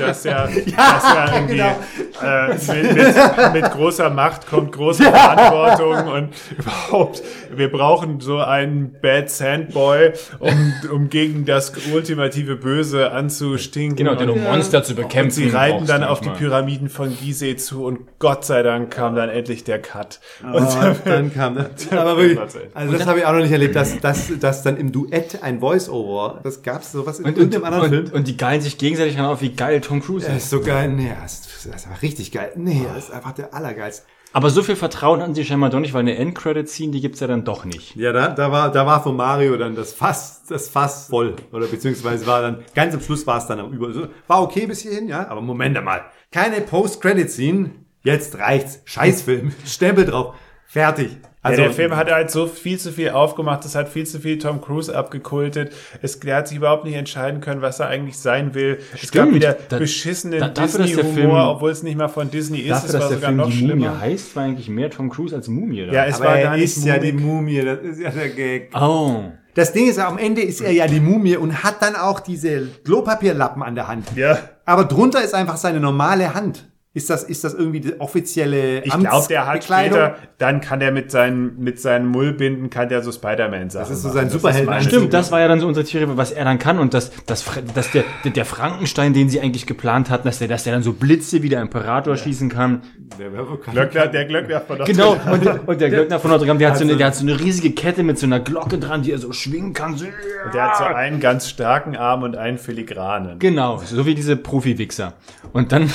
dass 0.00 0.24
er, 0.24 0.48
dass 0.76 1.04
er 1.14 1.34
irgendwie 1.34 1.56
genau. 1.56 1.76
äh, 2.22 2.82
mit, 2.82 2.94
mit, 2.96 3.52
mit 3.62 3.70
großer 3.72 4.08
Macht 4.08 4.46
kommt 4.48 4.72
große 4.72 5.02
Verantwortung 5.02 6.12
und 6.12 6.28
überhaupt, 6.58 7.22
wir 7.54 7.70
brauchen 7.70 8.20
so 8.20 8.38
einen 8.38 8.96
Bad 9.02 9.28
Sandboy, 9.30 10.12
um, 10.46 10.90
um 10.92 11.10
gegen 11.10 11.44
das 11.44 11.72
ultimative 11.92 12.56
Böse 12.56 13.10
anzustinken. 13.12 13.96
Genau, 13.96 14.14
denn 14.14 14.30
um 14.30 14.38
und, 14.38 14.44
Monster 14.44 14.82
zu 14.82 14.94
bekämpfen. 14.94 15.42
und 15.44 15.50
sie 15.50 15.56
reiten 15.56 15.86
dann 15.86 16.04
auf 16.04 16.20
die. 16.20 16.30
Pyramiden 16.36 16.88
von 16.88 17.16
Gizeh 17.16 17.56
zu 17.56 17.84
und 17.84 18.00
Gott 18.18 18.44
sei 18.44 18.62
Dank 18.62 18.90
kam 18.90 19.14
dann 19.16 19.28
endlich 19.30 19.64
der 19.64 19.80
Cut. 19.80 20.20
Und 20.42 20.54
Und 20.54 20.96
dann 21.04 21.32
kam 21.32 21.54
das. 21.56 21.90
Aber 21.92 22.16
wirklich, 22.18 22.38
also 22.74 22.92
das 22.92 23.06
habe 23.06 23.18
ich 23.20 23.24
auch 23.24 23.32
noch 23.32 23.40
nicht 23.40 23.52
erlebt, 23.52 23.74
dass, 23.74 23.98
dass, 24.00 24.30
dass 24.38 24.62
dann 24.62 24.76
im 24.76 24.92
Duett 24.92 25.42
ein 25.42 25.60
Voice-Over, 25.60 26.40
das 26.42 26.62
gab's 26.62 26.92
sowas 26.92 27.18
in 27.18 27.24
Und, 27.24 27.32
und, 27.32 27.38
irgendeinem 27.38 27.64
anderen 27.64 27.88
Film. 27.90 28.04
und, 28.06 28.12
und 28.14 28.28
die 28.28 28.36
geilen 28.36 28.60
sich 28.60 28.76
gegenseitig 28.78 29.18
an 29.18 29.24
auf, 29.26 29.40
wie 29.40 29.52
geil 29.52 29.80
Tom 29.80 30.02
Cruise 30.02 30.26
Das 30.26 30.36
ist. 30.36 30.42
ist 30.44 30.50
so 30.50 30.60
geil. 30.60 30.88
Nee, 30.88 31.12
das 31.22 31.34
ist, 31.34 31.46
das 31.46 31.76
ist 31.82 31.86
einfach 31.86 32.02
richtig 32.02 32.32
geil. 32.32 32.52
Nee, 32.56 32.84
das 32.94 33.04
ist 33.04 33.10
einfach 33.12 33.32
der 33.32 33.54
allergeilste. 33.54 34.04
Aber 34.32 34.50
so 34.50 34.62
viel 34.62 34.76
Vertrauen 34.76 35.22
hatten 35.22 35.34
sie 35.34 35.44
scheinbar 35.44 35.70
doch 35.70 35.80
nicht, 35.80 35.94
weil 35.94 36.00
eine 36.00 36.16
Endcredit-Scene, 36.16 36.92
die 36.92 37.00
gibt's 37.00 37.20
ja 37.20 37.26
dann 37.26 37.44
doch 37.44 37.64
nicht. 37.64 37.96
Ja, 37.96 38.12
da, 38.12 38.28
da 38.28 38.52
war, 38.52 38.70
da 38.70 38.86
war 38.86 39.02
von 39.02 39.16
Mario 39.16 39.56
dann 39.56 39.74
das 39.74 39.92
Fass, 39.94 40.44
das 40.48 40.68
Fass 40.68 41.06
voll. 41.08 41.36
Oder 41.52 41.66
beziehungsweise 41.66 42.26
war 42.26 42.42
dann, 42.42 42.64
ganz 42.74 42.94
am 42.94 43.00
Schluss 43.00 43.26
war 43.26 43.38
es 43.38 43.46
dann 43.46 43.72
über, 43.72 44.10
war 44.26 44.42
okay 44.42 44.66
bis 44.66 44.82
hierhin, 44.82 45.08
ja, 45.08 45.28
aber 45.28 45.40
Moment 45.40 45.82
mal. 45.82 46.02
Keine 46.30 46.60
Post-Credit-Scene. 46.60 47.70
Jetzt 48.02 48.38
reicht's. 48.38 48.82
Scheißfilm. 48.84 49.52
Stempel 49.64 50.04
drauf. 50.04 50.34
Fertig. 50.66 51.16
Also, 51.46 51.62
ja, 51.62 51.68
der 51.68 51.74
Film 51.76 51.96
hat 51.96 52.10
halt 52.10 52.30
so 52.30 52.46
viel 52.46 52.78
zu 52.78 52.92
viel 52.92 53.10
aufgemacht, 53.10 53.64
es 53.64 53.74
hat 53.74 53.88
viel 53.88 54.06
zu 54.06 54.20
viel 54.20 54.38
Tom 54.38 54.60
Cruise 54.60 54.96
abgekultet. 54.96 55.72
Es, 56.02 56.20
der 56.20 56.36
hat 56.36 56.48
sich 56.48 56.56
überhaupt 56.58 56.84
nicht 56.84 56.94
entscheiden 56.94 57.40
können, 57.40 57.62
was 57.62 57.80
er 57.80 57.88
eigentlich 57.88 58.18
sein 58.18 58.54
will. 58.54 58.78
Es 58.94 59.10
gab 59.12 59.22
Stimmt. 59.24 59.34
wieder 59.34 59.56
Da- 59.68 59.78
beschissenen 59.78 60.40
da- 60.40 60.48
dass 60.48 60.76
Disney-Humor, 60.76 61.50
obwohl 61.52 61.70
es 61.70 61.82
nicht 61.82 61.96
mal 61.96 62.08
von 62.08 62.30
Disney 62.30 62.58
ist. 62.60 62.70
Dafür, 62.70 62.86
es 62.86 62.92
dass 62.92 63.02
war 63.02 63.08
der 63.08 63.16
sogar 63.18 63.28
Film 63.30 63.36
noch 63.38 63.50
die 63.50 63.60
Mumie 63.62 63.70
schlimmer. 63.82 64.00
heißt, 64.00 64.36
war 64.36 64.42
eigentlich 64.44 64.68
mehr 64.68 64.90
Tom 64.90 65.10
Cruise 65.10 65.34
als 65.34 65.48
Mumie. 65.48 65.86
Da. 65.86 65.92
Ja, 65.92 66.04
es 66.06 66.16
aber 66.16 66.24
war 66.26 66.36
er 66.38 66.42
gar 66.44 66.54
nicht 66.56 66.64
ist 66.64 66.84
ja 66.84 66.98
die 66.98 67.12
Mumie. 67.12 67.62
Mumie, 67.62 67.64
das 67.64 67.78
ist 67.80 68.00
ja 68.00 68.10
der 68.10 68.28
Gag. 68.30 68.70
oh. 68.80 69.24
Das 69.54 69.72
Ding 69.72 69.88
ist, 69.88 69.98
am 69.98 70.18
Ende 70.18 70.42
ist 70.42 70.60
er 70.60 70.70
ja 70.72 70.86
die 70.86 71.00
Mumie 71.00 71.36
und 71.36 71.64
hat 71.64 71.80
dann 71.80 71.96
auch 71.96 72.20
diese 72.20 72.66
Klopapierlappen 72.84 73.62
an 73.62 73.74
der 73.74 73.88
Hand. 73.88 74.06
Ja. 74.14 74.38
Aber 74.66 74.84
drunter 74.84 75.24
ist 75.24 75.34
einfach 75.34 75.56
seine 75.56 75.80
normale 75.80 76.34
Hand. 76.34 76.66
Ist 76.96 77.10
das, 77.10 77.24
ist 77.24 77.44
das 77.44 77.52
irgendwie 77.52 77.80
die 77.80 78.00
offizielle 78.00 78.82
Ich 78.82 78.90
glaube, 78.90 79.26
der 79.28 79.46
hat 79.46 79.62
später, 79.64 80.16
dann 80.38 80.62
kann 80.62 80.80
der 80.80 80.92
mit 80.92 81.10
seinen, 81.10 81.58
mit 81.58 81.78
seinen 81.78 82.06
Mullbinden, 82.06 82.70
kann 82.70 82.88
der 82.88 83.02
so 83.02 83.12
Spider-Man-Sachen 83.12 83.86
Das 83.90 83.90
ist 83.98 84.02
so 84.02 84.08
sein 84.08 84.30
Superhelden- 84.30 84.80
Stimmt, 84.80 85.12
das 85.12 85.30
war 85.30 85.40
ja 85.40 85.46
dann 85.48 85.60
so 85.60 85.66
unsere 85.68 85.84
Theorie, 85.84 86.06
was 86.16 86.32
er 86.32 86.46
dann 86.46 86.58
kann 86.58 86.78
und 86.78 86.94
dass, 86.94 87.10
dass, 87.26 87.44
dass 87.74 87.90
der, 87.90 88.04
der, 88.24 88.44
Frankenstein, 88.46 89.12
den 89.12 89.28
sie 89.28 89.42
eigentlich 89.42 89.66
geplant 89.66 90.08
hatten, 90.08 90.26
dass 90.26 90.38
der, 90.38 90.48
dass 90.48 90.64
der 90.64 90.72
dann 90.72 90.82
so 90.82 90.94
Blitze 90.94 91.42
wie 91.42 91.50
der 91.50 91.60
Imperator 91.60 92.16
schießen 92.16 92.48
kann. 92.48 92.80
Der 93.18 93.28
Glöckner, 93.72 94.06
der 94.06 94.24
Glöckner 94.24 94.60
von 94.62 94.78
Notre 94.78 94.92
Genau, 94.94 95.14
Dame. 95.16 95.32
und, 95.34 95.44
der- 95.44 95.68
und 95.68 95.80
der 95.82 95.90
Glöckner 95.90 96.18
von 96.18 96.30
Notre 96.30 96.46
Dame, 96.46 96.58
der 96.58 96.70
hat, 96.70 96.78
so 96.78 96.84
eine, 96.84 96.92
Also- 96.92 96.98
der 96.98 97.06
hat 97.08 97.14
so 97.14 97.26
eine 97.26 97.38
riesige 97.38 97.72
Kette 97.72 98.02
mit 98.04 98.18
so 98.18 98.24
einer 98.24 98.40
Glocke 98.40 98.78
dran, 98.78 99.02
die 99.02 99.12
er 99.12 99.18
so 99.18 99.32
schwingen 99.32 99.74
kann. 99.74 99.98
So, 99.98 100.06
Der 100.54 100.62
hat 100.70 100.78
so 100.78 100.84
einen 100.84 101.20
ganz 101.20 101.46
starken 101.50 101.94
Arm 101.94 102.22
und 102.22 102.38
einen 102.38 102.56
filigranen. 102.56 103.38
Genau, 103.38 103.82
so 103.84 104.06
wie 104.06 104.14
diese 104.14 104.34
Profi-Wichser. 104.36 105.12
Und 105.52 105.72
dann, 105.72 105.90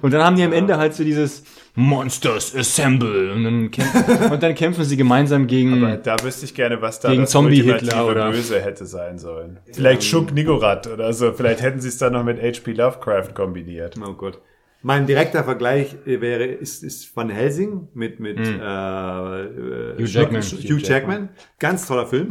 und 0.00 0.12
dann 0.14 0.22
haben 0.22 0.36
die 0.36 0.42
am 0.42 0.52
Ende 0.52 0.78
halt 0.78 0.94
so 0.94 1.04
dieses 1.04 1.44
Monsters 1.74 2.54
Assemble 2.56 3.32
und 3.32 3.44
dann, 3.44 3.70
kämpfen, 3.70 4.30
und 4.32 4.42
dann 4.42 4.54
kämpfen 4.54 4.84
sie 4.84 4.96
gemeinsam 4.96 5.46
gegen. 5.46 5.82
Aber 5.84 5.96
da 5.96 6.16
wüsste 6.22 6.44
ich 6.46 6.54
gerne, 6.54 6.80
was 6.80 7.00
da 7.00 7.10
Gegen 7.10 7.22
das 7.22 7.30
Zombie-Hitler 7.30 7.74
ultimative 7.74 8.10
oder- 8.10 8.30
Böse 8.30 8.60
hätte 8.60 8.86
sein 8.86 9.18
sollen. 9.18 9.58
Vielleicht 9.72 10.04
Schuck 10.04 10.32
Nigorat 10.32 10.86
oder 10.86 11.12
so. 11.12 11.32
Vielleicht 11.32 11.62
hätten 11.62 11.80
sie 11.80 11.88
es 11.88 11.98
dann 11.98 12.12
noch 12.14 12.24
mit 12.24 12.40
H.P. 12.42 12.72
Lovecraft 12.72 13.34
kombiniert. 13.34 13.96
Oh 14.06 14.12
Gott. 14.14 14.40
Mein 14.84 15.06
direkter 15.06 15.44
Vergleich 15.44 15.94
wäre, 16.04 16.44
ist, 16.44 16.82
ist 16.82 17.14
Van 17.16 17.30
Helsing 17.30 17.88
mit, 17.94 18.18
mit 18.18 18.38
Hm. 18.38 18.60
äh, 18.60 19.94
Hugh 19.98 20.04
Jackman. 20.06 20.42
Hugh 20.42 20.78
Jackman. 20.82 21.28
Ganz 21.58 21.86
toller 21.86 22.06
Film. 22.06 22.30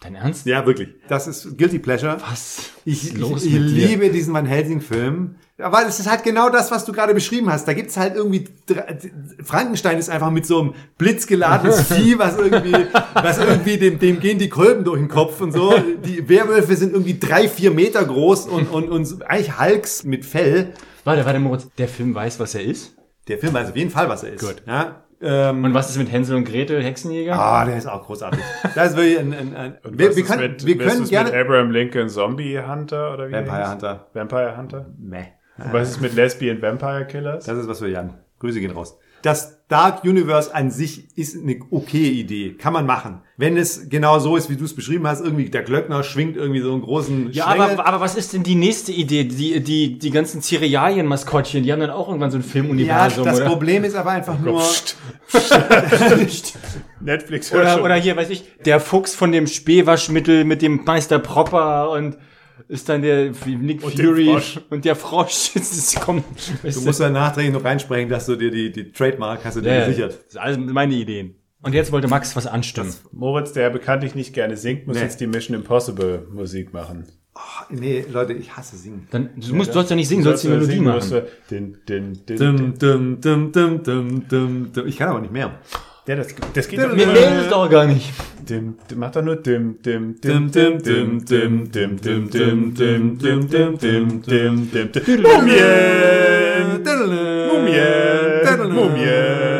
Dein 0.00 0.16
Ernst? 0.16 0.46
Ja, 0.46 0.66
wirklich. 0.66 0.88
Das 1.08 1.28
ist 1.28 1.56
Guilty 1.56 1.78
Pleasure. 1.78 2.16
Was? 2.28 2.70
Ich, 2.84 3.04
ist 3.04 3.12
ich, 3.14 3.18
los 3.20 3.44
ich 3.44 3.52
mit 3.52 3.62
dir? 3.70 3.86
liebe 3.86 4.10
diesen 4.10 4.34
Van 4.34 4.46
Helsing-Film. 4.46 5.36
Aber 5.62 5.86
es 5.86 5.98
ist 6.00 6.10
halt 6.10 6.22
genau 6.22 6.50
das, 6.50 6.70
was 6.70 6.84
du 6.84 6.92
gerade 6.92 7.14
beschrieben 7.14 7.50
hast. 7.50 7.66
Da 7.66 7.72
gibt's 7.72 7.96
halt 7.96 8.14
irgendwie, 8.16 8.44
Frankenstein 9.42 9.98
ist 9.98 10.10
einfach 10.10 10.30
mit 10.30 10.46
so 10.46 10.60
einem 10.60 10.74
blitzgeladenes 10.98 11.82
Vieh, 11.92 12.18
was 12.18 12.36
irgendwie, 12.38 12.86
was 13.14 13.38
irgendwie 13.38 13.78
dem, 13.78 13.98
dem 13.98 14.20
gehen 14.20 14.38
die 14.38 14.48
Kolben 14.48 14.84
durch 14.84 14.98
den 14.98 15.08
Kopf 15.08 15.40
und 15.40 15.52
so. 15.52 15.74
Die 16.04 16.28
Werwölfe 16.28 16.76
sind 16.76 16.92
irgendwie 16.92 17.18
drei, 17.18 17.48
vier 17.48 17.70
Meter 17.70 18.04
groß 18.04 18.46
und, 18.46 18.70
und, 18.70 18.88
und 18.88 19.22
eigentlich 19.28 19.58
Hulks 19.58 20.04
mit 20.04 20.24
Fell. 20.24 20.72
Warte, 21.04 21.24
warte, 21.24 21.38
Moritz. 21.38 21.68
Der 21.78 21.88
Film 21.88 22.14
weiß, 22.14 22.38
was 22.40 22.54
er 22.54 22.62
ist? 22.62 22.94
Der 23.28 23.38
Film 23.38 23.54
weiß 23.54 23.70
auf 23.70 23.76
jeden 23.76 23.90
Fall, 23.90 24.08
was 24.08 24.24
er 24.24 24.32
ist. 24.32 24.40
Gut. 24.44 24.62
Ja, 24.66 25.02
ähm, 25.24 25.62
Und 25.64 25.72
was 25.72 25.88
ist 25.88 25.98
mit 25.98 26.10
Hänsel 26.10 26.36
und 26.36 26.44
Gretel, 26.44 26.82
Hexenjäger? 26.82 27.38
Ah, 27.38 27.64
der 27.64 27.76
ist 27.76 27.86
auch 27.86 28.04
großartig. 28.04 28.40
Das 28.74 28.90
ist 28.90 28.96
wirklich 28.96 29.20
ein, 29.20 29.32
ein, 29.32 29.56
ein 29.56 29.78
Und 29.84 29.96
wir, 29.96 30.08
was 30.08 30.16
wir 30.16 30.24
ist 30.24 30.30
können, 30.30 30.52
mit, 30.52 30.66
wir 30.66 30.78
können 30.78 31.04
gerne. 31.08 31.30
mit 31.30 31.38
Abraham 31.38 31.70
Lincoln 31.70 32.08
Zombie 32.08 32.58
Hunter 32.60 33.14
oder 33.14 33.28
wie 33.28 33.32
Vampire? 33.32 33.70
Hunter. 33.70 34.06
Vampire 34.12 34.56
Hunter? 34.56 34.86
Meh. 34.98 35.26
Und 35.58 35.72
was 35.72 35.90
ist 35.90 36.00
mit 36.00 36.14
Lesbian 36.14 36.60
Vampire 36.60 37.06
Killers? 37.06 37.44
Das 37.44 37.58
ist 37.58 37.68
was 37.68 37.78
für 37.78 37.88
Jan. 37.88 38.14
Grüße 38.38 38.60
gehen 38.60 38.72
raus. 38.72 38.98
Das 39.22 39.66
Dark 39.68 40.02
Universe 40.02 40.52
an 40.52 40.72
sich 40.72 41.16
ist 41.16 41.36
eine 41.40 41.60
okay 41.70 42.08
Idee. 42.08 42.54
Kann 42.54 42.72
man 42.72 42.86
machen. 42.86 43.22
Wenn 43.36 43.56
es 43.56 43.88
genau 43.88 44.18
so 44.18 44.36
ist, 44.36 44.50
wie 44.50 44.56
du 44.56 44.64
es 44.64 44.74
beschrieben 44.74 45.06
hast, 45.06 45.20
irgendwie 45.22 45.48
der 45.48 45.62
Glöckner 45.62 46.02
schwingt 46.02 46.36
irgendwie 46.36 46.60
so 46.60 46.72
einen 46.72 46.82
großen 46.82 47.30
Ja, 47.30 47.44
Schlängel. 47.44 47.70
aber, 47.70 47.86
aber 47.86 48.00
was 48.00 48.16
ist 48.16 48.32
denn 48.32 48.42
die 48.42 48.56
nächste 48.56 48.90
Idee? 48.90 49.24
Die, 49.24 49.60
die, 49.62 49.96
die 49.98 50.10
ganzen 50.10 50.42
Cerealien-Maskottchen, 50.42 51.62
die 51.62 51.72
haben 51.72 51.78
dann 51.78 51.90
auch 51.90 52.08
irgendwann 52.08 52.32
so 52.32 52.38
ein 52.38 52.42
ja, 52.42 52.48
Filmuniversum, 52.48 53.24
das 53.24 53.36
oder? 53.36 53.48
Problem 53.48 53.84
ist 53.84 53.94
aber 53.94 54.10
einfach 54.10 54.40
nur, 54.40 54.60
Psst. 54.60 54.96
Netflix 57.00 57.52
Oder, 57.52 57.82
oder 57.82 57.94
hier, 57.94 58.16
weiß 58.16 58.30
ich, 58.30 58.44
der 58.64 58.80
Fuchs 58.80 59.14
von 59.14 59.32
dem 59.32 59.46
Spähwaschmittel 59.46 60.44
mit 60.44 60.62
dem 60.62 60.82
Meister 60.84 61.18
Propper 61.20 61.90
und 61.90 62.18
ist 62.68 62.88
dann 62.88 63.02
der 63.02 63.32
Nick 63.46 63.82
Und 63.84 63.98
dem 63.98 64.06
Fury 64.06 64.36
und 64.70 64.84
der 64.84 64.96
Frosch. 64.96 65.50
Das 65.54 65.72
ist, 65.72 66.00
kommt, 66.00 66.24
du 66.62 66.80
musst 66.82 67.00
dann 67.00 67.12
nachträglich 67.12 67.52
noch 67.52 67.64
reinsprechen, 67.64 68.08
dass 68.08 68.26
du 68.26 68.36
dir 68.36 68.50
die, 68.50 68.72
die 68.72 68.92
Trademark 68.92 69.44
hast 69.44 69.56
du 69.56 69.60
dir 69.60 69.74
ja, 69.74 69.86
gesichert. 69.86 70.12
Das 70.24 70.32
sind 70.32 70.40
alles 70.40 70.58
meine 70.58 70.94
Ideen. 70.94 71.34
Und 71.62 71.74
jetzt 71.74 71.92
wollte 71.92 72.08
Max 72.08 72.34
was 72.34 72.46
anstimmen. 72.46 72.92
Moritz, 73.12 73.52
der 73.52 73.70
bekanntlich 73.70 74.14
nicht 74.16 74.34
gerne 74.34 74.56
singt, 74.56 74.86
muss 74.88 74.96
Nee. 74.96 75.02
jetzt 75.02 75.20
die 75.20 75.28
Mission 75.28 75.56
Impossible 75.56 76.26
Musik 76.32 76.72
machen. 76.72 77.06
Nee, 77.70 78.04
Leute, 78.12 78.32
ich 78.34 78.56
hasse 78.56 78.76
singen. 78.76 79.06
Dann, 79.10 79.30
du 79.36 79.54
musst, 79.54 79.70
du 79.70 79.74
sollst 79.74 79.90
ja 79.90 79.96
nicht 79.96 80.08
singen, 80.08 80.22
sollst 80.22 80.44
die 80.44 80.48
Melodie 80.48 80.80
machen. 80.80 80.96
musst 80.96 81.12
du 81.12 81.26
Den, 81.50 81.78
den, 81.88 82.26
den, 82.26 82.36
Dum, 82.36 82.78
dum, 82.78 83.20
dum, 83.20 83.52
dum, 83.52 83.82
dum, 83.82 84.28
dum, 84.28 84.72
dum. 84.72 84.86
Ich 84.86 84.96
kann 84.96 85.08
aber 85.08 85.20
nicht 85.20 85.32
mehr. 85.32 85.58
Ja, 86.04 86.16
das, 86.16 86.34
das 86.52 86.66
geht 86.66 86.80
doch 86.80 86.96
es 86.96 87.48
doch 87.48 87.70
gar 87.70 87.86
nicht. 87.86 88.12
Dim, 88.48 88.76
dim, 88.90 88.98
macht 88.98 89.14
doch 89.14 89.22
nur 89.22 89.36
dim, 89.36 89.80
dim, 89.80 90.20
Dim, 90.20 90.50
dim, 90.50 90.82
dim, 90.82 91.24
dim, 91.24 91.70
dim, 91.70 92.00
dim, 92.00 92.00
dim, 92.00 92.28
dim, 92.28 92.74
dim, 92.74 93.18
dim, 93.18 93.48
dim, 93.48 93.78
dim, 93.78 93.78
dim, 93.78 94.20
dim, 94.20 94.68
dim, 94.72 94.92
dim. 94.92 95.22
Mumien! 95.22 96.82
Mumien! 97.52 98.72
Mumien! 98.74 99.51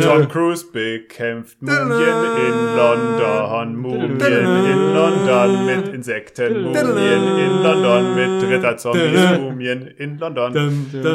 Tom 0.00 0.28
Cruise 0.28 0.64
bekämpft 0.72 1.60
Mumien 1.60 2.24
in 2.46 2.76
London, 2.76 3.76
Mumien 3.76 4.20
in 4.20 4.94
London 4.94 5.66
mit 5.66 5.88
Insekten, 5.88 6.62
Mumien 6.62 7.38
in 7.38 7.62
London 7.62 8.14
mit 8.14 8.42
Ritterzombies, 8.50 9.38
Mumien 9.38 9.86
in 9.98 10.18
London 10.18 10.52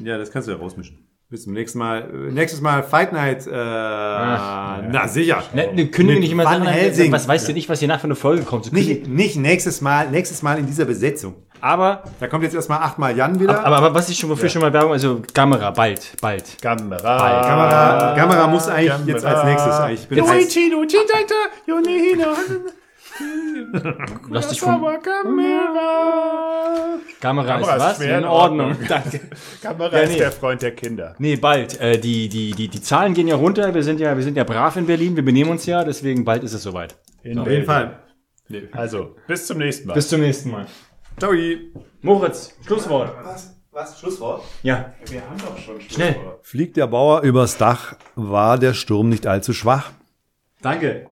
Ja, 0.04 0.18
das 0.18 0.30
kannst 0.30 0.48
du 0.48 0.52
ja 0.52 0.58
rausmischen. 0.58 0.98
Bis 1.28 1.42
zum 1.42 1.54
nächsten 1.54 1.78
Mal. 1.80 2.02
Äh, 2.02 2.32
Nächstes 2.32 2.60
Mal 2.60 2.84
Fight 2.84 3.12
Night. 3.12 3.46
Äh, 3.48 3.50
na 3.50 5.08
sicher. 5.08 5.42
Ne, 5.54 5.72
ne, 5.74 5.86
kündige 5.88 6.12
Mit 6.14 6.20
nicht 6.20 6.30
immer 6.32 6.44
Van. 6.44 6.62
Helsing. 6.64 7.10
Was 7.10 7.26
weißt 7.26 7.48
du 7.48 7.52
nicht, 7.52 7.68
was 7.68 7.80
hier 7.80 7.88
nach 7.88 7.98
für 7.98 8.04
eine 8.04 8.14
Folge 8.14 8.42
kommt? 8.44 8.66
So 8.66 8.72
Nicht, 8.72 9.08
nicht 9.08 9.36
nächstes 9.36 9.80
Mal, 9.80 10.08
nächstes 10.10 10.42
Mal 10.42 10.58
in 10.58 10.66
dieser 10.66 10.84
Besetzung. 10.84 11.34
aber, 11.60 12.04
Da 12.20 12.28
kommt 12.28 12.44
jetzt 12.44 12.54
erstmal 12.54 12.78
achtmal 12.78 13.16
Jan 13.16 13.40
wieder. 13.40 13.64
aber, 13.64 13.76
aber 13.76 13.94
was 13.94 14.08
ich 14.08 14.16
schon, 14.18 14.30
wofür 14.30 14.48
schon 14.48 14.62
mal 14.62 14.72
Werbung, 14.72 14.92
also 14.92 15.20
Kamera, 15.34 15.72
bald, 15.72 16.12
bald. 16.20 16.62
Kamera. 16.62 16.98
Kamera, 17.42 18.14
Kamera 18.14 18.46
muss 18.46 18.68
eigentlich 18.68 18.92
Kamera. 18.92 19.08
jetzt 19.10 19.24
als 19.24 19.44
nächstes. 19.44 19.74
eigentlich. 19.80 20.00
Ich 20.02 20.08
bin 20.08 20.28
heiß. 20.28 20.54
Luigi, 20.54 20.70
Luigi, 20.70 20.96
Data, 21.08 21.34
Jonino. 21.66 22.26
Lass 24.30 24.48
dich 24.48 24.60
vom, 24.60 24.82
Kamera. 24.82 25.00
Kamera, 27.20 27.58
ist 27.58 27.66
Kamera 27.66 27.76
ist 27.76 27.82
was? 27.82 27.96
schwer 27.96 28.18
in 28.18 28.24
in 28.24 28.28
Ordnung. 28.28 28.70
Ordnung. 28.70 28.88
Danke. 28.88 29.20
Kamera 29.62 29.96
Ja, 29.96 30.02
ist 30.02 30.12
nee. 30.12 30.18
der 30.18 30.32
Freund 30.32 30.62
der 30.62 30.74
Kinder. 30.74 31.14
Nee, 31.18 31.36
bald. 31.36 31.80
Äh, 31.80 31.98
die, 31.98 32.28
die, 32.28 32.52
die, 32.52 32.68
die 32.68 32.80
Zahlen 32.80 33.14
gehen 33.14 33.28
ja 33.28 33.36
runter. 33.36 33.74
Wir 33.74 33.82
sind 33.82 34.00
ja, 34.00 34.16
wir 34.16 34.22
sind 34.22 34.36
ja 34.36 34.44
brav 34.44 34.76
in 34.76 34.86
Berlin. 34.86 35.16
Wir 35.16 35.24
benehmen 35.24 35.50
uns 35.50 35.66
ja. 35.66 35.84
Deswegen 35.84 36.24
bald 36.24 36.44
ist 36.44 36.52
es 36.52 36.62
soweit. 36.62 36.96
In 37.22 37.38
Auf 37.38 37.48
jeden 37.48 37.64
Fall. 37.64 38.00
Also, 38.72 39.16
bis 39.26 39.46
zum 39.46 39.58
nächsten 39.58 39.88
Mal. 39.88 39.94
Bis 39.94 40.08
zum 40.08 40.20
nächsten 40.20 40.50
Mal. 40.50 40.66
Ciao. 41.18 41.32
Moritz, 42.02 42.54
Schlusswort. 42.64 43.12
Was? 43.24 43.56
Was? 43.72 43.98
Schlusswort? 43.98 44.44
Ja, 44.62 44.94
Wir 45.06 45.22
haben 45.22 45.38
doch 45.38 45.58
schon 45.58 45.80
schnell. 45.80 46.16
Fliegt 46.42 46.76
der 46.76 46.86
Bauer 46.86 47.22
übers 47.22 47.58
Dach, 47.58 47.96
war 48.14 48.58
der 48.58 48.74
Sturm 48.74 49.08
nicht 49.08 49.26
allzu 49.26 49.52
schwach. 49.52 49.90
Danke. 50.62 51.08